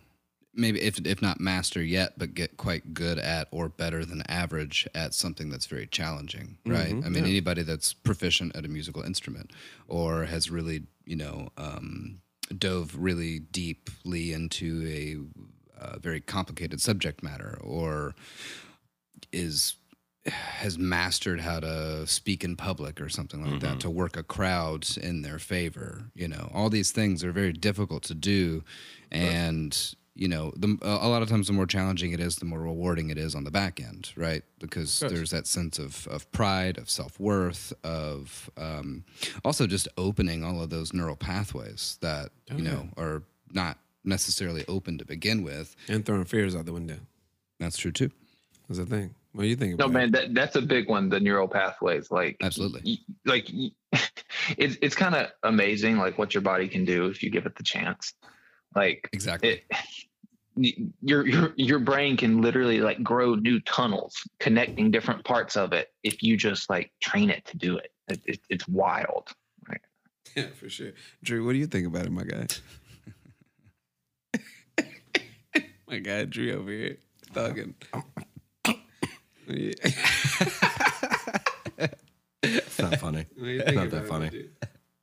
maybe 0.55 0.83
if 0.83 1.05
if 1.07 1.23
not 1.23 1.41
master 1.41 1.83
yet, 1.83 2.19
but 2.19 2.35
get 2.35 2.59
quite 2.59 2.93
good 2.93 3.19
at 3.19 3.49
or 3.51 3.71
better 3.71 4.05
than 4.05 4.23
average 4.29 4.87
at 4.95 5.15
something 5.15 5.49
that's 5.49 5.67
very 5.67 5.87
challenging, 5.87 6.59
right? 6.67 6.89
Mm-hmm, 6.89 7.07
I 7.07 7.09
mean, 7.09 7.25
yeah. 7.25 7.31
anybody 7.31 7.63
that's 7.63 7.95
proficient 7.95 8.55
at 8.55 8.67
a 8.67 8.69
musical 8.69 9.03
instrument 9.03 9.51
or 9.89 10.25
has 10.25 10.51
really, 10.51 10.83
you 11.07 11.17
know, 11.17 11.49
um, 11.57 12.21
dove 12.59 12.95
really 12.99 13.39
deeply 13.39 14.33
into 14.33 15.29
a 15.93 15.99
very 15.99 16.21
complicated 16.21 16.81
subject 16.81 17.23
matter 17.23 17.59
or 17.63 18.15
is 19.33 19.77
has 20.27 20.79
mastered 20.79 21.41
how 21.41 21.61
to 21.61 22.07
speak 22.07 22.45
in 22.45 22.57
public 22.57 22.99
or 23.01 23.11
something 23.11 23.43
like 23.43 23.51
mm-hmm. 23.51 23.59
that 23.59 23.81
to 23.81 23.91
work 23.91 24.17
a 24.17 24.23
crowd 24.23 24.87
in 24.97 25.23
their 25.23 25.39
favor 25.39 26.05
you 26.15 26.27
know 26.27 26.51
all 26.55 26.71
these 26.71 26.91
things 26.93 27.23
are 27.23 27.33
very 27.33 27.53
difficult 27.53 28.03
to 28.03 28.15
do 28.15 28.65
and 29.13 29.95
you 30.15 30.29
know 30.29 30.53
the, 30.57 30.79
a 30.83 31.09
lot 31.09 31.23
of 31.23 31.29
times 31.29 31.49
the 31.49 31.53
more 31.53 31.67
challenging 31.67 32.13
it 32.13 32.21
is 32.21 32.37
the 32.37 32.45
more 32.45 32.61
rewarding 32.61 33.11
it 33.11 33.19
is 33.19 33.35
on 33.35 33.45
the 33.45 33.51
back 33.51 33.81
end 33.81 34.13
right 34.17 34.43
because 34.61 35.01
there's 35.01 35.31
that 35.31 35.47
sense 35.47 35.79
of, 35.79 36.07
of 36.07 36.31
pride 36.33 36.79
of 36.79 36.89
self-worth 36.89 37.73
of 37.83 38.49
um, 38.57 39.05
also 39.45 39.67
just 39.67 39.89
opening 39.99 40.45
all 40.45 40.63
of 40.63 40.71
those 40.71 40.93
neural 40.93 41.17
pathways 41.17 41.99
that 42.01 42.31
oh, 42.51 42.57
you 42.57 42.63
know 42.63 42.89
yeah. 42.97 43.03
are 43.03 43.23
not 43.53 43.79
necessarily 44.05 44.65
open 44.69 44.99
to 44.99 45.05
begin 45.05 45.43
with. 45.43 45.75
And 45.89 46.05
throwing 46.05 46.25
fears 46.25 46.55
out 46.55 46.67
the 46.67 46.73
window. 46.73 46.99
That's 47.61 47.77
true 47.77 47.93
too. 47.93 48.11
That's 48.69 48.79
the 48.79 48.87
thing. 48.87 49.15
What 49.33 49.43
do 49.43 49.49
you 49.49 49.57
think? 49.57 49.79
No, 49.79 49.89
man, 49.89 50.13
that, 50.13 50.33
that's 50.33 50.55
a 50.55 50.63
big 50.63 50.89
one. 50.89 51.09
The 51.09 51.19
neural 51.19 51.49
pathways, 51.49 52.11
like 52.11 52.37
absolutely, 52.41 53.01
like 53.25 53.51
it's 54.57 54.77
it's 54.81 54.95
kind 54.95 55.15
of 55.17 55.31
amazing, 55.43 55.99
like 55.99 56.19
what 56.19 56.35
your 56.35 56.41
body 56.41 56.69
can 56.69 56.85
do 56.85 57.07
if 57.07 57.23
you 57.23 57.31
give 57.31 57.45
it 57.45 57.57
the 57.57 57.65
chance. 57.65 58.15
Like 58.77 59.09
exactly. 59.13 59.63
It, 60.57 60.93
your 61.03 61.27
your 61.27 61.53
your 61.57 61.79
brain 61.81 62.17
can 62.17 62.41
literally 62.41 62.81
like 62.81 63.03
grow 63.03 63.35
new 63.35 63.59
tunnels 63.61 64.17
connecting 64.39 64.93
different 64.93 65.25
parts 65.25 65.57
of 65.57 65.73
it 65.73 65.89
if 66.05 66.23
you 66.23 66.37
just 66.37 66.71
like 66.71 66.93
train 67.01 67.29
it 67.29 67.45
to 67.47 67.57
do 67.57 67.77
it. 67.77 67.93
it, 68.09 68.21
it 68.25 68.41
it's 68.49 68.69
wild. 68.69 69.31
Right? 69.69 69.81
Yeah, 70.37 70.47
for 70.59 70.69
sure. 70.69 70.93
Drew, 71.23 71.45
what 71.45 71.53
do 71.53 71.59
you 71.59 71.67
think 71.67 71.87
about 71.87 72.07
it, 72.07 72.13
my 72.13 72.25
guy? 72.25 72.47
My 75.89 75.99
guy 75.99 76.25
Drew 76.25 76.53
over 76.53 76.71
here 76.71 76.97
thugging. 77.33 77.75
Yeah. 79.47 79.73
It's 82.43 82.79
not 82.79 82.99
funny. 83.01 83.27
What 83.37 83.45
do 83.45 83.51
you 83.51 83.63
think 83.63 83.77
Not 83.77 83.91
that 83.91 84.07
funny. 84.07 84.29
dude? 84.31 84.51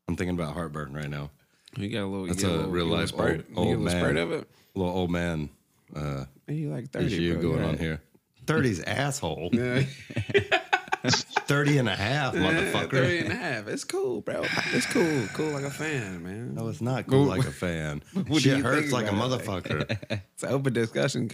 I'm 0.08 0.16
thinking 0.16 0.36
about 0.36 0.54
heartburn 0.54 0.94
right 0.94 1.10
now. 1.10 1.30
You 1.78 1.90
got 1.90 2.04
a 2.04 2.06
little. 2.06 2.28
That's 2.28 2.42
you 2.42 2.48
got 2.50 2.54
a 2.54 2.58
little, 2.58 2.72
real 2.72 2.86
life 2.86 3.12
little 3.14 3.18
spurt, 3.18 3.46
old- 3.56 3.68
you 3.68 3.76
got 3.76 3.94
a 3.94 3.96
old 3.96 4.14
man. 4.14 4.18
of 4.18 4.32
it. 4.32 4.48
little 4.76 4.94
old 4.94 5.12
man 5.12 5.50
uh, 5.96 6.26
you 6.48 6.70
like 6.72 6.90
thirty 6.92 7.06
issue 7.08 7.34
bro. 7.34 7.42
going 7.42 7.60
You're 7.60 7.68
on 7.70 7.78
here. 7.78 8.02
30's 8.46 8.80
asshole. 8.82 9.52
Yeah. 11.04 11.10
30 11.10 11.78
and 11.80 11.90
a 11.90 11.96
half, 11.96 12.34
motherfucker. 12.36 12.92
30 12.92 13.18
and 13.20 13.32
a 13.32 13.36
half. 13.36 13.68
It's 13.68 13.84
cool, 13.84 14.22
bro. 14.22 14.44
It's 14.74 14.86
cool. 14.86 15.24
Cool 15.34 15.52
like 15.52 15.64
a 15.64 15.70
fan, 15.72 16.24
man. 16.24 16.56
No, 16.56 16.68
it's 16.68 16.82
not 16.82 17.08
cool 17.08 17.26
like 17.26 17.42
a 17.46 17.52
fan. 17.52 18.04
what 18.28 18.42
Shit 18.42 18.60
hurts 18.60 18.92
like 18.92 19.06
a 19.06 19.10
it? 19.10 19.14
motherfucker. 19.16 20.22
It's 20.34 20.44
an 20.44 20.50
open 20.50 20.74
discussion 20.74 21.28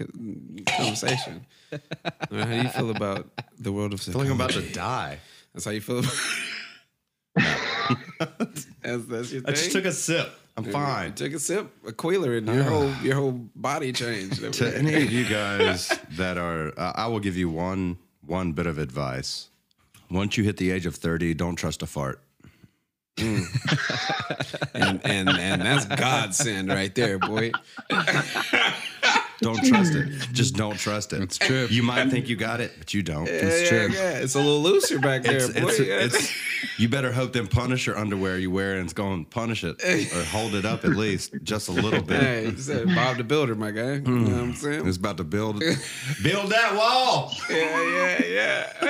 conversation. 0.66 1.46
How 1.72 2.46
do 2.46 2.56
you 2.56 2.70
feel 2.70 2.92
about 2.92 3.28
the 3.60 3.72
world 3.72 3.94
of 3.94 4.02
I 4.02 4.04
feel 4.12 4.22
like 4.22 4.30
I'm 4.30 4.36
about 4.36 4.52
to 4.52 4.62
die. 4.74 5.20
That's 5.54 5.66
how 5.66 5.72
you 5.72 5.82
feel 5.82 6.00
about 6.00 6.14
that's, 8.20 8.66
that's? 8.82 9.34
I 9.46 9.52
just 9.52 9.72
took 9.72 9.86
a 9.86 9.92
sip. 9.92 10.30
I'm 10.56 10.66
You 10.66 10.72
fine. 10.72 11.14
took 11.14 11.34
a 11.34 11.40
sip, 11.40 11.72
a 11.88 11.92
quaaler, 11.92 12.38
and 12.38 12.48
your 12.48 12.64
whole 12.64 12.92
your 13.04 13.16
whole 13.16 13.32
body 13.56 13.94
changed. 13.94 14.54
To 14.54 14.78
any 14.78 14.94
of 15.04 15.12
you 15.12 15.26
guys 15.26 15.90
that 16.12 16.38
are, 16.38 16.74
uh, 16.78 16.94
I 16.96 17.08
will 17.08 17.20
give 17.20 17.38
you 17.38 17.50
one 17.50 17.98
one 18.26 18.54
bit 18.54 18.66
of 18.66 18.78
advice. 18.78 19.50
Once 20.10 20.38
you 20.38 20.44
hit 20.44 20.58
the 20.58 20.72
age 20.72 20.86
of 20.86 20.96
30, 20.96 21.34
don't 21.34 21.56
trust 21.56 21.82
a 21.82 21.86
fart. 21.86 22.22
Mm. 23.18 23.44
and, 24.76 25.02
and 25.04 25.30
and 25.30 25.62
that's 25.62 25.86
godsend 25.86 26.70
right 26.70 26.94
there, 26.94 27.18
boy. 27.18 27.52
Don't 29.40 29.64
trust 29.64 29.94
it. 29.94 30.08
Just 30.34 30.56
don't 30.56 30.78
trust 30.78 31.14
it. 31.14 31.22
It's 31.22 31.38
true. 31.38 31.68
You 31.70 31.84
might 31.84 32.10
think 32.10 32.28
you 32.28 32.36
got 32.36 32.60
it, 32.60 32.74
but 32.78 32.94
you 32.94 33.04
don't. 33.04 33.28
yeah, 33.28 33.44
yeah, 33.44 33.88
yeah. 33.88 34.10
It's 34.18 34.36
a 34.36 34.40
little 34.40 34.62
looser 34.62 35.00
back 35.00 35.24
there, 35.24 35.38
It's, 35.38 35.50
boy. 35.50 35.68
it's, 35.70 35.80
Yeah. 35.80 36.00
it's, 36.02 36.34
you 36.80 36.90
better 36.90 37.12
hope 37.12 37.34
them 37.34 37.48
Punisher 37.48 37.96
underwear 37.96 38.38
you 38.40 38.50
wear 38.50 38.74
and 38.76 38.84
it's 38.86 38.94
going 38.94 39.26
to 39.26 39.30
punish 39.30 39.64
it 39.64 39.82
or 39.84 40.24
hold 40.26 40.56
it 40.56 40.66
up 40.66 40.86
at 40.86 40.92
least 40.92 41.34
just 41.44 41.70
a 41.70 41.72
little 41.72 42.02
bit. 42.02 42.20
hey, 42.22 42.46
you 42.50 42.58
said 42.58 42.88
Bob 42.88 43.18
the 43.18 43.24
Builder, 43.24 43.56
my 43.56 43.72
guy. 43.72 43.94
You 43.94 44.02
know 44.02 44.32
what 44.32 44.42
I'm 44.44 44.54
saying? 44.54 44.88
It's 44.88 44.98
about 44.98 45.18
to 45.18 45.24
build 45.24 45.60
build 46.24 46.52
that 46.52 46.76
wall. 46.76 47.32
Yeah, 47.50 48.24
yeah, 48.24 48.26
yeah. 48.26 48.74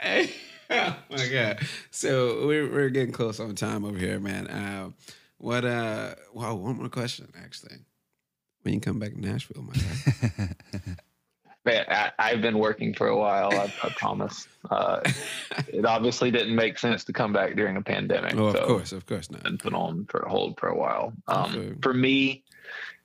Hey, 0.00 0.30
oh 0.70 0.96
my 1.10 1.28
God. 1.28 1.58
So 1.90 2.46
we're 2.46 2.70
we're 2.70 2.88
getting 2.90 3.12
close 3.12 3.40
on 3.40 3.54
time 3.54 3.84
over 3.84 3.98
here, 3.98 4.18
man. 4.18 4.46
Uh, 4.48 4.90
what? 5.38 5.64
Uh, 5.64 6.14
wow. 6.32 6.54
One 6.54 6.76
more 6.76 6.88
question, 6.88 7.32
actually. 7.42 7.76
When 8.66 8.74
you 8.74 8.80
come 8.80 8.98
back 8.98 9.12
to 9.12 9.20
Nashville, 9.20 9.62
my 9.62 9.74
guy. 9.74 10.48
Man, 11.64 11.84
I, 11.88 12.10
I've 12.18 12.42
been 12.42 12.58
working 12.58 12.94
for 12.94 13.06
a 13.06 13.16
while. 13.16 13.52
I, 13.52 13.72
I 13.80 13.90
promise. 13.90 14.48
Uh, 14.68 15.02
it 15.68 15.84
obviously 15.84 16.32
didn't 16.32 16.56
make 16.56 16.76
sense 16.76 17.04
to 17.04 17.12
come 17.12 17.32
back 17.32 17.54
during 17.54 17.76
a 17.76 17.80
pandemic. 17.82 18.34
oh, 18.34 18.46
of 18.46 18.56
so 18.56 18.66
course, 18.66 18.90
of 18.90 19.06
course 19.06 19.30
not. 19.30 19.44
been 19.44 19.56
put 19.56 19.72
on 19.72 20.06
for 20.06 20.18
a 20.22 20.28
hold 20.28 20.58
for 20.58 20.68
a 20.68 20.76
while. 20.76 21.12
Um, 21.28 21.54
Okay. 21.54 21.74
For 21.80 21.94
me, 21.94 22.42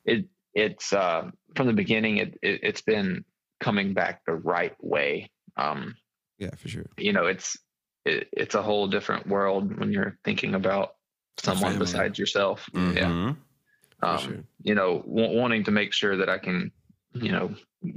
it 0.03 0.25
it's 0.55 0.93
uh, 0.93 1.29
from 1.55 1.67
the 1.67 1.73
beginning. 1.73 2.17
It, 2.17 2.39
it 2.41 2.61
it's 2.63 2.81
been 2.81 3.23
coming 3.59 3.93
back 3.93 4.25
the 4.25 4.33
right 4.33 4.73
way. 4.83 5.29
Um, 5.57 5.95
Yeah, 6.39 6.55
for 6.57 6.69
sure. 6.69 6.87
you 6.97 7.13
know, 7.13 7.27
it's 7.27 7.55
it, 8.05 8.29
it's 8.31 8.55
a 8.55 8.63
whole 8.63 8.87
different 8.87 9.27
world 9.27 9.77
when 9.79 9.91
you're 9.93 10.17
thinking 10.25 10.55
about 10.55 10.95
someone 11.37 11.73
family. 11.73 11.85
besides 11.85 12.17
yourself. 12.17 12.67
Yeah. 12.73 13.33
Um, 14.03 14.17
sure. 14.19 14.43
You 14.63 14.75
know, 14.75 14.99
w- 15.01 15.37
wanting 15.39 15.63
to 15.65 15.71
make 15.71 15.93
sure 15.93 16.17
that 16.17 16.29
I 16.29 16.37
can, 16.37 16.71
you 17.13 17.31
know, 17.31 17.53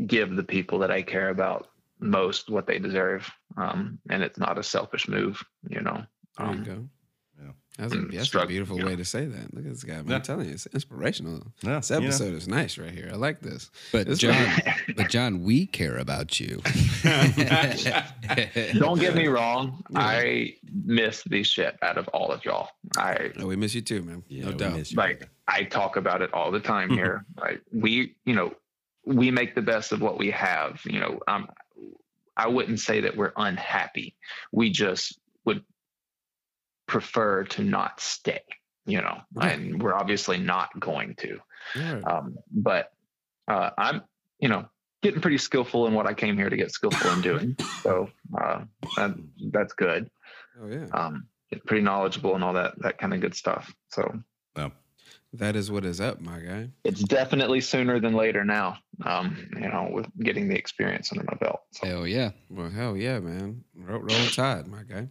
give 0.06 0.34
the 0.36 0.42
people 0.44 0.78
that 0.80 0.90
I 0.90 1.02
care 1.02 1.28
about 1.30 1.68
most 2.00 2.50
what 2.50 2.66
they 2.66 2.78
deserve. 2.78 3.30
Um, 3.56 3.98
and 4.10 4.22
it's 4.22 4.38
not 4.38 4.58
a 4.58 4.62
selfish 4.62 5.08
move. 5.08 5.42
You 5.68 5.80
know. 5.80 6.04
There 6.38 6.46
you 6.46 6.52
Um, 6.52 6.64
go. 6.64 6.88
Yeah. 7.42 7.50
That's 7.78 7.92
a, 7.92 7.98
that's 8.02 8.34
a 8.34 8.46
beautiful 8.46 8.78
yeah. 8.78 8.84
way 8.86 8.96
to 8.96 9.04
say 9.04 9.24
that. 9.24 9.52
Look 9.52 9.64
at 9.64 9.70
this 9.72 9.82
guy. 9.82 9.94
Man. 9.96 10.06
Yeah. 10.06 10.16
I'm 10.16 10.22
telling 10.22 10.46
you, 10.46 10.52
it's 10.52 10.66
inspirational. 10.66 11.42
Yeah, 11.62 11.78
This 11.78 11.90
you 11.90 11.98
know. 11.98 12.06
episode 12.06 12.34
is 12.34 12.46
nice 12.46 12.78
right 12.78 12.92
here. 12.92 13.10
I 13.12 13.16
like 13.16 13.40
this. 13.40 13.70
But 13.90 14.06
This- 14.06 14.20
John, 14.20 14.46
but 14.96 15.08
John, 15.10 15.42
we 15.42 15.66
care 15.66 15.96
about 15.96 16.38
you. 16.38 16.62
Don't 18.78 18.98
get 19.00 19.14
me 19.14 19.26
wrong. 19.26 19.82
I 19.94 20.54
miss 20.84 21.22
the 21.24 21.42
shit 21.42 21.76
out 21.82 21.98
of 21.98 22.08
all 22.08 22.30
of 22.30 22.44
y'all. 22.44 22.68
I 22.96 23.32
Oh, 23.38 23.46
we 23.46 23.56
miss 23.56 23.74
you 23.74 23.82
too, 23.82 24.02
man. 24.02 24.22
Yeah, 24.28 24.46
no 24.46 24.52
doubt. 24.52 24.76
miss 24.76 24.92
you. 24.92 24.96
like 24.96 25.28
I 25.48 25.64
talk 25.64 25.96
about 25.96 26.22
it 26.22 26.32
all 26.32 26.50
the 26.50 26.60
time 26.60 26.90
here. 26.90 27.24
Like 27.40 27.60
we, 27.72 28.14
you 28.24 28.34
know, 28.34 28.54
we 29.04 29.30
make 29.30 29.54
the 29.54 29.62
best 29.62 29.92
of 29.92 30.00
what 30.00 30.18
we 30.18 30.30
have. 30.30 30.80
You 30.84 31.00
know, 31.00 31.18
um, 31.28 31.48
I 32.36 32.48
wouldn't 32.48 32.80
say 32.80 33.00
that 33.00 33.16
we're 33.16 33.32
unhappy. 33.36 34.14
We 34.52 34.70
just 34.70 35.18
would 35.44 35.62
prefer 36.86 37.44
to 37.44 37.62
not 37.62 38.00
stay. 38.00 38.42
You 38.86 39.00
know, 39.00 39.18
and 39.40 39.82
we're 39.82 39.94
obviously 39.94 40.36
not 40.36 40.78
going 40.78 41.14
to. 41.16 41.38
Um, 42.04 42.36
but 42.52 42.92
uh, 43.48 43.70
I'm, 43.78 44.02
you 44.38 44.48
know, 44.48 44.66
getting 45.02 45.22
pretty 45.22 45.38
skillful 45.38 45.86
in 45.86 45.94
what 45.94 46.06
I 46.06 46.12
came 46.12 46.36
here 46.36 46.50
to 46.50 46.56
get 46.56 46.70
skillful 46.70 47.10
in 47.12 47.20
doing. 47.22 47.56
So 47.82 48.08
uh, 48.38 48.64
that, 48.96 49.14
that's 49.52 49.72
good. 49.74 50.10
Oh 50.60 50.68
yeah. 50.68 50.86
Um, 50.92 51.26
pretty 51.66 51.82
knowledgeable 51.82 52.34
and 52.34 52.42
all 52.42 52.54
that 52.54 52.72
that 52.80 52.96
kind 52.98 53.12
of 53.14 53.20
good 53.20 53.34
stuff. 53.34 53.74
So 53.88 54.20
No. 54.56 54.72
That 55.34 55.56
is 55.56 55.70
what 55.70 55.84
is 55.84 56.00
up, 56.00 56.20
my 56.20 56.38
guy. 56.38 56.70
it's 56.84 57.02
definitely 57.02 57.60
sooner 57.60 57.98
than 58.00 58.14
later 58.14 58.44
now. 58.44 58.78
Um, 59.04 59.48
you 59.54 59.68
know, 59.68 59.88
with 59.92 60.06
getting 60.20 60.48
the 60.48 60.54
experience 60.56 61.10
under 61.12 61.24
my 61.24 61.36
belt. 61.40 61.62
So 61.72 61.86
Hell 61.86 62.06
yeah. 62.06 62.30
Well, 62.48 62.70
hell 62.70 62.96
yeah, 62.96 63.18
man. 63.18 63.64
Roll, 63.76 63.98
roll 64.00 64.26
tide, 64.32 64.66
my 64.68 64.82
guy. 64.84 65.08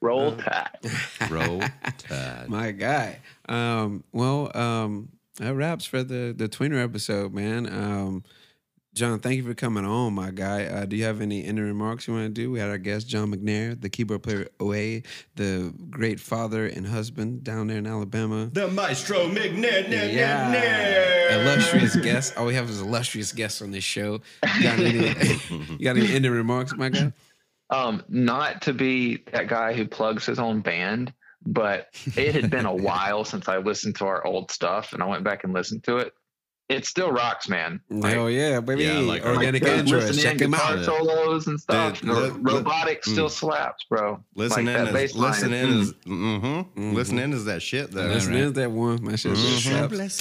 Roll 0.00 0.32
Uh, 0.34 0.36
tide. 0.42 0.78
Roll 1.30 1.62
Tide. 1.98 2.48
my 2.48 2.70
guy. 2.72 3.20
Um, 3.48 4.04
well, 4.12 4.50
um, 4.56 5.10
that 5.36 5.54
wraps 5.54 5.84
for 5.84 6.02
the 6.02 6.34
the 6.36 6.48
tweener 6.48 6.82
episode, 6.82 7.32
man. 7.34 7.66
Um, 7.66 8.24
John, 8.92 9.20
thank 9.20 9.36
you 9.36 9.44
for 9.44 9.54
coming 9.54 9.84
on, 9.84 10.14
my 10.14 10.32
guy. 10.32 10.64
Uh, 10.64 10.84
do 10.84 10.96
you 10.96 11.04
have 11.04 11.20
any 11.20 11.44
ending 11.44 11.64
remarks 11.64 12.08
you 12.08 12.14
want 12.14 12.26
to 12.26 12.28
do? 12.42 12.50
We 12.50 12.58
had 12.58 12.68
our 12.70 12.76
guest 12.78 13.06
John 13.06 13.32
McNair, 13.32 13.80
the 13.80 13.88
keyboard 13.88 14.24
player 14.24 14.48
away, 14.58 15.04
the 15.36 15.72
great 15.90 16.18
father 16.18 16.66
and 16.66 16.84
husband 16.84 17.44
down 17.44 17.68
there 17.68 17.78
in 17.78 17.86
Alabama. 17.86 18.50
The 18.52 18.66
Maestro 18.66 19.28
McNair. 19.28 20.12
Yeah, 20.12 21.36
illustrious 21.40 21.94
guest. 21.96 22.36
All 22.36 22.46
we 22.46 22.54
have 22.56 22.68
is 22.68 22.80
illustrious 22.80 23.30
guests 23.32 23.62
on 23.62 23.70
this 23.70 23.84
show. 23.84 24.20
You 24.56 24.62
got 24.64 24.80
any, 24.80 24.98
you 25.78 25.84
got 25.84 25.96
any 25.96 26.12
ending 26.12 26.32
remarks, 26.32 26.74
my 26.74 26.88
guy? 26.88 27.12
Um, 27.70 28.02
not 28.08 28.62
to 28.62 28.72
be 28.72 29.24
that 29.32 29.48
guy 29.48 29.72
who 29.72 29.86
plugs 29.86 30.26
his 30.26 30.38
own 30.38 30.60
band, 30.60 31.12
but 31.46 31.86
it 32.16 32.34
had 32.34 32.50
been 32.50 32.66
a 32.66 32.74
while 32.74 33.24
since 33.24 33.48
I 33.48 33.58
listened 33.58 33.96
to 33.96 34.06
our 34.06 34.26
old 34.26 34.50
stuff, 34.50 34.92
and 34.92 35.02
I 35.02 35.06
went 35.06 35.24
back 35.24 35.44
and 35.44 35.52
listened 35.52 35.84
to 35.84 35.98
it. 35.98 36.12
It 36.70 36.86
still 36.86 37.10
rocks, 37.10 37.48
man. 37.48 37.80
Like, 37.90 38.14
Hell 38.14 38.30
yeah, 38.30 38.60
baby! 38.60 38.84
Yeah, 38.84 39.00
like- 39.00 39.24
Organic 39.24 39.60
like, 39.64 39.86
listening 39.86 40.22
check 40.22 40.40
him 40.40 40.54
out. 40.54 40.84
solos 40.84 41.48
and 41.48 41.60
stuff. 41.60 42.00
Dude, 42.00 42.10
li- 42.10 42.30
robotic 42.40 43.04
still 43.04 43.26
mm. 43.26 43.30
slaps, 43.30 43.82
bro. 43.88 44.22
Listen 44.36 44.66
Like, 44.66 44.76
in 44.76 44.96
is 44.96 45.16
listen 45.16 45.52
is- 45.52 45.64
in 45.64 45.80
is 45.80 45.92
mm. 45.94 46.06
mm-hmm. 46.06 46.46
mm-hmm. 46.46 46.94
Listen 46.94 47.18
in 47.18 47.32
is 47.32 47.44
that 47.46 47.60
shit 47.60 47.90
though. 47.90 48.06
Listen 48.06 48.34
right. 48.34 48.42
to 48.42 48.50
that 48.52 48.70
one. 48.70 49.02
My 49.02 49.16
shit 49.16 49.34
just 49.34 49.66
mm-hmm. 49.66 49.92
slaps. 49.92 50.20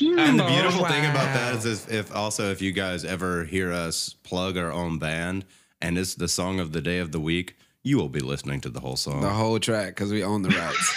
And 0.00 0.40
the 0.40 0.44
beautiful 0.44 0.86
thing 0.86 1.04
about 1.04 1.34
that 1.34 1.56
is 1.56 1.66
if, 1.66 1.92
if 1.92 2.16
also 2.16 2.50
if 2.50 2.62
you 2.62 2.72
guys 2.72 3.04
ever 3.04 3.44
hear 3.44 3.74
us 3.74 4.14
plug 4.22 4.56
our 4.56 4.72
own 4.72 4.98
band 4.98 5.44
and 5.82 5.98
it's 5.98 6.14
the 6.14 6.28
song 6.28 6.60
of 6.60 6.72
the 6.72 6.80
day 6.80 6.98
of 6.98 7.12
the 7.12 7.20
week, 7.20 7.56
you 7.88 7.96
will 7.96 8.10
be 8.10 8.20
listening 8.20 8.60
to 8.60 8.68
the 8.68 8.80
whole 8.80 8.96
song. 8.96 9.22
The 9.22 9.30
whole 9.30 9.58
track 9.58 9.88
because 9.88 10.12
we 10.12 10.22
own 10.22 10.42
the 10.42 10.50
rights. 10.50 10.94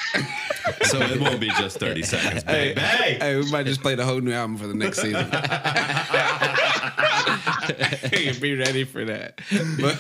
so 0.91 0.99
it 0.99 1.21
won't 1.21 1.39
be 1.39 1.47
just 1.51 1.79
30 1.79 2.03
seconds, 2.03 2.43
hey, 2.43 2.73
baby. 2.73 2.81
hey, 2.81 3.37
we 3.37 3.49
might 3.49 3.65
just 3.65 3.81
play 3.81 3.95
the 3.95 4.03
whole 4.03 4.19
new 4.19 4.33
album 4.33 4.57
for 4.57 4.67
the 4.67 4.73
next 4.73 5.01
season. 5.01 5.29
Be 8.41 8.55
ready 8.55 8.83
for 8.83 9.05
that. 9.05 9.39
But 9.79 9.97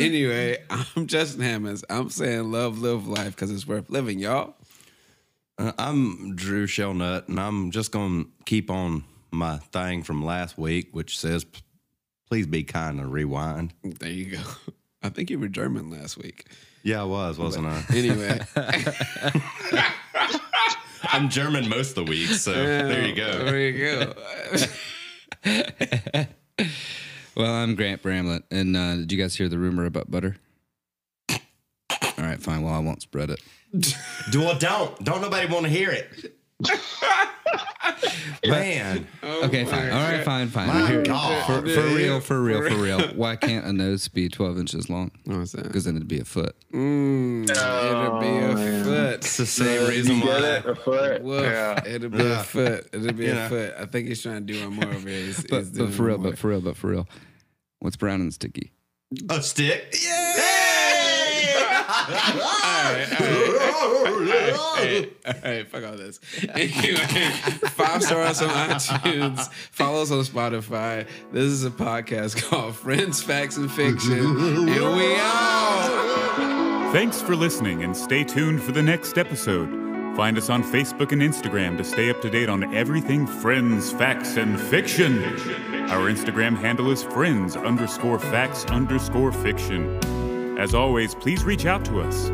anyway, 0.00 0.62
I'm 0.70 1.06
Justin 1.06 1.42
Hammonds. 1.42 1.84
I'm 1.90 2.08
saying 2.08 2.50
love, 2.50 2.78
live 2.78 3.06
life 3.06 3.34
because 3.34 3.50
it's 3.50 3.66
worth 3.66 3.90
living, 3.90 4.18
y'all. 4.18 4.54
Uh, 5.58 5.72
I'm 5.78 6.34
Drew 6.34 6.66
Shellnut, 6.66 7.28
and 7.28 7.38
I'm 7.38 7.70
just 7.70 7.92
going 7.92 8.24
to 8.24 8.30
keep 8.46 8.70
on 8.70 9.04
my 9.30 9.58
thing 9.58 10.02
from 10.02 10.24
last 10.24 10.56
week, 10.56 10.88
which 10.92 11.18
says, 11.18 11.44
please 12.28 12.46
be 12.46 12.64
kind 12.64 12.98
and 12.98 13.12
rewind. 13.12 13.74
There 13.82 14.08
you 14.08 14.36
go. 14.36 14.72
I 15.04 15.10
think 15.10 15.28
you 15.30 15.38
were 15.38 15.48
German 15.48 15.90
last 15.90 16.16
week. 16.16 16.46
Yeah, 16.82 17.02
I 17.02 17.04
was, 17.04 17.38
wasn't 17.38 17.66
I? 17.66 17.84
Anyway, 17.94 18.40
I'm 21.04 21.28
German 21.28 21.68
most 21.68 21.90
of 21.90 22.06
the 22.06 22.10
week, 22.10 22.28
so 22.30 22.52
there 22.52 23.06
you 23.06 23.14
go. 23.14 23.44
There 23.44 23.60
you 23.60 24.14
go. 25.44 26.26
Well, 27.36 27.52
I'm 27.52 27.74
Grant 27.74 28.00
Bramlett, 28.00 28.44
and 28.52 28.76
uh, 28.76 28.94
did 28.94 29.10
you 29.10 29.18
guys 29.18 29.34
hear 29.34 29.48
the 29.48 29.58
rumor 29.58 29.86
about 29.86 30.08
butter? 30.08 30.36
All 31.28 31.36
right, 32.16 32.40
fine. 32.40 32.62
Well, 32.62 32.72
I 32.72 32.78
won't 32.78 33.02
spread 33.02 33.28
it. 33.30 33.40
Do 34.30 34.44
or 34.44 34.54
don't. 34.54 35.02
Don't 35.04 35.20
nobody 35.20 35.52
want 35.52 35.64
to 35.64 35.70
hear 35.70 35.90
it. 35.90 36.36
Man, 38.46 39.06
okay, 39.22 39.64
fine. 39.64 39.90
All 39.90 40.02
right, 40.02 40.24
fine, 40.24 40.48
fine. 40.48 40.68
My 40.68 40.86
Here- 40.86 41.02
God. 41.02 41.46
for, 41.46 41.66
for 41.68 41.82
real, 41.94 42.20
for 42.20 42.40
real, 42.42 42.68
for 42.68 42.76
real. 42.76 43.00
Why 43.14 43.36
can't 43.36 43.64
a 43.64 43.72
nose 43.72 44.06
be 44.08 44.28
12 44.28 44.58
inches 44.58 44.90
long? 44.90 45.10
Because 45.24 45.84
then 45.84 45.96
it'd 45.96 46.08
be 46.08 46.20
a 46.20 46.24
foot. 46.24 46.54
Mm, 46.72 47.44
it'd 47.44 48.20
be 48.20 48.62
a 48.62 48.84
foot. 48.84 49.14
it's 49.14 49.36
the 49.38 49.46
same 49.46 49.88
reason 49.88 50.20
why. 50.20 50.38
it? 50.56 50.66
A 50.66 50.74
foot? 50.74 51.22
Woof. 51.22 51.42
Yeah. 51.42 51.82
It'd 51.86 52.10
be 52.12 52.24
a 52.26 52.42
foot. 52.42 52.88
It'd 52.92 53.16
be 53.16 53.26
You 53.26 53.32
a 53.38 53.48
foot. 53.48 53.74
I 53.78 53.86
think 53.86 54.08
he's 54.08 54.22
trying 54.22 54.46
to 54.46 54.52
do 54.52 54.60
one 54.62 54.74
more 54.74 54.86
over 54.94 55.08
here. 55.08 55.20
He's, 55.26 55.42
But, 55.44 55.60
he's 55.60 55.70
but 55.70 55.92
for 55.92 56.02
real, 56.04 56.18
more. 56.18 56.30
but 56.32 56.38
for 56.38 56.48
real, 56.48 56.60
but 56.60 56.76
for 56.76 56.88
real. 56.88 57.08
What's 57.80 57.96
brown 57.96 58.20
and 58.20 58.32
sticky? 58.32 58.72
A 59.30 59.42
stick. 59.42 59.94
All 62.08 62.14
right, 65.44 65.66
fuck 65.68 65.84
all 65.84 65.96
this. 65.96 66.20
Anyway, 66.50 66.96
five 67.70 68.02
stars 68.02 68.42
on 68.42 68.50
iTunes. 68.50 69.50
Follow 69.72 70.02
us 70.02 70.10
on 70.10 70.22
Spotify. 70.24 71.06
This 71.32 71.44
is 71.44 71.64
a 71.64 71.70
podcast 71.70 72.42
called 72.42 72.76
Friends, 72.76 73.22
Facts, 73.22 73.56
and 73.56 73.70
Fiction. 73.70 74.18
and 74.18 74.96
we 74.96 75.14
out. 75.16 76.90
Thanks 76.92 77.20
for 77.22 77.34
listening 77.34 77.82
and 77.84 77.96
stay 77.96 78.22
tuned 78.22 78.62
for 78.62 78.72
the 78.72 78.82
next 78.82 79.18
episode. 79.18 79.68
Find 80.16 80.38
us 80.38 80.48
on 80.48 80.62
Facebook 80.62 81.10
and 81.10 81.20
Instagram 81.22 81.76
to 81.78 81.84
stay 81.84 82.08
up 82.08 82.20
to 82.22 82.30
date 82.30 82.48
on 82.48 82.72
everything 82.74 83.26
friends, 83.26 83.90
facts, 83.92 84.36
and 84.36 84.60
fiction. 84.60 85.24
Our 85.90 86.08
Instagram 86.10 86.56
handle 86.56 86.90
is 86.90 87.02
friends 87.02 87.56
underscore 87.56 88.20
facts 88.20 88.64
underscore 88.66 89.32
fiction. 89.32 89.98
As 90.58 90.72
always, 90.72 91.16
please 91.16 91.44
reach 91.44 91.66
out 91.66 91.84
to 91.86 92.00
us. 92.00 92.30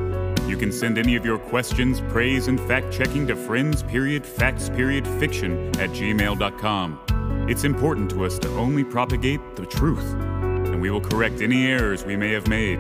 You 0.47 0.57
can 0.57 0.73
send 0.73 0.99
any 0.99 1.17
of 1.17 1.25
your 1.25 1.39
questions, 1.39 2.03
praise, 2.09 2.49
and 2.49 2.61
fact 2.61 2.93
checking 2.93 3.27
to 3.29 3.35
friends 3.35 3.83
period 3.83 4.27
facts 4.27 4.69
period 4.69 5.07
fiction 5.07 5.69
at 5.81 5.89
gmail.com. 5.91 7.47
It's 7.49 7.65
important 7.65 8.11
to 8.11 8.27
us 8.27 8.39
to 8.41 8.49
only 8.59 8.85
propagate 8.85 9.41
the 9.57 9.65
truth, 9.65 10.13
and 10.13 10.83
we 10.83 10.91
will 10.91 11.01
correct 11.01 11.41
any 11.41 11.67
errors 11.67 12.05
we 12.05 12.15
may 12.15 12.31
have 12.33 12.47
made. 12.47 12.79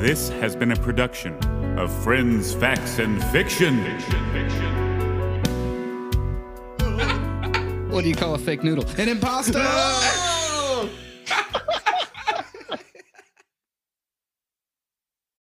This 0.00 0.30
has 0.30 0.56
been 0.56 0.72
a 0.72 0.76
production 0.76 1.34
of 1.78 1.92
Friends, 2.02 2.54
Facts, 2.54 2.98
and 2.98 3.22
Fiction. 3.24 3.78
What 7.90 8.02
do 8.02 8.08
you 8.08 8.14
call 8.14 8.34
a 8.34 8.38
fake 8.38 8.64
noodle? 8.64 8.86
An 8.96 9.08
imposter! 9.08 9.58